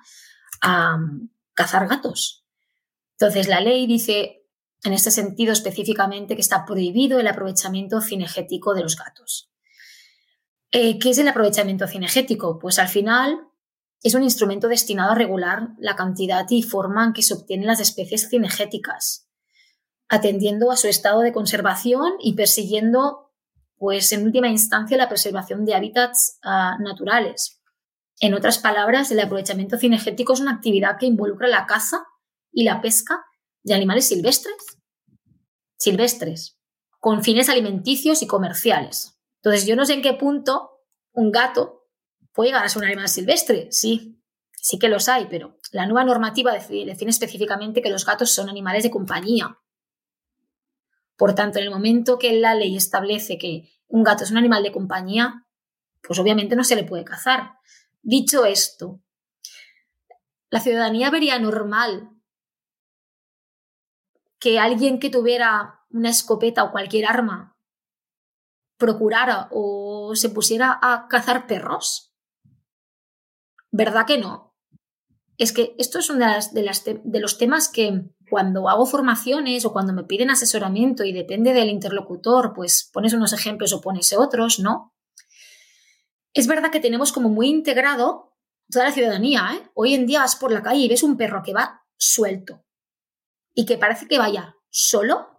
a 0.60 0.98
cazar 1.54 1.88
gatos. 1.88 2.44
Entonces, 3.12 3.48
la 3.48 3.60
ley 3.60 3.86
dice, 3.86 4.44
en 4.84 4.92
este 4.92 5.10
sentido 5.10 5.52
específicamente 5.52 6.34
que 6.34 6.42
está 6.42 6.66
prohibido 6.66 7.18
el 7.18 7.26
aprovechamiento 7.26 8.00
cinegético 8.00 8.74
de 8.74 8.82
los 8.82 8.96
gatos. 8.96 9.50
Eh, 10.70 10.98
¿Qué 10.98 11.10
es 11.10 11.18
el 11.18 11.28
aprovechamiento 11.28 11.86
cinegético? 11.86 12.58
Pues 12.58 12.78
al 12.78 12.88
final 12.88 13.40
es 14.02 14.14
un 14.14 14.22
instrumento 14.22 14.68
destinado 14.68 15.12
a 15.12 15.14
regular 15.14 15.70
la 15.78 15.96
cantidad 15.96 16.46
y 16.50 16.62
forma 16.62 17.04
en 17.04 17.12
que 17.14 17.22
se 17.22 17.34
obtienen 17.34 17.66
las 17.66 17.80
especies 17.80 18.28
cinegéticas, 18.28 19.28
atendiendo 20.08 20.70
a 20.70 20.76
su 20.76 20.86
estado 20.86 21.20
de 21.20 21.32
conservación 21.32 22.12
y 22.20 22.34
persiguiendo, 22.34 23.32
pues 23.76 24.12
en 24.12 24.24
última 24.24 24.48
instancia, 24.48 24.96
la 24.98 25.08
preservación 25.08 25.64
de 25.64 25.74
hábitats 25.74 26.38
uh, 26.44 26.82
naturales. 26.82 27.60
En 28.20 28.34
otras 28.34 28.58
palabras, 28.58 29.10
el 29.10 29.20
aprovechamiento 29.20 29.78
cinegético 29.78 30.34
es 30.34 30.40
una 30.40 30.52
actividad 30.52 30.98
que 30.98 31.06
involucra 31.06 31.48
la 31.48 31.66
caza 31.66 32.04
y 32.52 32.64
la 32.64 32.80
pesca 32.80 33.24
de 33.62 33.74
animales 33.74 34.08
silvestres, 34.08 34.78
silvestres, 35.76 36.58
con 37.00 37.22
fines 37.22 37.48
alimenticios 37.48 38.22
y 38.22 38.26
comerciales. 38.26 39.17
Entonces, 39.42 39.66
yo 39.66 39.76
no 39.76 39.86
sé 39.86 39.94
en 39.94 40.02
qué 40.02 40.14
punto 40.14 40.82
un 41.12 41.30
gato 41.30 41.88
puede 42.32 42.50
llegar 42.50 42.64
a 42.64 42.68
ser 42.68 42.82
un 42.82 42.88
animal 42.88 43.08
silvestre. 43.08 43.68
Sí, 43.70 44.22
sí 44.52 44.78
que 44.78 44.88
los 44.88 45.08
hay, 45.08 45.26
pero 45.28 45.58
la 45.72 45.86
nueva 45.86 46.04
normativa 46.04 46.52
define 46.52 47.10
específicamente 47.10 47.82
que 47.82 47.90
los 47.90 48.04
gatos 48.04 48.30
son 48.32 48.48
animales 48.48 48.82
de 48.82 48.90
compañía. 48.90 49.58
Por 51.16 51.34
tanto, 51.34 51.58
en 51.58 51.64
el 51.64 51.70
momento 51.70 52.18
que 52.18 52.32
la 52.34 52.54
ley 52.54 52.76
establece 52.76 53.38
que 53.38 53.68
un 53.88 54.04
gato 54.04 54.24
es 54.24 54.30
un 54.30 54.38
animal 54.38 54.62
de 54.62 54.72
compañía, 54.72 55.46
pues 56.02 56.18
obviamente 56.18 56.54
no 56.54 56.62
se 56.62 56.76
le 56.76 56.84
puede 56.84 57.04
cazar. 57.04 57.54
Dicho 58.02 58.44
esto, 58.44 59.00
la 60.50 60.60
ciudadanía 60.60 61.10
vería 61.10 61.38
normal 61.38 62.10
que 64.38 64.58
alguien 64.58 65.00
que 65.00 65.10
tuviera 65.10 65.80
una 65.90 66.10
escopeta 66.10 66.62
o 66.62 66.70
cualquier 66.70 67.06
arma 67.06 67.57
procurara 68.78 69.48
o 69.50 70.12
se 70.14 70.30
pusiera 70.30 70.78
a 70.80 71.06
cazar 71.08 71.46
perros? 71.46 72.14
¿Verdad 73.70 74.06
que 74.06 74.18
no? 74.18 74.56
Es 75.36 75.52
que 75.52 75.74
esto 75.78 75.98
es 75.98 76.10
uno 76.10 76.24
de, 76.24 76.62
las, 76.62 76.84
de, 76.84 77.20
los 77.20 77.38
temas 77.38 77.68
que 77.68 78.02
cuando 78.28 78.68
hago 78.68 78.86
formaciones 78.86 79.64
o 79.64 79.72
cuando 79.72 79.92
me 79.92 80.04
piden 80.04 80.30
asesoramiento 80.30 81.04
y 81.04 81.12
depende 81.12 81.52
del 81.52 81.68
interlocutor, 81.68 82.52
pues 82.54 82.90
pones 82.92 83.12
unos 83.12 83.32
ejemplos 83.32 83.72
o 83.72 83.80
pones 83.80 84.12
otros, 84.12 84.58
¿no? 84.58 84.94
Es 86.34 86.46
verdad 86.46 86.70
que 86.70 86.80
tenemos 86.80 87.12
como 87.12 87.28
muy 87.28 87.48
integrado 87.48 88.36
toda 88.70 88.86
la 88.86 88.92
ciudadanía. 88.92 89.48
¿eh? 89.54 89.70
Hoy 89.74 89.94
en 89.94 90.06
día 90.06 90.20
vas 90.20 90.36
por 90.36 90.52
la 90.52 90.62
calle 90.62 90.80
y 90.80 90.88
ves 90.88 91.02
un 91.02 91.16
perro 91.16 91.42
que 91.42 91.52
va 91.52 91.82
suelto 91.96 92.64
y 93.54 93.64
que 93.64 93.78
parece 93.78 94.06
que 94.06 94.18
vaya 94.18 94.56
solo 94.70 95.37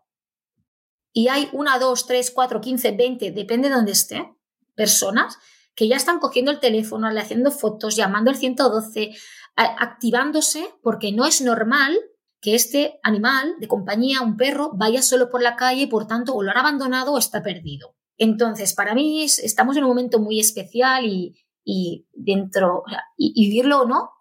y 1.14 1.28
hay 1.28 1.50
una, 1.54 1.80
dos, 1.80 2.06
tres, 2.06 2.32
cuatro, 2.32 2.62
quince, 2.62 2.92
veinte, 2.92 3.32
depende 3.32 3.70
de 3.70 3.76
dónde 3.76 3.92
esté, 3.92 4.36
personas 4.76 5.38
que 5.76 5.88
ya 5.88 5.96
están 5.96 6.20
cogiendo 6.20 6.52
el 6.52 6.60
teléfono, 6.60 7.10
le 7.10 7.22
haciendo 7.22 7.52
fotos, 7.52 7.96
llamando 7.96 8.32
al 8.32 8.38
112, 8.38 9.12
activándose, 9.56 10.68
porque 10.84 11.12
no 11.12 11.26
es 11.26 11.42
normal 11.42 11.98
que 12.42 12.56
este 12.56 13.00
animal 13.04 13.56
de 13.60 13.68
compañía, 13.68 14.22
un 14.22 14.38
perro, 14.38 14.72
vaya 14.74 15.02
solo 15.02 15.30
por 15.30 15.42
la 15.42 15.56
calle, 15.56 15.88
por 15.88 16.06
tanto, 16.06 16.34
o 16.34 16.44
lo 16.44 16.52
han 16.52 16.58
abandonado 16.58 17.14
o 17.14 17.18
está 17.18 17.42
perdido. 17.42 17.96
Entonces, 18.18 18.74
para 18.74 18.94
mí 18.94 19.24
estamos 19.24 19.78
en 19.78 19.84
un 19.84 19.90
momento 19.90 20.20
muy 20.20 20.40
especial 20.40 21.06
y, 21.06 21.36
y 21.64 22.06
dentro, 22.12 22.84
y, 23.18 23.32
y 23.36 23.50
vivirlo 23.50 23.82
o 23.82 23.88
no, 23.88 24.12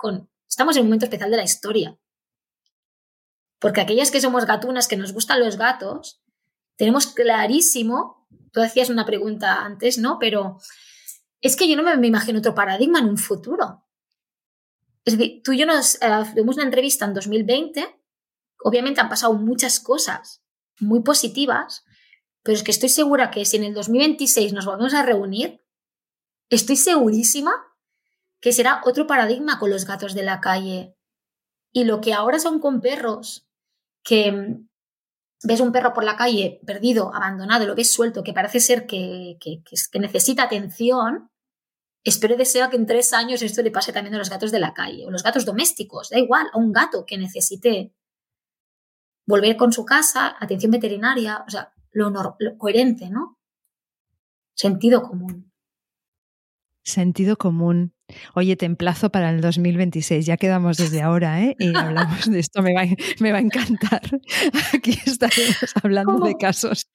estamos 0.49 0.77
en 0.77 0.83
un 0.83 0.89
momento 0.89 1.07
especial 1.07 1.31
de 1.31 1.37
la 1.37 1.45
historia. 1.45 1.99
Porque 3.59 3.81
aquellas 3.81 4.13
que 4.13 4.21
somos 4.21 4.47
gatunas, 4.47 4.87
que 4.87 4.97
nos 4.97 5.13
gustan 5.13 5.41
los 5.41 5.57
gatos, 5.57 6.23
tenemos 6.79 7.09
clarísimo, 7.09 8.29
tú 8.53 8.63
hacías 8.63 8.89
una 8.89 9.05
pregunta 9.05 9.65
antes, 9.65 9.99
¿no? 9.99 10.19
Pero 10.19 10.59
es 11.41 11.57
que 11.57 11.69
yo 11.69 11.77
no 11.77 11.83
me, 11.83 12.07
imagino 12.07 12.39
otro 12.39 12.55
paradigma 12.55 13.01
en 13.01 13.09
un 13.09 13.19
futuro. 13.19 13.85
Es 15.05 15.19
decir, 15.19 15.43
tú 15.43 15.53
y 15.53 15.59
yo 15.59 15.67
nos 15.67 15.97
eh, 15.97 16.09
una 16.37 16.63
entrevista 16.63 17.05
en 17.05 17.15
2020, 17.15 18.01
obviamente 18.63 19.01
han 19.01 19.09
pasado 19.09 19.35
muchas 19.35 19.81
cosas 19.81 20.45
muy 20.79 21.03
positivas, 21.03 21.85
pero 22.45 22.57
es 22.57 22.63
que 22.63 22.71
estoy 22.71 22.89
segura 22.89 23.33
que 23.33 23.45
si 23.45 23.57
en 23.57 23.65
el 23.65 23.75
2026 23.75 24.53
nos 24.53 24.65
volvemos 24.65 24.95
a 24.95 25.03
reunir, 25.03 25.61
estoy 26.49 26.77
segurísima 26.77 27.53
que 28.41 28.53
será 28.53 28.83
otro 28.85 29.09
paradigma 29.09 29.59
con 29.59 29.71
los 29.71 29.85
gatos 29.85 30.15
de 30.15 30.23
la 30.23 30.41
calle. 30.41 30.97
Y 31.73 31.85
lo 31.85 32.01
que 32.01 32.15
ahora 32.15 32.39
son 32.39 32.61
con 32.61 32.81
perros, 32.81 33.49
que 34.05 34.61
ves 35.43 35.61
un 35.61 35.73
perro 35.73 35.93
por 35.93 36.05
la 36.05 36.17
calle 36.17 36.61
perdido, 36.67 37.15
abandonado, 37.15 37.67
lo 37.67 37.75
ves 37.75 37.93
suelto, 37.93 38.23
que 38.23 38.33
parece 38.33 38.61
ser 38.61 38.87
que, 38.87 39.39
necesita 39.95 40.45
atención, 40.45 41.31
espero 42.05 42.35
y 42.35 42.39
deseo 42.39 42.71
que 42.71 42.77
en 42.77 42.87
tres 42.87 43.13
años 43.13 43.43
esto 43.43 43.63
le 43.63 43.71
pase 43.71 43.93
también 43.93 44.15
a 44.15 44.19
los 44.19 44.31
gatos 44.31 44.51
de 44.51 44.61
la 44.61 44.75
calle 44.75 45.07
o 45.07 45.11
los 45.11 45.23
gatos 45.23 45.45
domésticos, 45.45 46.11
da 46.11 46.19
igual, 46.19 46.47
a 46.53 46.59
un 46.59 46.73
gato 46.73 47.05
que 47.07 47.19
necesite 47.19 47.95
volver 49.27 49.57
con 49.57 49.73
su 49.73 49.85
casa, 49.85 50.37
atención 50.41 50.73
veterinaria, 50.73 51.45
o 51.47 51.51
sea, 51.51 51.73
lo 51.93 52.13
coherente, 52.57 53.11
¿no? 53.11 53.39
Sentido 54.55 55.03
común. 55.03 55.48
Sentido 56.89 57.37
común. 57.37 57.93
Oye, 58.35 58.57
te 58.57 58.65
emplazo 58.65 59.11
para 59.11 59.29
el 59.29 59.43
2026, 59.43 60.25
ya 60.25 60.39
quedamos 60.39 60.79
desde 60.79 61.03
ahora, 61.03 61.43
¿eh? 61.43 61.55
Y 61.59 61.67
hablamos 61.77 62.31
de 62.31 62.39
esto, 62.39 62.63
me 62.63 62.73
va, 62.73 62.85
me 63.21 63.31
va 63.31 63.37
a 63.37 63.41
encantar. 63.43 64.01
Aquí 64.75 64.99
estaremos 65.05 65.75
hablando 65.83 66.19
de 66.25 66.35
casos 66.37 66.89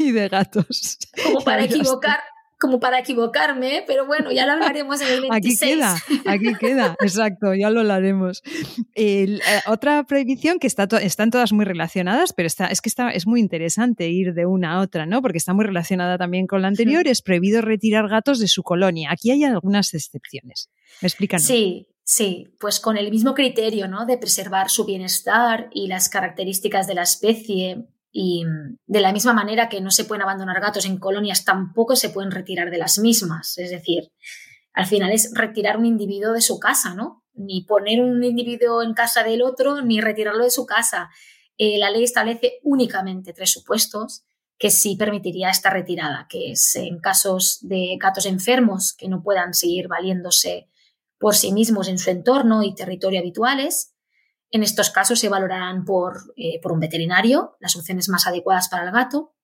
y 0.00 0.10
de 0.10 0.28
gatos. 0.28 0.98
Como 1.24 1.44
para 1.44 1.62
equivocar, 1.62 2.18
como 2.58 2.80
para 2.80 2.98
equivocarme, 2.98 3.84
pero 3.86 4.06
bueno, 4.06 4.32
ya 4.32 4.44
lo 4.44 4.52
hablaremos 4.52 5.00
en 5.00 5.08
el 5.08 5.20
26. 5.22 5.62
Aquí 5.62 5.76
queda, 5.76 5.96
aquí 6.26 6.54
queda, 6.58 6.96
exacto, 7.00 7.54
ya 7.54 7.70
lo 7.70 7.80
hablaremos. 7.80 8.42
Eh, 8.94 9.38
otra 9.66 10.04
prohibición 10.04 10.58
que 10.58 10.66
está 10.66 10.88
están 11.00 11.30
todas 11.30 11.52
muy 11.52 11.64
relacionadas, 11.64 12.32
pero 12.32 12.46
está, 12.46 12.66
es 12.66 12.80
que 12.80 12.88
está, 12.88 13.10
es 13.10 13.26
muy 13.26 13.40
interesante 13.40 14.08
ir 14.08 14.34
de 14.34 14.46
una 14.46 14.74
a 14.74 14.80
otra, 14.80 15.06
¿no? 15.06 15.22
Porque 15.22 15.38
está 15.38 15.54
muy 15.54 15.64
relacionada 15.64 16.18
también 16.18 16.46
con 16.46 16.62
la 16.62 16.68
anterior, 16.68 17.06
es 17.06 17.22
prohibido 17.22 17.62
retirar 17.62 18.08
gatos 18.08 18.40
de 18.40 18.48
su 18.48 18.62
colonia. 18.62 19.10
Aquí 19.12 19.30
hay 19.30 19.44
algunas 19.44 19.94
excepciones. 19.94 20.70
¿Me 21.00 21.06
explican? 21.06 21.40
Sí, 21.40 21.86
Sí, 22.10 22.54
pues 22.58 22.80
con 22.80 22.96
el 22.96 23.10
mismo 23.10 23.34
criterio, 23.34 23.86
¿no? 23.86 24.06
De 24.06 24.16
preservar 24.16 24.70
su 24.70 24.86
bienestar 24.86 25.68
y 25.74 25.88
las 25.88 26.08
características 26.08 26.86
de 26.86 26.94
la 26.94 27.02
especie, 27.02 27.84
y 28.20 28.44
de 28.88 29.00
la 29.00 29.12
misma 29.12 29.32
manera 29.32 29.68
que 29.68 29.80
no 29.80 29.92
se 29.92 30.04
pueden 30.04 30.22
abandonar 30.22 30.60
gatos 30.60 30.86
en 30.86 30.98
colonias, 30.98 31.44
tampoco 31.44 31.94
se 31.94 32.10
pueden 32.10 32.32
retirar 32.32 32.68
de 32.68 32.78
las 32.78 32.98
mismas. 32.98 33.56
Es 33.58 33.70
decir, 33.70 34.10
al 34.72 34.86
final 34.86 35.12
es 35.12 35.30
retirar 35.34 35.76
un 35.76 35.86
individuo 35.86 36.32
de 36.32 36.40
su 36.40 36.58
casa, 36.58 36.96
¿no? 36.96 37.22
Ni 37.34 37.62
poner 37.62 38.00
un 38.00 38.24
individuo 38.24 38.82
en 38.82 38.92
casa 38.92 39.22
del 39.22 39.40
otro, 39.40 39.82
ni 39.82 40.00
retirarlo 40.00 40.42
de 40.42 40.50
su 40.50 40.66
casa. 40.66 41.10
Eh, 41.58 41.78
la 41.78 41.90
ley 41.90 42.02
establece 42.02 42.58
únicamente 42.64 43.32
tres 43.32 43.52
supuestos 43.52 44.24
que 44.58 44.70
sí 44.70 44.96
permitiría 44.96 45.50
esta 45.50 45.70
retirada, 45.70 46.26
que 46.28 46.50
es 46.50 46.74
en 46.74 46.98
casos 46.98 47.60
de 47.62 47.98
gatos 48.00 48.26
enfermos 48.26 48.94
que 48.94 49.06
no 49.06 49.22
puedan 49.22 49.54
seguir 49.54 49.86
valiéndose 49.86 50.68
por 51.20 51.36
sí 51.36 51.52
mismos 51.52 51.86
en 51.86 51.98
su 51.98 52.10
entorno 52.10 52.64
y 52.64 52.74
territorio 52.74 53.20
habituales, 53.20 53.94
en 54.50 54.62
estos 54.62 54.90
casos 54.90 55.20
se 55.20 55.28
valorarán 55.28 55.84
eh, 56.36 56.60
por, 56.62 56.72
un 56.72 56.80
veterinario 56.80 57.56
las 57.60 57.76
opciones 57.76 58.08
más 58.08 58.26
adecuadas 58.26 58.68
para 58.68 58.84
el 58.84 58.92
gato, 58.92 59.34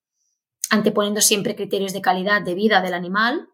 anteponiendo 0.71 1.21
siempre 1.21 1.57
criterios 1.57 1.93
de 1.93 2.01
calidad 2.01 2.43
de 2.43 2.55
vida 2.55 2.81
del 2.81 2.95
animal. 2.95 3.49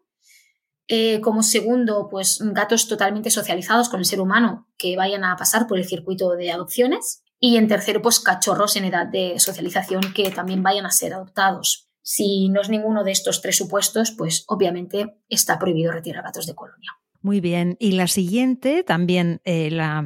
Eh, 0.87 1.21
como 1.21 1.43
segundo, 1.43 2.07
pues 2.09 2.39
gatos 2.41 2.87
totalmente 2.87 3.29
socializados 3.29 3.89
con 3.89 3.99
el 3.99 4.05
ser 4.05 4.21
humano 4.21 4.67
que 4.77 4.95
vayan 4.97 5.23
a 5.23 5.35
pasar 5.35 5.67
por 5.67 5.77
el 5.77 5.85
circuito 5.85 6.31
de 6.31 6.51
adopciones. 6.51 7.23
Y 7.39 7.57
en 7.57 7.67
tercero, 7.67 8.01
pues 8.01 8.19
cachorros 8.19 8.75
en 8.75 8.85
edad 8.85 9.07
de 9.07 9.39
socialización 9.39 10.13
que 10.13 10.29
también 10.31 10.63
vayan 10.63 10.85
a 10.85 10.91
ser 10.91 11.13
adoptados. 11.13 11.89
Si 12.03 12.49
no 12.49 12.61
es 12.61 12.69
ninguno 12.69 13.03
de 13.03 13.11
estos 13.11 13.41
tres 13.41 13.57
supuestos, 13.57 14.11
pues 14.11 14.43
obviamente 14.47 15.17
está 15.27 15.59
prohibido 15.59 15.91
retirar 15.91 16.23
gatos 16.23 16.45
de 16.45 16.55
colonia. 16.55 16.91
Muy 17.21 17.39
bien. 17.39 17.77
Y 17.79 17.91
la 17.93 18.07
siguiente, 18.07 18.83
también 18.83 19.41
eh, 19.43 19.69
la, 19.71 20.03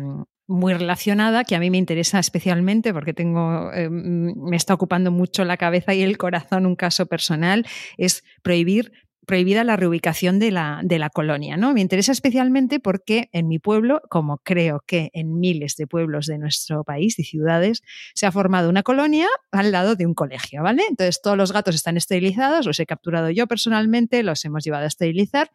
muy 0.48 0.74
relacionada, 0.74 1.44
que 1.44 1.56
a 1.56 1.60
mí 1.60 1.70
me 1.70 1.78
interesa 1.78 2.20
especialmente 2.20 2.94
porque 2.94 3.14
tengo, 3.14 3.72
eh, 3.74 3.90
me 3.90 4.56
está 4.56 4.74
ocupando 4.74 5.12
mucho 5.12 5.44
la 5.44 5.58
cabeza 5.58 5.94
y 5.94 6.04
el 6.04 6.18
corazón 6.18 6.66
un 6.66 6.76
caso 6.76 7.06
personal, 7.08 7.66
es 7.98 8.24
prohibir 8.44 8.92
prohibida 9.26 9.64
la 9.64 9.76
reubicación 9.76 10.40
de 10.40 10.52
la, 10.52 10.80
de 10.84 11.00
la 11.00 11.10
colonia. 11.10 11.58
¿no? 11.58 11.74
Me 11.74 11.82
interesa 11.82 12.12
especialmente 12.12 12.80
porque 12.80 13.30
en 13.34 13.48
mi 13.48 13.60
pueblo, 13.60 14.02
como 14.10 14.38
creo 14.38 14.84
que 14.86 15.10
en 15.14 15.40
miles 15.40 15.76
de 15.76 15.88
pueblos 15.88 16.28
de 16.28 16.38
nuestro 16.38 16.84
país 16.84 17.20
y 17.20 17.24
ciudades, 17.24 17.82
se 18.14 18.26
ha 18.26 18.32
formado 18.32 18.70
una 18.70 18.84
colonia 18.84 19.28
al 19.52 19.72
lado 19.72 19.96
de 19.96 20.06
un 20.06 20.14
colegio, 20.14 20.64
¿vale? 20.64 20.84
Entonces 20.90 21.22
todos 21.22 21.38
los 21.38 21.52
gatos 21.52 21.76
están 21.76 21.98
esterilizados, 21.98 22.66
los 22.66 22.80
he 22.80 22.86
capturado 22.86 23.30
yo 23.30 23.48
personalmente, 23.48 24.24
los 24.24 24.46
hemos 24.46 24.64
llevado 24.64 24.86
a 24.86 24.88
esterilizar, 24.88 25.52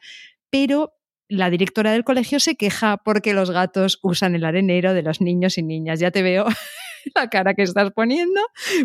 pero 0.51 0.93
la 1.31 1.49
directora 1.49 1.93
del 1.93 2.05
colegio 2.05 2.41
se 2.41 2.57
queja 2.57 2.99
porque 2.99 3.33
los 3.33 3.51
gatos 3.51 4.01
usan 4.03 4.35
el 4.35 4.45
arenero 4.45 4.93
de 4.93 5.03
los 5.03 5.21
niños 5.21 5.57
y 5.59 5.63
niñas. 5.63 6.01
Ya 6.01 6.11
te 6.11 6.23
veo 6.23 6.45
la 7.15 7.29
cara 7.29 7.55
que 7.55 7.63
estás 7.63 7.93
poniendo, 7.93 8.41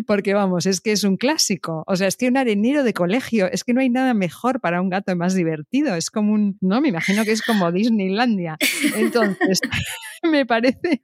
porque 0.06 0.32
vamos, 0.32 0.64
es 0.66 0.80
que 0.80 0.92
es 0.92 1.04
un 1.04 1.16
clásico. 1.16 1.82
O 1.86 1.96
sea, 1.96 2.06
es 2.06 2.16
que 2.16 2.28
un 2.28 2.36
arenero 2.36 2.84
de 2.84 2.94
colegio, 2.94 3.50
es 3.50 3.64
que 3.64 3.74
no 3.74 3.80
hay 3.80 3.90
nada 3.90 4.14
mejor 4.14 4.60
para 4.60 4.80
un 4.80 4.88
gato 4.88 5.14
más 5.16 5.34
divertido. 5.34 5.96
Es 5.96 6.10
como 6.10 6.32
un, 6.32 6.56
no, 6.60 6.80
me 6.80 6.88
imagino 6.88 7.24
que 7.24 7.32
es 7.32 7.42
como 7.42 7.72
Disneylandia. 7.72 8.56
Entonces, 8.94 9.60
me 10.22 10.46
parece 10.46 11.02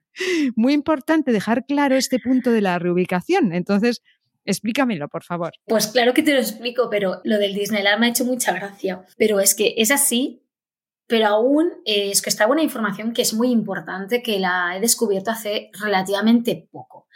muy 0.54 0.72
importante 0.72 1.32
dejar 1.32 1.66
claro 1.66 1.96
este 1.96 2.20
punto 2.20 2.52
de 2.52 2.60
la 2.60 2.78
reubicación. 2.78 3.52
Entonces, 3.52 4.02
Explícamelo, 4.44 5.08
por 5.08 5.22
favor. 5.22 5.52
Pues 5.66 5.86
claro 5.86 6.14
que 6.14 6.22
te 6.22 6.32
lo 6.32 6.40
explico, 6.40 6.88
pero 6.90 7.20
lo 7.24 7.38
del 7.38 7.54
Disneyland 7.54 8.00
me 8.00 8.06
ha 8.06 8.10
hecho 8.10 8.24
mucha 8.24 8.52
gracia. 8.52 9.04
Pero 9.16 9.38
es 9.38 9.54
que 9.54 9.74
es 9.76 9.90
así, 9.90 10.41
pero 11.06 11.26
aún 11.26 11.70
eh, 11.84 12.10
es 12.10 12.22
que 12.22 12.30
está 12.30 12.46
una 12.46 12.62
información 12.62 13.12
que 13.12 13.22
es 13.22 13.34
muy 13.34 13.50
importante 13.50 14.22
que 14.22 14.38
la 14.38 14.76
he 14.76 14.80
descubierto 14.80 15.30
hace 15.30 15.70
relativamente 15.80 16.68
poco. 16.70 17.06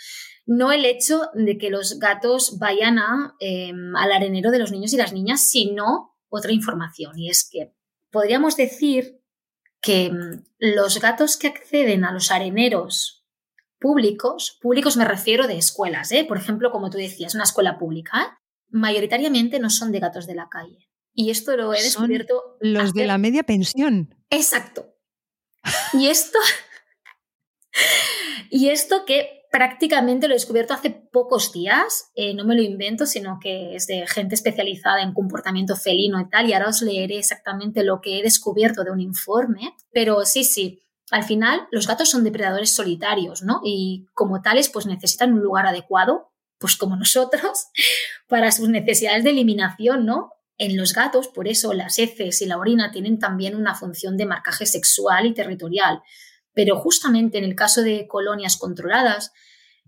No 0.44 0.70
el 0.70 0.84
hecho 0.84 1.30
de 1.34 1.58
que 1.58 1.70
los 1.70 1.98
gatos 1.98 2.58
vayan 2.58 2.98
a, 2.98 3.34
em, 3.40 3.96
al 3.96 4.12
arenero 4.12 4.50
de 4.50 4.58
los 4.58 4.70
niños 4.70 4.92
y 4.92 4.96
las 4.96 5.12
niñas, 5.12 5.48
sino 5.48 6.16
otra 6.28 6.52
información. 6.52 7.18
Y 7.18 7.30
es 7.30 7.48
que 7.50 7.74
podríamos 8.10 8.56
decir 8.56 9.20
que 9.80 10.06
em, 10.06 10.44
los 10.58 11.00
gatos 11.00 11.36
que 11.36 11.48
acceden 11.48 12.04
a 12.04 12.12
los 12.12 12.30
areneros 12.30 13.26
públicos, 13.78 14.58
públicos 14.60 14.96
me 14.96 15.04
refiero 15.04 15.46
de 15.46 15.58
escuelas, 15.58 16.12
¿eh? 16.12 16.24
por 16.24 16.38
ejemplo, 16.38 16.70
como 16.70 16.90
tú 16.90 16.98
decías, 16.98 17.34
una 17.34 17.44
escuela 17.44 17.78
pública, 17.78 18.40
mayoritariamente 18.68 19.58
no 19.58 19.70
son 19.70 19.92
de 19.92 20.00
gatos 20.00 20.26
de 20.26 20.34
la 20.34 20.48
calle. 20.48 20.88
Y 21.16 21.30
esto 21.30 21.56
lo 21.56 21.72
he 21.72 21.82
descubierto. 21.82 22.58
los 22.60 22.92
de 22.92 23.06
la 23.06 23.16
media 23.16 23.42
pensión. 23.42 24.14
Exacto. 24.28 24.94
Y 25.94 26.08
esto. 26.08 26.38
y 28.50 28.68
esto 28.68 29.04
que 29.06 29.36
prácticamente 29.50 30.28
lo 30.28 30.34
he 30.34 30.36
descubierto 30.36 30.74
hace 30.74 30.90
pocos 30.90 31.52
días, 31.52 32.10
eh, 32.14 32.34
no 32.34 32.44
me 32.44 32.54
lo 32.54 32.60
invento, 32.60 33.06
sino 33.06 33.38
que 33.40 33.74
es 33.74 33.86
de 33.86 34.06
gente 34.06 34.34
especializada 34.34 35.00
en 35.00 35.14
comportamiento 35.14 35.74
felino 35.74 36.20
y 36.20 36.28
tal, 36.28 36.50
y 36.50 36.52
ahora 36.52 36.68
os 36.68 36.82
leeré 36.82 37.16
exactamente 37.16 37.82
lo 37.82 38.02
que 38.02 38.18
he 38.18 38.22
descubierto 38.22 38.84
de 38.84 38.90
un 38.90 39.00
informe, 39.00 39.74
pero 39.90 40.26
sí, 40.26 40.44
sí, 40.44 40.82
al 41.10 41.24
final 41.24 41.66
los 41.70 41.86
gatos 41.86 42.10
son 42.10 42.24
depredadores 42.24 42.74
solitarios, 42.74 43.42
¿no? 43.42 43.62
Y 43.64 44.06
como 44.12 44.42
tales, 44.42 44.68
pues 44.68 44.84
necesitan 44.84 45.32
un 45.32 45.40
lugar 45.40 45.66
adecuado, 45.66 46.32
pues 46.58 46.76
como 46.76 46.94
nosotros, 46.96 47.68
para 48.28 48.52
sus 48.52 48.68
necesidades 48.68 49.24
de 49.24 49.30
eliminación, 49.30 50.04
¿no? 50.04 50.32
En 50.58 50.76
los 50.76 50.94
gatos, 50.94 51.28
por 51.28 51.48
eso 51.48 51.72
las 51.74 51.98
heces 51.98 52.40
y 52.40 52.46
la 52.46 52.56
orina 52.56 52.90
tienen 52.90 53.18
también 53.18 53.54
una 53.54 53.74
función 53.74 54.16
de 54.16 54.26
marcaje 54.26 54.66
sexual 54.66 55.26
y 55.26 55.34
territorial. 55.34 56.02
Pero 56.54 56.76
justamente 56.76 57.38
en 57.38 57.44
el 57.44 57.54
caso 57.54 57.82
de 57.82 58.06
colonias 58.06 58.56
controladas, 58.56 59.32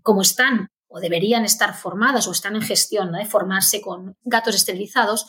como 0.03 0.21
están 0.21 0.67
o 0.87 0.99
deberían 0.99 1.45
estar 1.45 1.75
formadas 1.75 2.27
o 2.27 2.31
están 2.31 2.55
en 2.55 2.61
gestión 2.61 3.11
de 3.11 3.25
formarse 3.25 3.81
con 3.81 4.17
gatos 4.23 4.55
esterilizados, 4.55 5.27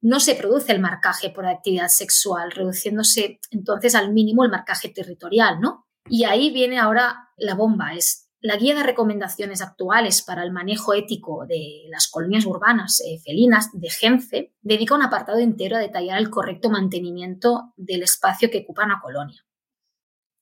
no 0.00 0.20
se 0.20 0.34
produce 0.34 0.72
el 0.72 0.80
marcaje 0.80 1.30
por 1.30 1.46
actividad 1.46 1.88
sexual, 1.88 2.50
reduciéndose 2.50 3.38
entonces 3.50 3.94
al 3.94 4.12
mínimo 4.12 4.44
el 4.44 4.50
marcaje 4.50 4.88
territorial, 4.88 5.60
¿no? 5.60 5.86
Y 6.08 6.24
ahí 6.24 6.50
viene 6.50 6.78
ahora 6.78 7.28
la 7.36 7.54
bomba, 7.54 7.94
es 7.94 8.21
la 8.42 8.56
guía 8.56 8.74
de 8.74 8.82
recomendaciones 8.82 9.62
actuales 9.62 10.20
para 10.20 10.42
el 10.42 10.50
manejo 10.50 10.94
ético 10.94 11.46
de 11.46 11.84
las 11.88 12.08
colonias 12.08 12.44
urbanas 12.44 13.00
eh, 13.00 13.20
felinas 13.24 13.70
de 13.72 13.88
Genfe 13.88 14.52
dedica 14.60 14.96
un 14.96 15.02
apartado 15.02 15.38
entero 15.38 15.76
a 15.76 15.80
detallar 15.80 16.18
el 16.18 16.28
correcto 16.28 16.68
mantenimiento 16.68 17.72
del 17.76 18.02
espacio 18.02 18.50
que 18.50 18.58
ocupa 18.58 18.84
una 18.84 19.00
colonia. 19.00 19.46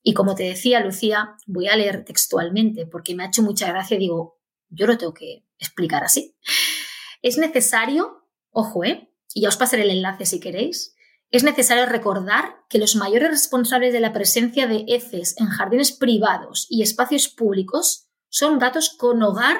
Y 0.02 0.14
como 0.14 0.34
te 0.34 0.44
decía, 0.44 0.80
Lucía, 0.80 1.36
voy 1.46 1.68
a 1.68 1.76
leer 1.76 2.06
textualmente 2.06 2.86
porque 2.86 3.14
me 3.14 3.22
ha 3.22 3.26
hecho 3.26 3.42
mucha 3.42 3.68
gracia. 3.68 3.98
Digo, 3.98 4.40
yo 4.70 4.86
lo 4.86 4.96
tengo 4.96 5.12
que 5.12 5.44
explicar 5.58 6.02
así. 6.02 6.34
Es 7.20 7.36
necesario, 7.36 8.24
ojo, 8.50 8.82
¿eh? 8.82 9.12
y 9.34 9.42
ya 9.42 9.48
os 9.48 9.58
pasaré 9.58 9.82
el 9.82 9.90
enlace 9.90 10.24
si 10.24 10.40
queréis, 10.40 10.96
es 11.30 11.44
necesario 11.44 11.86
recordar 11.86 12.64
que 12.68 12.78
los 12.78 12.96
mayores 12.96 13.30
responsables 13.30 13.92
de 13.92 14.00
la 14.00 14.12
presencia 14.12 14.66
de 14.66 14.84
heces 14.88 15.36
en 15.38 15.46
jardines 15.46 15.92
privados 15.92 16.66
y 16.68 16.82
espacios 16.82 17.28
públicos 17.28 18.08
son 18.28 18.58
gatos 18.58 18.90
con 18.90 19.22
hogar 19.22 19.58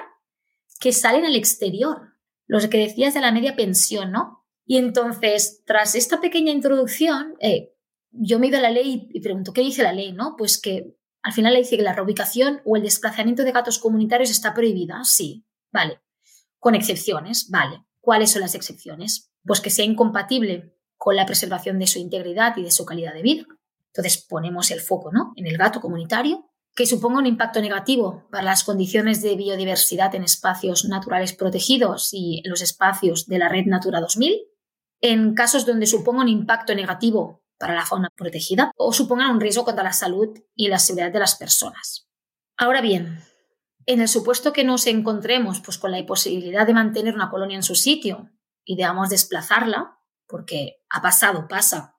que 0.81 0.93
salen 0.93 1.25
al 1.25 1.37
exterior, 1.37 2.15
los 2.47 2.67
que 2.67 2.79
decías 2.79 3.15
de 3.15 3.21
la 3.21 3.33
media 3.33 3.55
pensión, 3.55 4.11
¿no? 4.11 4.47
Y 4.65 4.79
entonces, 4.79 5.63
tras 5.65 5.95
esta 5.95 6.21
pequeña 6.21 6.53
introducción, 6.53 7.35
eh, 7.41 7.75
yo 8.13 8.39
me 8.39 8.49
he 8.49 8.57
a 8.57 8.61
la 8.61 8.71
ley 8.71 9.09
y 9.13 9.21
pregunto, 9.21 9.53
¿qué 9.53 9.61
dice 9.63 9.83
la 9.83 9.93
ley? 9.93 10.13
¿no? 10.13 10.35
Pues 10.37 10.61
que 10.61 10.97
al 11.23 11.33
final 11.33 11.53
le 11.53 11.61
dice 11.61 11.77
que 11.77 11.83
la 11.83 11.93
reubicación 11.93 12.63
o 12.65 12.77
el 12.77 12.83
desplazamiento 12.83 13.45
de 13.45 13.53
gatos 13.53 13.79
comunitarios 13.79 14.31
está 14.31 14.55
prohibida, 14.55 15.03
sí, 15.05 15.45
vale. 15.73 16.01
Con 16.59 16.75
excepciones, 16.75 17.49
vale. 17.51 17.85
¿Cuáles 18.01 18.31
son 18.31 18.43
las 18.43 18.55
excepciones? 18.55 19.31
Pues 19.45 19.61
que 19.61 19.71
sea 19.71 19.85
incompatible 19.85 20.75
con 21.01 21.17
la 21.17 21.25
preservación 21.25 21.79
de 21.79 21.87
su 21.87 21.99
integridad 21.99 22.59
y 22.59 22.63
de 22.63 22.71
su 22.71 22.85
calidad 22.85 23.15
de 23.15 23.23
vida. 23.23 23.47
Entonces 23.87 24.19
ponemos 24.19 24.71
el 24.71 24.81
foco 24.81 25.11
¿no? 25.11 25.33
en 25.35 25.47
el 25.47 25.57
gato 25.57 25.81
comunitario, 25.81 26.51
que 26.77 26.85
suponga 26.85 27.21
un 27.21 27.27
impacto 27.27 27.63
negativo 27.63 28.29
para 28.31 28.45
las 28.45 28.65
condiciones 28.65 29.23
de 29.23 29.35
biodiversidad 29.35 30.15
en 30.15 30.25
espacios 30.25 30.85
naturales 30.85 31.33
protegidos 31.33 32.11
y 32.13 32.43
en 32.45 32.51
los 32.51 32.61
espacios 32.61 33.27
de 33.27 33.39
la 33.39 33.49
red 33.49 33.65
Natura 33.65 33.99
2000, 33.99 34.43
en 35.01 35.33
casos 35.33 35.65
donde 35.65 35.87
suponga 35.87 36.21
un 36.21 36.29
impacto 36.29 36.75
negativo 36.75 37.43
para 37.59 37.75
la 37.75 37.87
fauna 37.87 38.11
protegida 38.15 38.71
o 38.77 38.93
supongan 38.93 39.31
un 39.31 39.41
riesgo 39.41 39.65
contra 39.65 39.83
la 39.83 39.95
salud 39.95 40.29
y 40.55 40.69
la 40.69 40.79
seguridad 40.79 41.13
de 41.13 41.19
las 41.19 41.35
personas. 41.35 42.09
Ahora 42.59 42.83
bien, 42.83 43.25
en 43.87 44.03
el 44.03 44.09
supuesto 44.09 44.53
que 44.53 44.65
nos 44.65 44.87
encontremos 44.87 45.63
pues, 45.63 45.79
con 45.79 45.93
la 45.93 45.99
imposibilidad 45.99 46.67
de 46.67 46.75
mantener 46.75 47.15
una 47.15 47.31
colonia 47.31 47.57
en 47.57 47.63
su 47.63 47.75
sitio 47.75 48.31
y 48.67 48.77
debamos 48.77 49.09
desplazarla, 49.09 49.97
porque 50.31 50.83
ha 50.89 51.03
pasado, 51.03 51.49
pasa, 51.49 51.97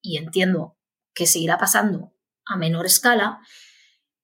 y 0.00 0.16
entiendo 0.16 0.78
que 1.14 1.26
seguirá 1.26 1.58
pasando 1.58 2.12
a 2.46 2.56
menor 2.56 2.86
escala, 2.86 3.40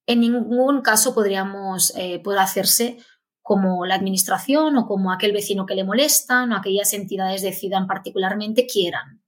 en 0.06 0.20
ningún 0.20 0.82
caso 0.82 1.14
podríamos 1.14 1.92
eh, 1.96 2.20
poder 2.20 2.40
hacerse 2.40 2.98
como 3.42 3.86
la 3.86 3.94
administración 3.94 4.76
o 4.76 4.86
como 4.86 5.12
aquel 5.12 5.32
vecino 5.32 5.66
que 5.66 5.74
le 5.74 5.84
molestan 5.84 6.52
o 6.52 6.56
aquellas 6.56 6.92
entidades 6.92 7.42
decidan 7.42 7.86
particularmente 7.86 8.66
quieran, 8.66 9.22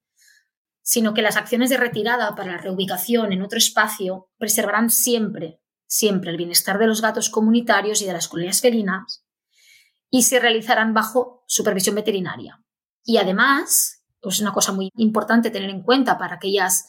sino 0.83 1.14
que 1.14 1.22
las 1.22 1.37
acciones 1.37 1.70
de 1.70 1.76
retirada 1.76 2.35
para 2.35 2.53
la 2.53 2.59
reubicación 2.59 3.33
en 3.33 3.43
otro 3.43 3.59
espacio 3.59 4.30
preservarán 4.39 4.91
siempre, 4.91 5.61
siempre 5.87 6.30
el 6.30 6.37
bienestar 6.37 6.78
de 6.78 6.87
los 6.87 7.01
gatos 7.01 7.30
comunitarios 7.30 8.03
y 8.03 8.07
de 8.07 8.12
las 8.12 8.28
colonias 8.28 8.61
felinas 8.61 9.24
y 10.11 10.24
se 10.24 10.41
realizarán 10.41 10.95
bajo 10.95 11.43
supervisión 11.47 11.95
veterinaria. 11.95 12.62
Y 13.05 13.16
además, 13.16 14.01
es 14.28 14.40
una 14.40 14.52
cosa 14.52 14.72
muy 14.72 14.90
importante 14.96 15.50
tener 15.50 15.70
en 15.70 15.82
cuenta 15.82 16.18
para 16.18 16.36
aquellas, 16.36 16.88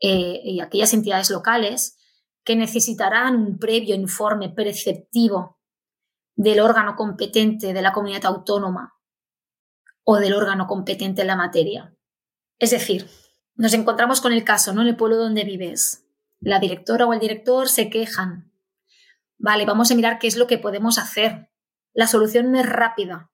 eh, 0.00 0.60
aquellas 0.62 0.92
entidades 0.94 1.30
locales 1.30 1.98
que 2.44 2.56
necesitarán 2.56 3.36
un 3.36 3.58
previo 3.58 3.94
informe 3.94 4.48
preceptivo 4.48 5.60
del 6.34 6.60
órgano 6.60 6.96
competente 6.96 7.72
de 7.72 7.82
la 7.82 7.92
comunidad 7.92 8.26
autónoma 8.26 8.94
o 10.04 10.16
del 10.16 10.34
órgano 10.34 10.66
competente 10.66 11.20
en 11.20 11.28
la 11.28 11.36
materia. 11.36 11.94
Es 12.58 12.70
decir, 12.70 13.08
nos 13.54 13.74
encontramos 13.74 14.20
con 14.20 14.32
el 14.32 14.44
caso, 14.44 14.72
¿no? 14.72 14.82
En 14.82 14.88
el 14.88 14.96
pueblo 14.96 15.16
donde 15.16 15.44
vives. 15.44 16.06
La 16.40 16.58
directora 16.58 17.06
o 17.06 17.12
el 17.12 17.20
director 17.20 17.68
se 17.68 17.88
quejan. 17.90 18.52
Vale, 19.38 19.64
vamos 19.64 19.90
a 19.90 19.94
mirar 19.94 20.18
qué 20.18 20.26
es 20.26 20.36
lo 20.36 20.46
que 20.46 20.58
podemos 20.58 20.98
hacer. 20.98 21.50
La 21.92 22.06
solución 22.06 22.50
no 22.50 22.58
es 22.58 22.66
rápida 22.66 23.30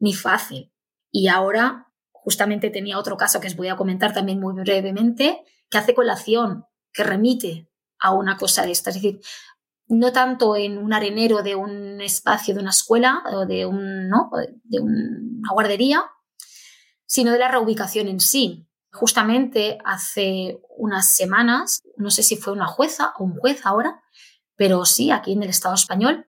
ni 0.00 0.14
fácil. 0.14 0.72
Y 1.12 1.28
ahora 1.28 1.89
justamente 2.22 2.70
tenía 2.70 2.98
otro 2.98 3.16
caso 3.16 3.40
que 3.40 3.48
os 3.48 3.56
voy 3.56 3.68
a 3.68 3.76
comentar 3.76 4.12
también 4.12 4.40
muy 4.40 4.54
brevemente, 4.54 5.42
que 5.68 5.78
hace 5.78 5.94
colación, 5.94 6.64
que 6.92 7.04
remite 7.04 7.68
a 7.98 8.12
una 8.12 8.36
cosa 8.36 8.64
de 8.64 8.72
esta. 8.72 8.90
Es 8.90 8.96
decir, 8.96 9.20
no 9.88 10.12
tanto 10.12 10.56
en 10.56 10.78
un 10.78 10.92
arenero 10.92 11.42
de 11.42 11.56
un 11.56 12.00
espacio 12.00 12.54
de 12.54 12.60
una 12.60 12.70
escuela 12.70 13.22
o 13.32 13.46
de, 13.46 13.66
un, 13.66 14.08
¿no? 14.08 14.30
de 14.64 14.80
una 14.80 15.52
guardería, 15.52 16.04
sino 17.06 17.32
de 17.32 17.38
la 17.38 17.48
reubicación 17.48 18.08
en 18.08 18.20
sí. 18.20 18.66
Justamente 18.92 19.78
hace 19.84 20.60
unas 20.76 21.14
semanas, 21.14 21.82
no 21.96 22.10
sé 22.10 22.22
si 22.22 22.36
fue 22.36 22.52
una 22.52 22.66
jueza 22.66 23.12
o 23.18 23.24
un 23.24 23.36
juez 23.36 23.64
ahora, 23.64 24.00
pero 24.56 24.84
sí, 24.84 25.10
aquí 25.10 25.32
en 25.32 25.42
el 25.42 25.50
Estado 25.50 25.74
español, 25.74 26.28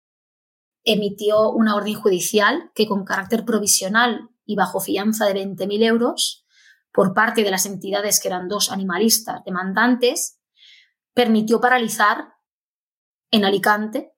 emitió 0.84 1.50
una 1.50 1.74
orden 1.74 1.94
judicial 1.94 2.70
que 2.74 2.86
con 2.86 3.04
carácter 3.04 3.44
provisional 3.44 4.30
y 4.50 4.56
bajo 4.56 4.80
fianza 4.80 5.26
de 5.26 5.34
20.000 5.34 5.84
euros 5.84 6.44
por 6.92 7.14
parte 7.14 7.44
de 7.44 7.52
las 7.52 7.66
entidades 7.66 8.18
que 8.18 8.26
eran 8.26 8.48
dos 8.48 8.72
animalistas 8.72 9.44
demandantes, 9.44 10.40
permitió 11.14 11.60
paralizar 11.60 12.34
en 13.30 13.44
Alicante, 13.44 14.12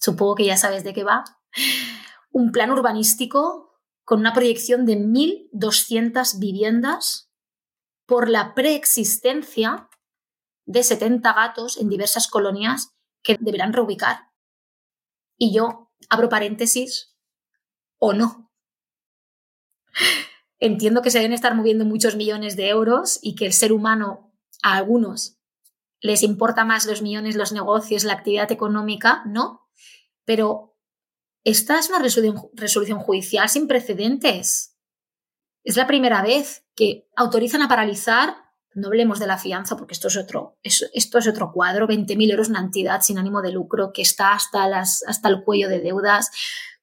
supongo 0.00 0.36
que 0.36 0.46
ya 0.46 0.56
sabes 0.56 0.82
de 0.82 0.94
qué 0.94 1.04
va, 1.04 1.24
un 2.32 2.52
plan 2.52 2.70
urbanístico 2.70 3.78
con 4.02 4.20
una 4.20 4.32
proyección 4.32 4.86
de 4.86 4.96
1.200 4.96 6.38
viviendas 6.38 7.30
por 8.06 8.30
la 8.30 8.54
preexistencia 8.54 9.90
de 10.64 10.82
70 10.82 11.34
gatos 11.34 11.76
en 11.76 11.90
diversas 11.90 12.28
colonias 12.28 12.94
que 13.22 13.36
deberán 13.38 13.74
reubicar. 13.74 14.30
Y 15.36 15.54
yo 15.54 15.92
abro 16.08 16.30
paréntesis 16.30 17.14
o 17.98 18.14
no. 18.14 18.50
Entiendo 20.58 21.02
que 21.02 21.10
se 21.10 21.18
deben 21.18 21.32
estar 21.32 21.54
moviendo 21.54 21.84
muchos 21.84 22.16
millones 22.16 22.56
de 22.56 22.68
euros 22.68 23.18
y 23.22 23.34
que 23.34 23.46
el 23.46 23.52
ser 23.52 23.72
humano, 23.72 24.32
a 24.62 24.76
algunos, 24.76 25.38
les 26.00 26.22
importa 26.22 26.64
más 26.64 26.86
los 26.86 27.02
millones, 27.02 27.36
los 27.36 27.52
negocios, 27.52 28.04
la 28.04 28.12
actividad 28.12 28.52
económica, 28.52 29.22
¿no? 29.26 29.68
Pero 30.24 30.76
esta 31.44 31.78
es 31.78 31.88
una 31.88 31.98
resolución, 31.98 32.98
judicial 32.98 33.48
sin 33.48 33.66
precedentes. 33.66 34.78
Es 35.64 35.76
la 35.76 35.86
primera 35.86 36.22
vez 36.22 36.64
que 36.74 37.08
autorizan 37.16 37.62
a 37.62 37.68
paralizar, 37.68 38.36
no 38.74 38.88
hablemos 38.88 39.18
de 39.18 39.26
la 39.26 39.38
fianza 39.38 39.76
porque 39.76 39.94
esto 39.94 40.08
es 40.08 40.16
otro, 40.16 40.58
esto 40.62 41.18
es 41.18 41.28
otro 41.28 41.52
cuadro, 41.52 41.86
20.000 41.86 42.30
euros 42.30 42.48
una 42.48 42.60
entidad 42.60 43.00
sin 43.02 43.18
ánimo 43.18 43.40
de 43.40 43.52
lucro 43.52 43.92
que 43.92 44.02
está 44.02 44.32
hasta, 44.32 44.68
las, 44.68 45.04
hasta 45.06 45.28
el 45.28 45.42
cuello 45.42 45.68
de 45.68 45.80
deudas, 45.80 46.30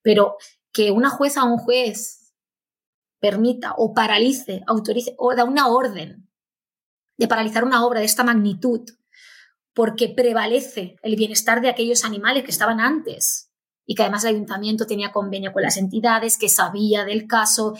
pero 0.01 0.37
que 0.71 0.91
una 0.91 1.09
jueza 1.09 1.43
o 1.43 1.47
un 1.47 1.57
juez 1.57 2.20
permita 3.21 3.75
o 3.77 3.93
paralice, 3.93 4.63
autorice 4.67 5.15
o 5.17 5.33
da 5.35 5.45
una 5.45 5.67
orden 5.67 6.27
de 7.17 7.27
paralizar 7.27 7.63
una 7.63 7.85
obra 7.85 7.99
de 7.99 8.07
esta 8.07 8.23
magnitud 8.23 8.81
porque 9.73 10.09
prevalece 10.09 10.97
el 11.03 11.15
bienestar 11.15 11.61
de 11.61 11.69
aquellos 11.69 12.03
animales 12.03 12.43
que 12.43 12.51
estaban 12.51 12.81
antes 12.81 13.51
y 13.85 13.95
que 13.95 14.01
además 14.01 14.23
el 14.23 14.35
ayuntamiento 14.35 14.85
tenía 14.85 15.11
convenio 15.11 15.53
con 15.53 15.61
las 15.61 15.77
entidades, 15.77 16.37
que 16.37 16.49
sabía 16.49 17.05
del 17.05 17.27
caso, 17.27 17.75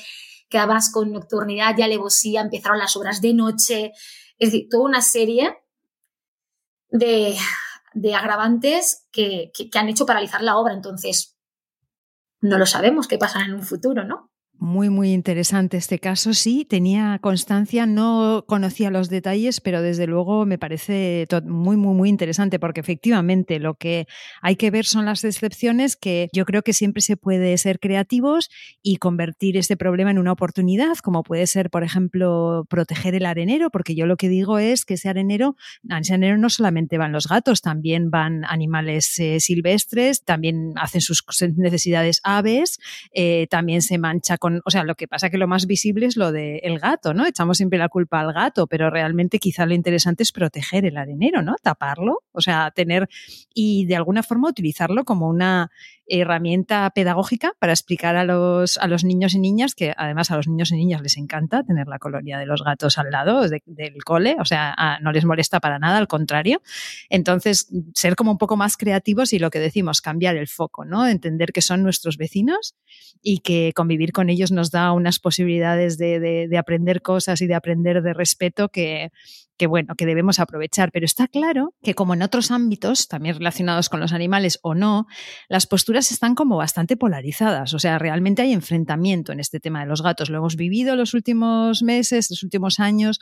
que 0.48 0.58
además 0.58 0.92
con 0.92 1.12
nocturnidad 1.12 1.76
y 1.78 1.82
alevosía 1.82 2.42
empezaron 2.42 2.78
las 2.78 2.96
obras 2.96 3.20
de 3.20 3.34
noche, 3.34 3.92
es 4.38 4.52
decir, 4.52 4.68
toda 4.70 4.86
una 4.86 5.02
serie 5.02 5.58
de, 6.90 7.36
agravantes 8.16 9.08
que, 9.12 9.52
que 9.54 9.80
han 9.80 9.90
hecho 9.90 10.06
paralizar 10.06 10.42
la 10.44 10.58
obra. 10.58 10.74
Entonces, 10.74 11.38
no 12.42 12.58
lo 12.58 12.66
sabemos 12.66 13.08
qué 13.08 13.18
pasará 13.18 13.46
en 13.46 13.54
un 13.54 13.64
futuro, 13.64 14.04
¿no? 14.04 14.31
Muy, 14.64 14.92
muy 14.92 15.12
interesante 15.12 15.78
este 15.78 15.98
caso. 15.98 16.36
Sí, 16.36 16.66
tenía 16.70 17.18
constancia, 17.20 17.88
no 17.88 18.46
conocía 18.48 18.92
los 18.92 19.10
detalles, 19.10 19.60
pero 19.60 19.82
desde 19.82 20.06
luego 20.06 20.46
me 20.46 20.60
parece 20.60 21.28
muy, 21.46 21.78
muy, 21.78 21.96
muy 21.96 22.10
interesante 22.10 22.60
porque 22.60 22.80
efectivamente 22.80 23.58
lo 23.58 23.74
que 23.74 24.06
hay 24.40 24.58
que 24.58 24.70
ver 24.70 24.86
son 24.86 25.06
las 25.06 25.24
excepciones 25.24 25.96
que 25.96 26.30
yo 26.32 26.46
creo 26.46 26.62
que 26.62 26.74
siempre 26.74 27.02
se 27.02 27.18
puede 27.18 27.58
ser 27.58 27.80
creativos 27.80 28.52
y 28.84 28.98
convertir 28.98 29.58
este 29.58 29.78
problema 29.78 30.12
en 30.12 30.20
una 30.20 30.32
oportunidad, 30.32 30.96
como 30.98 31.24
puede 31.24 31.48
ser, 31.48 31.72
por 31.72 31.84
ejemplo, 31.84 32.68
proteger 32.70 33.16
el 33.16 33.26
arenero, 33.26 33.72
porque 33.72 33.96
yo 33.96 34.06
lo 34.06 34.16
que 34.16 34.30
digo 34.30 34.60
es 34.60 34.86
que 34.86 34.94
ese 34.94 35.10
arenero, 35.10 35.56
a 35.90 35.98
ese 35.98 36.14
arenero 36.14 36.38
no 36.38 36.52
solamente 36.52 37.00
van 37.00 37.14
los 37.14 37.28
gatos, 37.28 37.62
también 37.62 38.12
van 38.12 38.46
animales 38.46 39.18
eh, 39.18 39.40
silvestres, 39.40 40.24
también 40.24 40.74
hacen 40.76 41.02
sus 41.02 41.24
necesidades 41.58 42.22
aves, 42.24 42.78
eh, 43.12 43.48
también 43.50 43.82
se 43.82 43.98
mancha 43.98 44.38
con 44.38 44.51
o 44.66 44.72
sea, 44.72 44.84
lo 44.84 44.96
que 44.96 45.08
pasa 45.08 45.30
que 45.30 45.38
lo 45.38 45.48
más 45.48 45.66
visible 45.66 46.06
es 46.06 46.18
lo 46.18 46.32
del 46.32 46.80
gato, 46.80 47.14
¿no? 47.14 47.26
Echamos 47.26 47.58
siempre 47.58 47.80
la 47.80 47.90
culpa 47.90 48.20
al 48.20 48.34
gato, 48.34 48.68
pero 48.68 48.90
realmente 48.90 49.40
quizá 49.40 49.66
lo 49.66 49.74
interesante 49.74 50.24
es 50.24 50.32
proteger 50.32 50.86
el 50.86 50.98
arenero, 50.98 51.42
¿no? 51.42 51.56
Taparlo, 51.62 52.24
o 52.32 52.42
sea, 52.42 52.72
tener 52.72 53.10
y 53.54 53.86
de 53.86 53.96
alguna 53.96 54.24
forma 54.24 54.50
utilizarlo 54.50 55.04
como 55.04 55.28
una 55.28 55.72
herramienta 56.20 56.90
pedagógica 56.90 57.54
para 57.58 57.72
explicar 57.72 58.18
a 58.18 58.26
los, 58.26 58.78
a 58.78 58.88
los 58.88 59.04
niños 59.04 59.34
y 59.34 59.40
niñas, 59.40 59.76
que 59.76 59.94
además 59.96 60.30
a 60.30 60.36
los 60.36 60.48
niños 60.48 60.72
y 60.72 60.76
niñas 60.76 61.02
les 61.02 61.18
encanta 61.18 61.64
tener 61.64 61.88
la 61.88 62.00
colonia 62.00 62.38
de 62.38 62.46
los 62.46 62.64
gatos 62.64 62.98
al 62.98 63.12
lado 63.12 63.48
del 63.48 64.04
cole, 64.04 64.36
o 64.40 64.46
sea, 64.46 65.00
no 65.02 65.12
les 65.12 65.24
molesta 65.24 65.60
para 65.62 65.80
nada, 65.80 65.98
al 65.98 66.08
contrario. 66.08 66.62
Entonces, 67.10 67.70
ser 67.96 68.16
como 68.16 68.32
un 68.32 68.38
poco 68.38 68.58
más 68.58 68.76
creativos 68.76 69.32
y 69.32 69.40
lo 69.40 69.50
que 69.50 69.60
decimos, 69.60 70.02
cambiar 70.02 70.36
el 70.36 70.48
foco, 70.48 70.84
¿no? 70.84 71.08
Entender 71.08 71.54
que 71.54 71.62
son 71.62 71.82
nuestros 71.84 72.18
vecinos 72.18 72.76
y 73.22 73.40
que 73.40 73.72
convivir 73.74 74.12
con 74.12 74.30
ellos 74.30 74.52
nos 74.52 74.72
da 74.72 74.92
unas 74.92 75.20
posibilidades 75.20 75.98
de, 75.98 76.20
de 76.20 76.58
aprender 76.58 77.02
cosas 77.02 77.42
y 77.42 77.48
de 77.48 77.56
aprender 77.56 78.02
de 78.02 78.14
respeto 78.14 78.70
que, 78.70 79.12
que 79.62 79.68
bueno, 79.68 79.94
que 79.96 80.08
debemos 80.08 80.40
aprovechar. 80.40 80.92
Pero 80.92 81.06
está 81.06 81.28
claro 81.28 81.76
que 81.84 81.94
como 81.94 82.16
en 82.16 82.24
otros 82.24 82.50
ámbitos, 82.50 83.08
también 83.08 83.36
relacionados 83.36 83.90
con 83.90 84.00
los 84.00 84.12
animales 84.12 84.58
o 84.64 84.74
no, 84.74 85.06
las 85.50 85.68
posturas 85.68 86.12
están 86.12 86.34
como 86.34 86.58
bastante 86.58 86.98
polarizadas. 86.98 87.76
O 87.76 87.78
sea, 87.78 88.00
realmente 88.00 88.42
hay 88.42 88.54
enfrentamiento 88.54 89.32
en 89.32 89.40
este 89.40 89.60
tema 89.60 89.82
de 89.82 89.86
los 89.86 90.02
gatos. 90.02 90.32
Lo 90.32 90.40
hemos 90.40 90.56
vivido 90.56 90.96
los 90.96 91.14
últimos 91.14 91.84
meses, 91.84 92.32
los 92.32 92.42
últimos 92.42 92.80
años. 92.80 93.20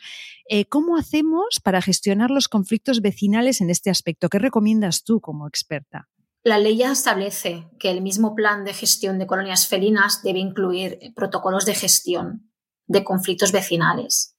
Eh, 0.48 0.64
¿Cómo 0.64 0.96
hacemos 0.96 1.60
para 1.62 1.82
gestionar 1.82 2.32
los 2.32 2.48
conflictos 2.48 3.02
vecinales 3.02 3.60
en 3.60 3.70
este 3.70 3.90
aspecto? 3.90 4.30
¿Qué 4.30 4.40
recomiendas 4.40 5.04
tú 5.04 5.20
como 5.20 5.46
experta? 5.46 6.08
La 6.44 6.58
ley 6.58 6.78
ya 6.78 6.94
establece 6.94 7.68
que 7.80 7.92
el 7.92 8.02
mismo 8.02 8.34
plan 8.34 8.64
de 8.64 8.74
gestión 8.74 9.20
de 9.20 9.28
colonias 9.28 9.68
felinas 9.68 10.24
debe 10.24 10.40
incluir 10.40 11.00
protocolos 11.18 11.66
de 11.66 11.76
gestión 11.76 12.50
de 12.88 13.04
conflictos 13.04 13.52
vecinales 13.52 14.38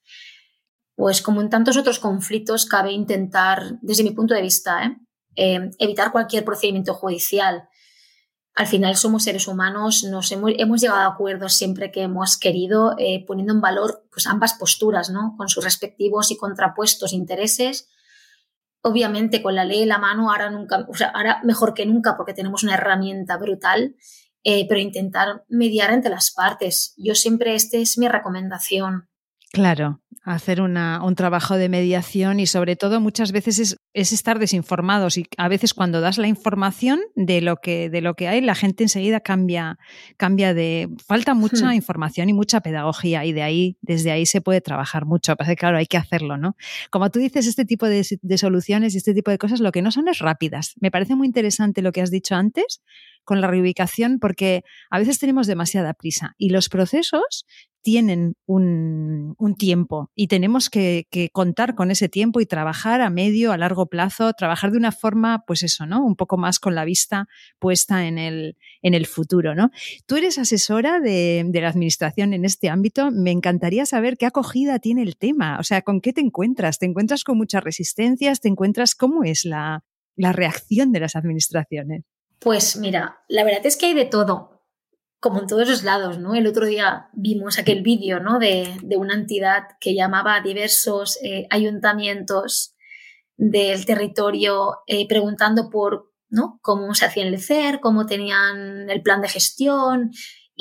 pues 1.00 1.22
como 1.22 1.40
en 1.40 1.48
tantos 1.48 1.78
otros 1.78 1.98
conflictos, 1.98 2.66
cabe 2.66 2.92
intentar, 2.92 3.78
desde 3.80 4.02
mi 4.02 4.10
punto 4.10 4.34
de 4.34 4.42
vista, 4.42 4.84
¿eh? 4.84 4.98
Eh, 5.34 5.70
evitar 5.78 6.12
cualquier 6.12 6.44
procedimiento 6.44 6.92
judicial. 6.92 7.70
Al 8.54 8.66
final 8.66 8.94
somos 8.96 9.24
seres 9.24 9.48
humanos, 9.48 10.04
nos 10.04 10.30
hemos, 10.30 10.52
llegado 10.78 11.00
a 11.00 11.06
acuerdos 11.06 11.54
siempre 11.54 11.90
que 11.90 12.02
hemos 12.02 12.36
querido, 12.36 12.96
eh, 12.98 13.24
poniendo 13.26 13.54
en 13.54 13.62
valor 13.62 14.04
pues, 14.12 14.26
ambas 14.26 14.52
posturas, 14.52 15.08
¿no? 15.08 15.36
con 15.38 15.48
sus 15.48 15.64
respectivos 15.64 16.30
y 16.32 16.36
contrapuestos 16.36 17.14
intereses. 17.14 17.88
Obviamente, 18.82 19.42
con 19.42 19.54
la 19.54 19.64
ley 19.64 19.84
en 19.84 19.88
la 19.88 19.98
mano, 19.98 20.30
ahora, 20.30 20.50
nunca, 20.50 20.86
o 20.86 20.94
sea, 20.94 21.08
ahora 21.08 21.40
mejor 21.44 21.72
que 21.72 21.86
nunca, 21.86 22.18
porque 22.18 22.34
tenemos 22.34 22.62
una 22.62 22.74
herramienta 22.74 23.38
brutal, 23.38 23.96
pero 24.44 24.78
intentar 24.78 25.46
mediar 25.48 25.94
entre 25.94 26.10
las 26.10 26.30
partes. 26.30 26.92
Yo 26.98 27.14
siempre, 27.14 27.54
esta 27.54 27.78
es 27.78 27.96
mi 27.96 28.06
recomendación. 28.06 29.09
Claro, 29.52 30.00
hacer 30.22 30.60
una, 30.60 31.02
un 31.02 31.16
trabajo 31.16 31.56
de 31.56 31.68
mediación 31.68 32.38
y 32.38 32.46
sobre 32.46 32.76
todo 32.76 33.00
muchas 33.00 33.32
veces 33.32 33.58
es, 33.58 33.76
es, 33.94 34.12
estar 34.12 34.38
desinformados 34.38 35.16
y 35.18 35.26
a 35.36 35.48
veces 35.48 35.74
cuando 35.74 36.00
das 36.00 36.18
la 36.18 36.28
información 36.28 37.00
de 37.16 37.40
lo 37.40 37.56
que, 37.56 37.90
de 37.90 38.00
lo 38.00 38.14
que 38.14 38.28
hay, 38.28 38.40
la 38.40 38.54
gente 38.54 38.84
enseguida 38.84 39.18
cambia, 39.18 39.78
cambia 40.16 40.54
de... 40.54 40.88
Falta 41.04 41.34
mucha 41.34 41.70
hmm. 41.70 41.74
información 41.74 42.28
y 42.28 42.32
mucha 42.32 42.60
pedagogía 42.60 43.24
y 43.24 43.32
de 43.32 43.42
ahí, 43.42 43.76
desde 43.80 44.12
ahí 44.12 44.24
se 44.24 44.40
puede 44.40 44.60
trabajar 44.60 45.04
mucho. 45.04 45.34
Pasa 45.34 45.50
que 45.50 45.56
claro, 45.56 45.78
hay 45.78 45.86
que 45.86 45.96
hacerlo, 45.96 46.36
¿no? 46.36 46.54
Como 46.90 47.10
tú 47.10 47.18
dices, 47.18 47.48
este 47.48 47.64
tipo 47.64 47.86
de, 47.86 48.06
de 48.22 48.38
soluciones 48.38 48.94
y 48.94 48.98
este 48.98 49.14
tipo 49.14 49.32
de 49.32 49.38
cosas 49.38 49.58
lo 49.58 49.72
que 49.72 49.82
no 49.82 49.90
son 49.90 50.06
es 50.06 50.20
rápidas. 50.20 50.74
Me 50.80 50.92
parece 50.92 51.16
muy 51.16 51.26
interesante 51.26 51.82
lo 51.82 51.90
que 51.90 52.02
has 52.02 52.10
dicho 52.12 52.36
antes 52.36 52.82
con 53.30 53.40
la 53.40 53.46
reubicación 53.46 54.18
porque 54.18 54.64
a 54.90 54.98
veces 54.98 55.20
tenemos 55.20 55.46
demasiada 55.46 55.94
prisa 55.94 56.34
y 56.36 56.50
los 56.50 56.68
procesos 56.68 57.46
tienen 57.80 58.34
un, 58.44 59.36
tiempo 59.56 60.10
y 60.16 60.26
tenemos 60.26 60.68
que, 60.68 61.06
contar 61.32 61.76
con 61.76 61.92
ese 61.92 62.08
tiempo 62.08 62.40
y 62.40 62.46
trabajar 62.46 63.00
a 63.02 63.08
medio, 63.08 63.52
a 63.52 63.56
largo 63.56 63.86
plazo, 63.86 64.32
trabajar 64.32 64.72
de 64.72 64.78
una 64.78 64.90
forma, 64.90 65.44
pues 65.46 65.62
eso, 65.62 65.86
¿no? 65.86 66.04
Un 66.04 66.16
poco 66.16 66.38
más 66.38 66.58
con 66.58 66.74
la 66.74 66.84
vista 66.84 67.28
puesta 67.60 68.08
en 68.08 68.18
el, 68.18 68.56
en 68.82 68.94
el 68.94 69.06
futuro, 69.06 69.54
¿no? 69.54 69.70
Tú 70.06 70.16
eres 70.16 70.36
asesora 70.36 70.98
de, 70.98 71.44
de, 71.46 71.60
la 71.60 71.68
administración 71.68 72.34
en 72.34 72.44
este 72.44 72.68
ámbito. 72.68 73.12
Me 73.12 73.30
encantaría 73.30 73.86
saber 73.86 74.16
qué 74.16 74.26
acogida 74.26 74.80
tiene 74.80 75.02
el 75.02 75.16
tema. 75.16 75.56
O 75.60 75.62
sea, 75.62 75.82
¿con 75.82 76.00
qué 76.00 76.12
te 76.12 76.20
encuentras? 76.20 76.80
¿Te 76.80 76.86
encuentras 76.86 77.22
con 77.22 77.38
muchas 77.38 77.62
resistencias? 77.62 78.40
¿Te 78.40 78.48
encuentras 78.48 78.96
cómo 78.96 79.22
es 79.22 79.44
la, 79.44 79.84
la 80.16 80.32
reacción 80.32 80.90
de 80.90 80.98
las 80.98 81.14
administraciones? 81.14 82.02
Pues 82.40 82.76
mira, 82.76 83.22
la 83.28 83.44
verdad 83.44 83.66
es 83.66 83.76
que 83.76 83.86
hay 83.86 83.94
de 83.94 84.06
todo 84.06 84.50
como 85.20 85.40
en 85.40 85.46
todos 85.46 85.68
los 85.68 85.84
lados, 85.84 86.18
¿no? 86.18 86.34
El 86.34 86.46
otro 86.46 86.64
día 86.64 87.10
vimos 87.12 87.58
aquel 87.58 87.82
vídeo, 87.82 88.20
¿no? 88.20 88.38
De, 88.38 88.74
una 88.96 89.14
entidad 89.14 89.64
que 89.78 89.94
llamaba 89.94 90.34
a 90.36 90.40
diversos 90.40 91.18
eh, 91.22 91.46
ayuntamientos 91.50 92.74
del 93.36 93.84
territorio 93.84 94.78
eh, 94.86 95.06
preguntando 95.06 95.68
por, 95.68 96.10
¿no? 96.30 96.58
Cómo 96.62 96.94
se 96.94 97.04
hacía 97.04 97.24
el 97.24 97.38
CER, 97.38 97.80
cómo 97.80 98.06
tenían 98.06 98.88
el 98.88 99.02
plan 99.02 99.20
de 99.20 99.28
gestión, 99.28 100.10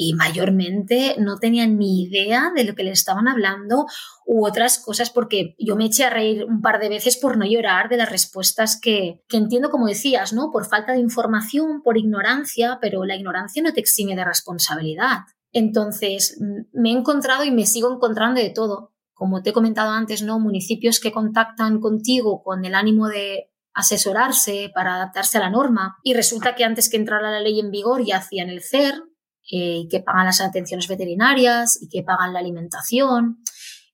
y 0.02 0.14
mayormente 0.14 1.16
no 1.20 1.40
tenían 1.40 1.78
ni 1.78 2.04
idea 2.04 2.54
de 2.56 2.64
lo 2.64 2.74
que 2.74 2.86
le 2.86 2.92
estaban 2.92 3.28
hablando 3.28 3.86
u 4.26 4.46
otras 4.46 4.80
cosas 4.80 5.10
porque 5.10 5.56
yo 5.60 5.76
me 5.76 5.88
eché 5.88 6.06
a 6.06 6.10
reír 6.10 6.46
un 6.46 6.62
par 6.62 6.80
de 6.80 6.88
veces 6.88 7.18
por 7.18 7.36
no 7.36 7.46
llorar 7.46 7.90
de 7.90 7.98
las 7.98 8.10
respuestas 8.10 8.80
que, 8.82 9.26
que 9.28 9.36
entiendo 9.36 9.70
como 9.70 9.88
decías, 9.88 10.32
¿no? 10.32 10.52
Por 10.54 10.66
falta 10.66 10.94
de 10.94 11.00
información, 11.00 11.82
por 11.84 11.98
ignorancia, 11.98 12.78
pero 12.80 13.04
la 13.04 13.18
ignorancia 13.18 13.62
no 13.62 13.74
te 13.74 13.82
exime 13.82 14.16
de 14.16 14.24
responsabilidad. 14.24 15.26
Entonces, 15.52 16.40
me 16.72 16.92
he 16.92 16.94
encontrado 16.94 17.44
y 17.44 17.52
me 17.52 17.66
sigo 17.66 17.94
encontrando 17.94 18.40
de 18.40 18.52
todo. 18.52 18.94
Como 19.14 19.44
te 19.44 19.50
he 19.50 19.54
comentado 19.54 19.92
antes, 19.92 20.22
¿no? 20.22 20.40
Municipios 20.40 21.02
que 21.02 21.12
contactan 21.12 21.82
contigo 21.82 22.42
con 22.42 22.64
el 22.64 22.74
ánimo 22.74 23.10
de 23.10 23.52
asesorarse 23.74 24.72
para 24.74 24.96
adaptarse 24.96 25.40
a 25.40 25.42
la 25.42 25.50
norma 25.50 25.98
y 26.04 26.14
resulta 26.14 26.56
que 26.56 26.64
antes 26.64 26.90
que 26.90 26.96
entrara 26.96 27.32
la 27.32 27.42
ley 27.42 27.60
en 27.60 27.70
vigor 27.70 28.06
ya 28.06 28.18
hacían 28.18 28.50
el 28.50 28.62
CER, 28.62 29.09
eh, 29.52 29.88
que 29.90 30.00
pagan 30.00 30.28
las 30.28 30.42
atenciones 30.42 30.88
veterinarias 30.88 31.82
y 31.82 31.90
que 31.90 32.04
pagan 32.04 32.34
la 32.34 32.40
alimentación 32.40 33.44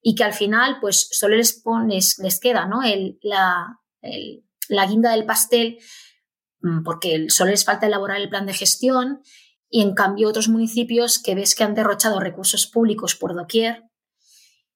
y 0.01 0.13
que 0.15 0.23
al 0.23 0.33
final 0.33 0.79
pues 0.81 1.07
solo 1.11 1.35
les 1.37 1.53
pones, 1.53 2.19
les 2.19 2.39
queda 2.39 2.65
¿no? 2.65 2.83
el, 2.83 3.17
la, 3.21 3.79
la 4.67 4.85
guinda 4.85 5.11
del 5.11 5.25
pastel 5.25 5.79
mm, 6.61 6.83
porque 6.83 7.27
solo 7.29 7.51
les 7.51 7.63
falta 7.63 7.87
elaborar 7.87 8.17
el 8.17 8.29
plan 8.29 8.45
de 8.45 8.53
gestión 8.53 9.21
y 9.69 9.81
en 9.81 9.93
cambio 9.93 10.27
otros 10.27 10.49
municipios 10.49 11.19
que 11.19 11.35
ves 11.35 11.55
que 11.55 11.63
han 11.63 11.73
derrochado 11.73 12.19
recursos 12.19 12.67
públicos 12.67 13.15
por 13.15 13.33
doquier 13.33 13.83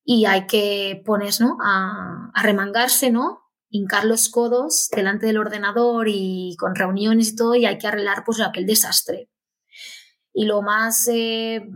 y 0.04 0.26
hay 0.26 0.48
que 0.48 1.02
ponerse 1.06 1.44
¿no? 1.44 1.58
a, 1.62 2.32
a, 2.34 2.44
remangarse, 2.44 3.12
¿no? 3.12 3.42
hincar 3.70 4.06
los 4.06 4.30
codos 4.30 4.90
delante 4.96 5.26
del 5.28 5.38
ordenador 5.38 6.08
y 6.08 6.56
con 6.58 6.74
reuniones 6.76 7.30
y 7.30 7.36
todo 7.36 7.56
y 7.56 7.66
hay 7.66 7.78
que 7.78 7.88
arreglar 7.88 8.24
pues 8.26 8.40
aquel 8.40 8.66
desastre. 8.66 9.30
Y 10.34 10.46
lo 10.46 10.62
más 10.62 11.08
eh, 11.08 11.70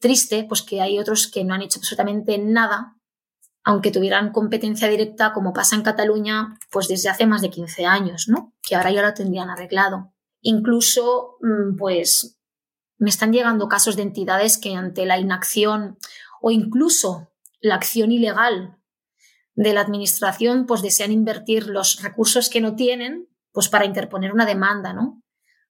triste, 0.00 0.44
pues 0.48 0.62
que 0.62 0.80
hay 0.80 0.98
otros 0.98 1.30
que 1.30 1.44
no 1.44 1.54
han 1.54 1.62
hecho 1.62 1.78
absolutamente 1.78 2.38
nada, 2.38 2.96
aunque 3.64 3.90
tuvieran 3.90 4.32
competencia 4.32 4.88
directa, 4.88 5.32
como 5.32 5.52
pasa 5.52 5.76
en 5.76 5.82
Cataluña, 5.82 6.58
pues 6.70 6.88
desde 6.88 7.08
hace 7.08 7.26
más 7.26 7.42
de 7.42 7.50
15 7.50 7.86
años, 7.86 8.28
¿no? 8.28 8.52
Que 8.62 8.74
ahora 8.74 8.90
ya 8.90 9.02
lo 9.02 9.14
tendrían 9.14 9.50
arreglado. 9.50 10.12
Incluso, 10.40 11.36
mm, 11.40 11.76
pues, 11.76 12.38
me 12.98 13.08
están 13.08 13.32
llegando 13.32 13.68
casos 13.68 13.96
de 13.96 14.02
entidades 14.02 14.58
que 14.58 14.74
ante 14.74 15.06
la 15.06 15.18
inacción 15.18 15.98
o 16.40 16.50
incluso 16.50 17.30
la 17.60 17.76
acción 17.76 18.10
ilegal 18.10 18.76
de 19.54 19.72
la 19.72 19.82
administración, 19.82 20.66
pues 20.66 20.82
desean 20.82 21.12
invertir 21.12 21.68
los 21.68 22.02
recursos 22.02 22.48
que 22.48 22.60
no 22.60 22.74
tienen, 22.74 23.28
pues 23.52 23.68
para 23.68 23.84
interponer 23.84 24.32
una 24.32 24.46
demanda, 24.46 24.92
¿no? 24.92 25.21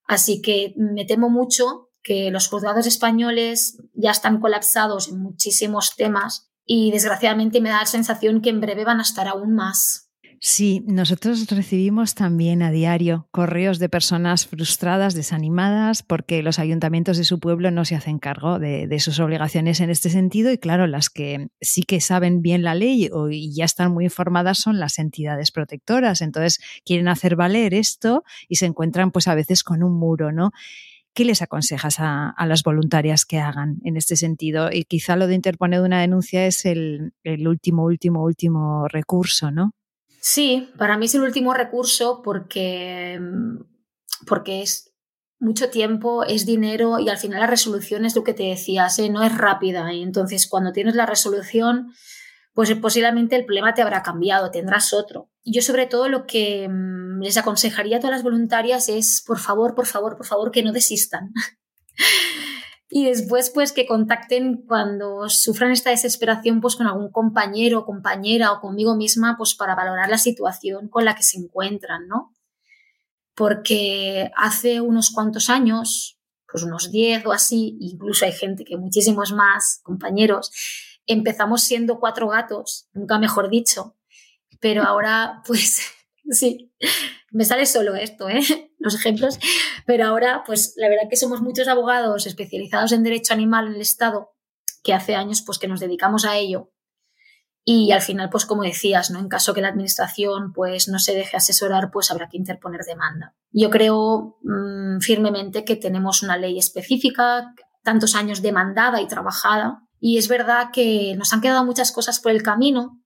Así 0.04 0.42
que 0.42 0.74
me 0.76 1.04
temo 1.04 1.30
mucho 1.30 1.90
que 2.02 2.30
los 2.30 2.48
juzgados 2.48 2.86
españoles 2.86 3.78
ya 3.94 4.10
están 4.10 4.40
colapsados 4.40 5.08
en 5.08 5.20
muchísimos 5.20 5.94
temas 5.96 6.50
y 6.64 6.90
desgraciadamente 6.90 7.60
me 7.60 7.70
da 7.70 7.80
la 7.80 7.86
sensación 7.86 8.40
que 8.40 8.50
en 8.50 8.60
breve 8.60 8.84
van 8.84 8.98
a 8.98 9.02
estar 9.02 9.28
aún 9.28 9.54
más. 9.54 10.11
Sí, 10.44 10.82
nosotros 10.88 11.46
recibimos 11.50 12.16
también 12.16 12.62
a 12.62 12.72
diario 12.72 13.28
correos 13.30 13.78
de 13.78 13.88
personas 13.88 14.48
frustradas, 14.48 15.14
desanimadas, 15.14 16.02
porque 16.02 16.42
los 16.42 16.58
ayuntamientos 16.58 17.16
de 17.16 17.22
su 17.22 17.38
pueblo 17.38 17.70
no 17.70 17.84
se 17.84 17.94
hacen 17.94 18.18
cargo 18.18 18.58
de, 18.58 18.98
sus 18.98 19.20
obligaciones 19.20 19.78
en 19.78 19.88
este 19.88 20.10
sentido 20.10 20.50
y 20.50 20.58
claro, 20.58 20.88
las 20.88 21.10
que 21.10 21.46
sí 21.60 21.84
que 21.84 22.00
saben 22.00 22.42
bien 22.42 22.64
la 22.64 22.74
ley 22.74 23.08
y 23.30 23.54
ya 23.54 23.64
están 23.64 23.92
muy 23.92 24.06
informadas 24.06 24.58
son 24.58 24.80
las 24.80 24.98
entidades 24.98 25.52
protectoras. 25.52 26.22
Entonces 26.22 26.58
quieren 26.84 27.06
hacer 27.06 27.36
valer 27.36 27.72
esto 27.72 28.24
y 28.48 28.56
se 28.56 28.66
encuentran 28.66 29.12
pues 29.12 29.28
a 29.28 29.36
veces 29.36 29.62
con 29.62 29.84
un 29.84 29.96
muro, 29.96 30.32
¿no? 30.32 30.50
¿Qué 31.14 31.24
les 31.24 31.40
aconsejas 31.40 31.98
a, 32.00 32.34
las 32.46 32.64
voluntarias 32.64 33.26
que 33.26 33.38
hagan 33.38 33.76
en 33.84 33.96
este 33.96 34.16
sentido? 34.16 34.70
Y 34.72 34.86
quizá 34.86 35.14
lo 35.14 35.28
de 35.28 35.36
interponer 35.36 35.82
una 35.82 36.00
denuncia 36.00 36.46
es 36.46 36.64
el 36.64 37.12
último, 37.46 37.84
último, 37.84 38.24
último 38.24 38.88
recurso, 38.88 39.52
¿no? 39.52 39.72
Sí, 40.24 40.70
para 40.78 40.96
mí 40.96 41.06
es 41.06 41.16
el 41.16 41.22
último 41.22 41.52
recurso 41.52 42.22
porque, 42.22 43.20
porque 44.24 44.62
es 44.62 44.94
mucho 45.40 45.68
tiempo, 45.68 46.22
es 46.22 46.46
dinero 46.46 47.00
y 47.00 47.08
al 47.08 47.18
final 47.18 47.40
la 47.40 47.48
resolución 47.48 48.06
es 48.06 48.14
lo 48.14 48.22
que 48.22 48.32
te 48.32 48.44
decías, 48.44 49.00
¿eh? 49.00 49.10
no 49.10 49.24
es 49.24 49.36
rápida. 49.36 49.92
Y 49.92 50.00
entonces 50.00 50.46
cuando 50.46 50.70
tienes 50.70 50.94
la 50.94 51.06
resolución, 51.06 51.92
pues 52.54 52.72
posiblemente 52.76 53.34
el 53.34 53.46
problema 53.46 53.74
te 53.74 53.82
habrá 53.82 54.04
cambiado, 54.04 54.52
tendrás 54.52 54.92
otro. 54.92 55.28
Yo 55.44 55.60
sobre 55.60 55.86
todo 55.86 56.08
lo 56.08 56.24
que 56.24 56.68
mm, 56.68 57.20
les 57.20 57.36
aconsejaría 57.36 57.96
a 57.96 58.00
todas 58.00 58.14
las 58.14 58.22
voluntarias 58.22 58.88
es, 58.88 59.24
por 59.26 59.40
favor, 59.40 59.74
por 59.74 59.86
favor, 59.86 60.16
por 60.16 60.26
favor, 60.26 60.52
que 60.52 60.62
no 60.62 60.70
desistan. 60.70 61.32
y 62.94 63.06
después 63.06 63.48
pues 63.48 63.72
que 63.72 63.86
contacten 63.86 64.66
cuando 64.66 65.26
sufran 65.30 65.70
esta 65.70 65.88
desesperación 65.88 66.60
pues 66.60 66.76
con 66.76 66.86
algún 66.86 67.10
compañero, 67.10 67.86
compañera 67.86 68.52
o 68.52 68.60
conmigo 68.60 68.94
misma 68.96 69.36
pues 69.38 69.54
para 69.54 69.74
valorar 69.74 70.10
la 70.10 70.18
situación 70.18 70.88
con 70.88 71.06
la 71.06 71.14
que 71.14 71.22
se 71.22 71.38
encuentran, 71.38 72.06
¿no? 72.06 72.34
Porque 73.34 74.30
hace 74.36 74.82
unos 74.82 75.08
cuantos 75.08 75.48
años, 75.48 76.18
pues 76.46 76.64
unos 76.64 76.92
10 76.92 77.24
o 77.24 77.32
así, 77.32 77.78
incluso 77.80 78.26
hay 78.26 78.32
gente 78.32 78.62
que 78.62 78.76
muchísimos 78.76 79.32
más 79.32 79.80
compañeros, 79.82 80.52
empezamos 81.06 81.62
siendo 81.62 81.98
cuatro 81.98 82.28
gatos, 82.28 82.90
nunca 82.92 83.18
mejor 83.18 83.48
dicho, 83.48 83.96
pero 84.60 84.82
ahora 84.82 85.40
pues 85.46 85.80
sí, 86.30 86.72
me 87.30 87.44
sale 87.44 87.66
solo 87.66 87.94
esto, 87.94 88.28
¿eh? 88.28 88.40
los 88.78 88.94
ejemplos, 88.94 89.38
pero 89.86 90.06
ahora, 90.06 90.42
pues 90.46 90.74
la 90.76 90.88
verdad 90.88 91.08
que 91.08 91.16
somos 91.16 91.40
muchos 91.40 91.68
abogados 91.68 92.26
especializados 92.26 92.92
en 92.92 93.02
derecho 93.02 93.32
animal 93.32 93.68
en 93.68 93.74
el 93.74 93.80
Estado, 93.80 94.30
que 94.82 94.94
hace 94.94 95.14
años 95.14 95.42
pues 95.42 95.58
que 95.58 95.68
nos 95.68 95.80
dedicamos 95.80 96.24
a 96.24 96.36
ello. 96.36 96.72
Y 97.64 97.92
al 97.92 98.00
final, 98.00 98.28
pues 98.28 98.44
como 98.44 98.64
decías, 98.64 99.10
¿no? 99.10 99.20
En 99.20 99.28
caso 99.28 99.54
que 99.54 99.60
la 99.60 99.68
administración 99.68 100.52
pues 100.52 100.88
no 100.88 100.98
se 100.98 101.14
deje 101.14 101.36
asesorar, 101.36 101.90
pues 101.92 102.10
habrá 102.10 102.28
que 102.28 102.36
interponer 102.36 102.80
demanda. 102.80 103.36
Yo 103.52 103.70
creo 103.70 104.38
mm, 104.42 104.98
firmemente 104.98 105.64
que 105.64 105.76
tenemos 105.76 106.24
una 106.24 106.36
ley 106.36 106.58
específica, 106.58 107.54
tantos 107.84 108.16
años 108.16 108.42
demandada 108.42 109.00
y 109.00 109.06
trabajada, 109.06 109.86
y 110.00 110.18
es 110.18 110.26
verdad 110.26 110.70
que 110.72 111.14
nos 111.16 111.32
han 111.32 111.40
quedado 111.40 111.64
muchas 111.64 111.92
cosas 111.92 112.18
por 112.18 112.32
el 112.32 112.42
camino, 112.42 113.00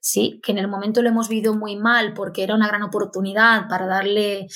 sí, 0.00 0.40
que 0.42 0.52
en 0.52 0.58
el 0.58 0.68
momento 0.68 1.02
lo 1.02 1.08
hemos 1.08 1.28
vivido 1.28 1.54
muy 1.54 1.76
mal 1.76 2.14
porque 2.14 2.42
era 2.42 2.54
una 2.54 2.68
gran 2.68 2.82
oportunidad 2.82 3.68
para 3.68 3.86
darle 3.86 4.46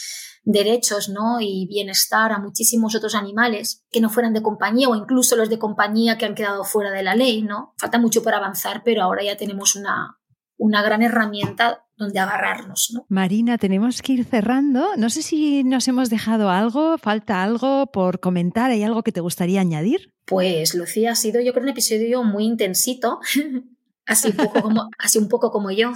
derechos 0.45 1.09
¿no? 1.09 1.41
y 1.41 1.67
bienestar 1.67 2.33
a 2.33 2.39
muchísimos 2.39 2.95
otros 2.95 3.15
animales 3.15 3.85
que 3.91 4.01
no 4.01 4.11
fueran 4.11 4.33
de 4.33 4.43
compañía 4.43 4.89
o 4.89 4.97
incluso 4.97 5.37
los 5.37 5.49
de 5.49 5.59
compañía 5.59 6.19
que 6.19 6.27
han 6.27 6.35
quedado 6.35 6.65
fuera 6.65 6.91
de 6.91 7.03
la 7.03 7.15
ley. 7.15 7.43
¿no? 7.43 7.75
Falta 7.79 7.99
mucho 7.99 8.23
para 8.23 8.39
avanzar, 8.39 8.83
pero 8.85 9.03
ahora 9.03 9.23
ya 9.23 9.37
tenemos 9.37 9.77
una, 9.77 10.19
una 10.57 10.83
gran 10.83 11.03
herramienta 11.03 11.85
donde 11.97 12.19
agarrarnos. 12.19 12.91
¿no? 12.95 13.07
Marina, 13.09 13.59
tenemos 13.59 14.03
que 14.03 14.15
ir 14.15 14.25
cerrando. 14.25 14.97
No 14.97 15.11
sé 15.11 15.23
si 15.23 15.65
nos 15.65 15.87
hemos 15.89 16.11
dejado 16.11 16.51
algo, 16.51 16.99
falta 16.99 17.43
algo 17.43 17.87
por 17.93 18.21
comentar, 18.21 18.71
¿hay 18.71 18.83
algo 18.83 19.03
que 19.03 19.13
te 19.13 19.21
gustaría 19.21 19.61
añadir? 19.61 20.13
Pues 20.25 20.75
Lucía, 20.75 21.13
ha 21.13 21.17
sido 21.17 21.41
yo 21.41 21.53
creo 21.53 21.65
un 21.65 21.71
episodio 21.71 22.23
muy 22.23 22.45
intensito 22.45 23.21
así 24.07 24.29
un 24.29 24.37
poco 24.37 24.63
como, 24.63 24.91
así 24.99 25.19
un 25.19 25.29
poco 25.29 25.51
como 25.51 25.71
yo. 25.71 25.93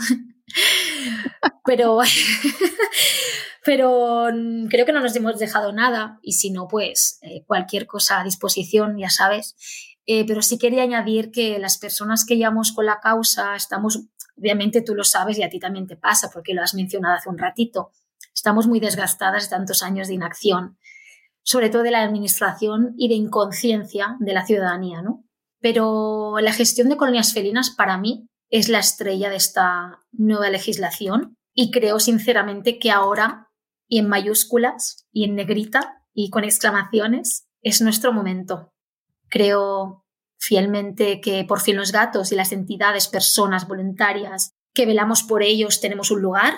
Pero, 1.65 1.99
pero 3.65 4.29
creo 4.71 4.87
que 4.87 4.93
no 4.93 5.01
nos 5.01 5.17
hemos 5.17 5.39
dejado 5.39 5.73
nada 5.73 6.21
y 6.23 6.35
si 6.35 6.51
no, 6.51 6.69
pues 6.69 7.19
eh, 7.23 7.45
cualquier 7.47 7.87
cosa 7.87 8.21
a 8.21 8.25
disposición, 8.25 8.97
ya 8.97 9.11
sabes. 9.11 9.57
Eh, 10.07 10.25
pero 10.25 10.41
sí 10.41 10.57
quería 10.57 10.85
añadir 10.85 11.33
que 11.33 11.59
las 11.59 11.79
personas 11.79 12.25
que 12.25 12.37
llevamos 12.37 12.71
con 12.73 12.87
la 12.87 13.01
causa 13.01 13.57
estamos, 13.57 14.05
obviamente 14.39 14.83
tú 14.83 14.95
lo 14.95 15.03
sabes 15.03 15.37
y 15.39 15.43
a 15.43 15.51
ti 15.51 15.59
también 15.59 15.89
te 15.89 15.97
pasa 15.97 16.31
porque 16.33 16.55
lo 16.55 16.63
has 16.63 16.75
mencionado 16.75 17.17
hace 17.17 17.29
un 17.29 17.39
ratito, 17.39 17.91
estamos 18.33 18.69
muy 18.69 18.79
desgastadas 18.79 19.45
de 19.45 19.57
tantos 19.57 19.83
años 19.83 20.07
de 20.07 20.15
inacción, 20.15 20.79
sobre 21.43 21.71
todo 21.71 21.83
de 21.83 21.91
la 21.91 22.03
administración 22.03 22.95
y 22.97 23.09
de 23.09 23.15
inconsciencia 23.15 24.17
de 24.21 24.33
la 24.33 24.47
ciudadanía, 24.47 25.03
¿no? 25.03 25.26
Pero 25.61 26.37
la 26.41 26.53
gestión 26.53 26.89
de 26.89 26.97
colonias 26.97 27.33
felinas 27.33 27.71
para 27.71 27.99
mí 27.99 28.29
es 28.51 28.69
la 28.69 28.79
estrella 28.79 29.31
de 29.31 29.37
esta 29.37 30.01
nueva 30.13 30.51
legislación 30.51 31.37
y 31.55 31.71
creo 31.71 31.99
sinceramente 32.01 32.79
que 32.79 32.91
ahora, 32.91 33.49
y 33.89 33.99
en 33.99 34.09
mayúsculas, 34.09 35.07
y 35.11 35.25
en 35.25 35.35
negrita, 35.35 36.05
y 36.13 36.31
con 36.31 36.45
exclamaciones, 36.45 37.49
es 37.63 37.81
nuestro 37.81 38.13
momento. 38.13 38.73
Creo 39.29 40.05
fielmente 40.39 41.21
que 41.21 41.45
por 41.45 41.61
fin 41.61 41.77
los 41.77 41.93
gatos 41.93 42.31
y 42.31 42.37
las 42.37 42.53
entidades, 42.53 43.09
personas 43.09 43.67
voluntarias 43.67 44.53
que 44.75 44.87
velamos 44.87 45.23
por 45.23 45.43
ellos 45.43 45.81
tenemos 45.81 46.11
un 46.11 46.21
lugar. 46.21 46.55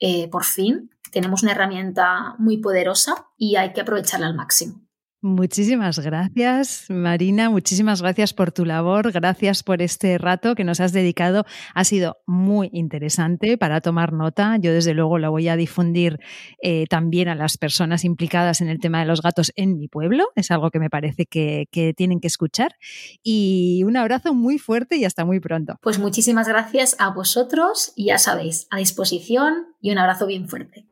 Eh, 0.00 0.28
por 0.28 0.44
fin 0.44 0.90
tenemos 1.12 1.42
una 1.44 1.52
herramienta 1.52 2.34
muy 2.38 2.58
poderosa 2.58 3.28
y 3.36 3.56
hay 3.56 3.72
que 3.72 3.82
aprovecharla 3.82 4.26
al 4.26 4.34
máximo. 4.34 4.82
Muchísimas 5.24 6.00
gracias, 6.00 6.86
Marina. 6.88 7.48
Muchísimas 7.48 8.02
gracias 8.02 8.34
por 8.34 8.50
tu 8.50 8.64
labor. 8.64 9.12
Gracias 9.12 9.62
por 9.62 9.80
este 9.80 10.18
rato 10.18 10.56
que 10.56 10.64
nos 10.64 10.80
has 10.80 10.92
dedicado. 10.92 11.46
Ha 11.76 11.84
sido 11.84 12.16
muy 12.26 12.70
interesante 12.72 13.56
para 13.56 13.80
tomar 13.80 14.12
nota. 14.12 14.56
Yo, 14.58 14.72
desde 14.72 14.94
luego, 14.94 15.18
lo 15.18 15.30
voy 15.30 15.46
a 15.46 15.54
difundir 15.54 16.18
eh, 16.60 16.86
también 16.90 17.28
a 17.28 17.36
las 17.36 17.56
personas 17.56 18.04
implicadas 18.04 18.60
en 18.62 18.68
el 18.68 18.80
tema 18.80 18.98
de 18.98 19.06
los 19.06 19.22
gatos 19.22 19.52
en 19.54 19.78
mi 19.78 19.86
pueblo. 19.86 20.24
Es 20.34 20.50
algo 20.50 20.72
que 20.72 20.80
me 20.80 20.90
parece 20.90 21.26
que, 21.26 21.68
que 21.70 21.94
tienen 21.94 22.18
que 22.18 22.26
escuchar. 22.26 22.74
Y 23.22 23.84
un 23.86 23.96
abrazo 23.96 24.34
muy 24.34 24.58
fuerte 24.58 24.96
y 24.96 25.04
hasta 25.04 25.24
muy 25.24 25.38
pronto. 25.38 25.78
Pues 25.82 26.00
muchísimas 26.00 26.48
gracias 26.48 26.96
a 26.98 27.10
vosotros. 27.10 27.92
Y 27.94 28.06
ya 28.06 28.18
sabéis, 28.18 28.66
a 28.70 28.78
disposición 28.78 29.68
y 29.80 29.92
un 29.92 29.98
abrazo 29.98 30.26
bien 30.26 30.48
fuerte. 30.48 30.84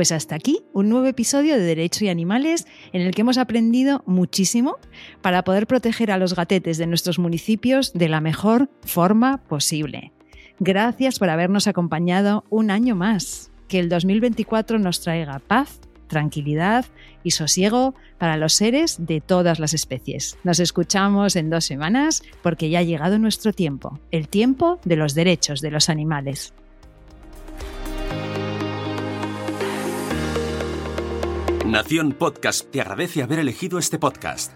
Pues 0.00 0.12
hasta 0.12 0.34
aquí 0.34 0.62
un 0.72 0.88
nuevo 0.88 1.04
episodio 1.04 1.56
de 1.56 1.62
Derecho 1.62 2.06
y 2.06 2.08
Animales 2.08 2.66
en 2.94 3.02
el 3.02 3.14
que 3.14 3.20
hemos 3.20 3.36
aprendido 3.36 4.02
muchísimo 4.06 4.78
para 5.20 5.44
poder 5.44 5.66
proteger 5.66 6.10
a 6.10 6.16
los 6.16 6.34
gatetes 6.34 6.78
de 6.78 6.86
nuestros 6.86 7.18
municipios 7.18 7.92
de 7.92 8.08
la 8.08 8.22
mejor 8.22 8.70
forma 8.80 9.44
posible. 9.46 10.14
Gracias 10.58 11.18
por 11.18 11.28
habernos 11.28 11.66
acompañado 11.66 12.44
un 12.48 12.70
año 12.70 12.96
más. 12.96 13.52
Que 13.68 13.78
el 13.78 13.90
2024 13.90 14.78
nos 14.78 15.02
traiga 15.02 15.38
paz, 15.38 15.80
tranquilidad 16.06 16.86
y 17.22 17.32
sosiego 17.32 17.94
para 18.16 18.38
los 18.38 18.54
seres 18.54 19.04
de 19.04 19.20
todas 19.20 19.58
las 19.58 19.74
especies. 19.74 20.38
Nos 20.44 20.60
escuchamos 20.60 21.36
en 21.36 21.50
dos 21.50 21.66
semanas 21.66 22.22
porque 22.42 22.70
ya 22.70 22.78
ha 22.78 22.84
llegado 22.84 23.18
nuestro 23.18 23.52
tiempo, 23.52 24.00
el 24.12 24.28
tiempo 24.28 24.80
de 24.82 24.96
los 24.96 25.14
derechos 25.14 25.60
de 25.60 25.70
los 25.72 25.90
animales. 25.90 26.54
Nación 31.70 32.14
Podcast 32.14 32.68
te 32.72 32.80
agradece 32.80 33.22
haber 33.22 33.38
elegido 33.38 33.78
este 33.78 33.96
podcast. 33.96 34.50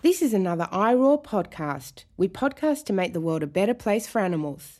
This 0.00 0.22
is 0.22 0.32
another 0.32 0.68
iRaw 0.72 1.22
podcast. 1.22 2.06
We 2.16 2.28
podcast 2.28 2.86
to 2.86 2.94
make 2.94 3.12
the 3.12 3.20
world 3.20 3.42
a 3.42 3.46
better 3.46 3.74
place 3.74 4.06
for 4.06 4.22
animals. 4.22 4.78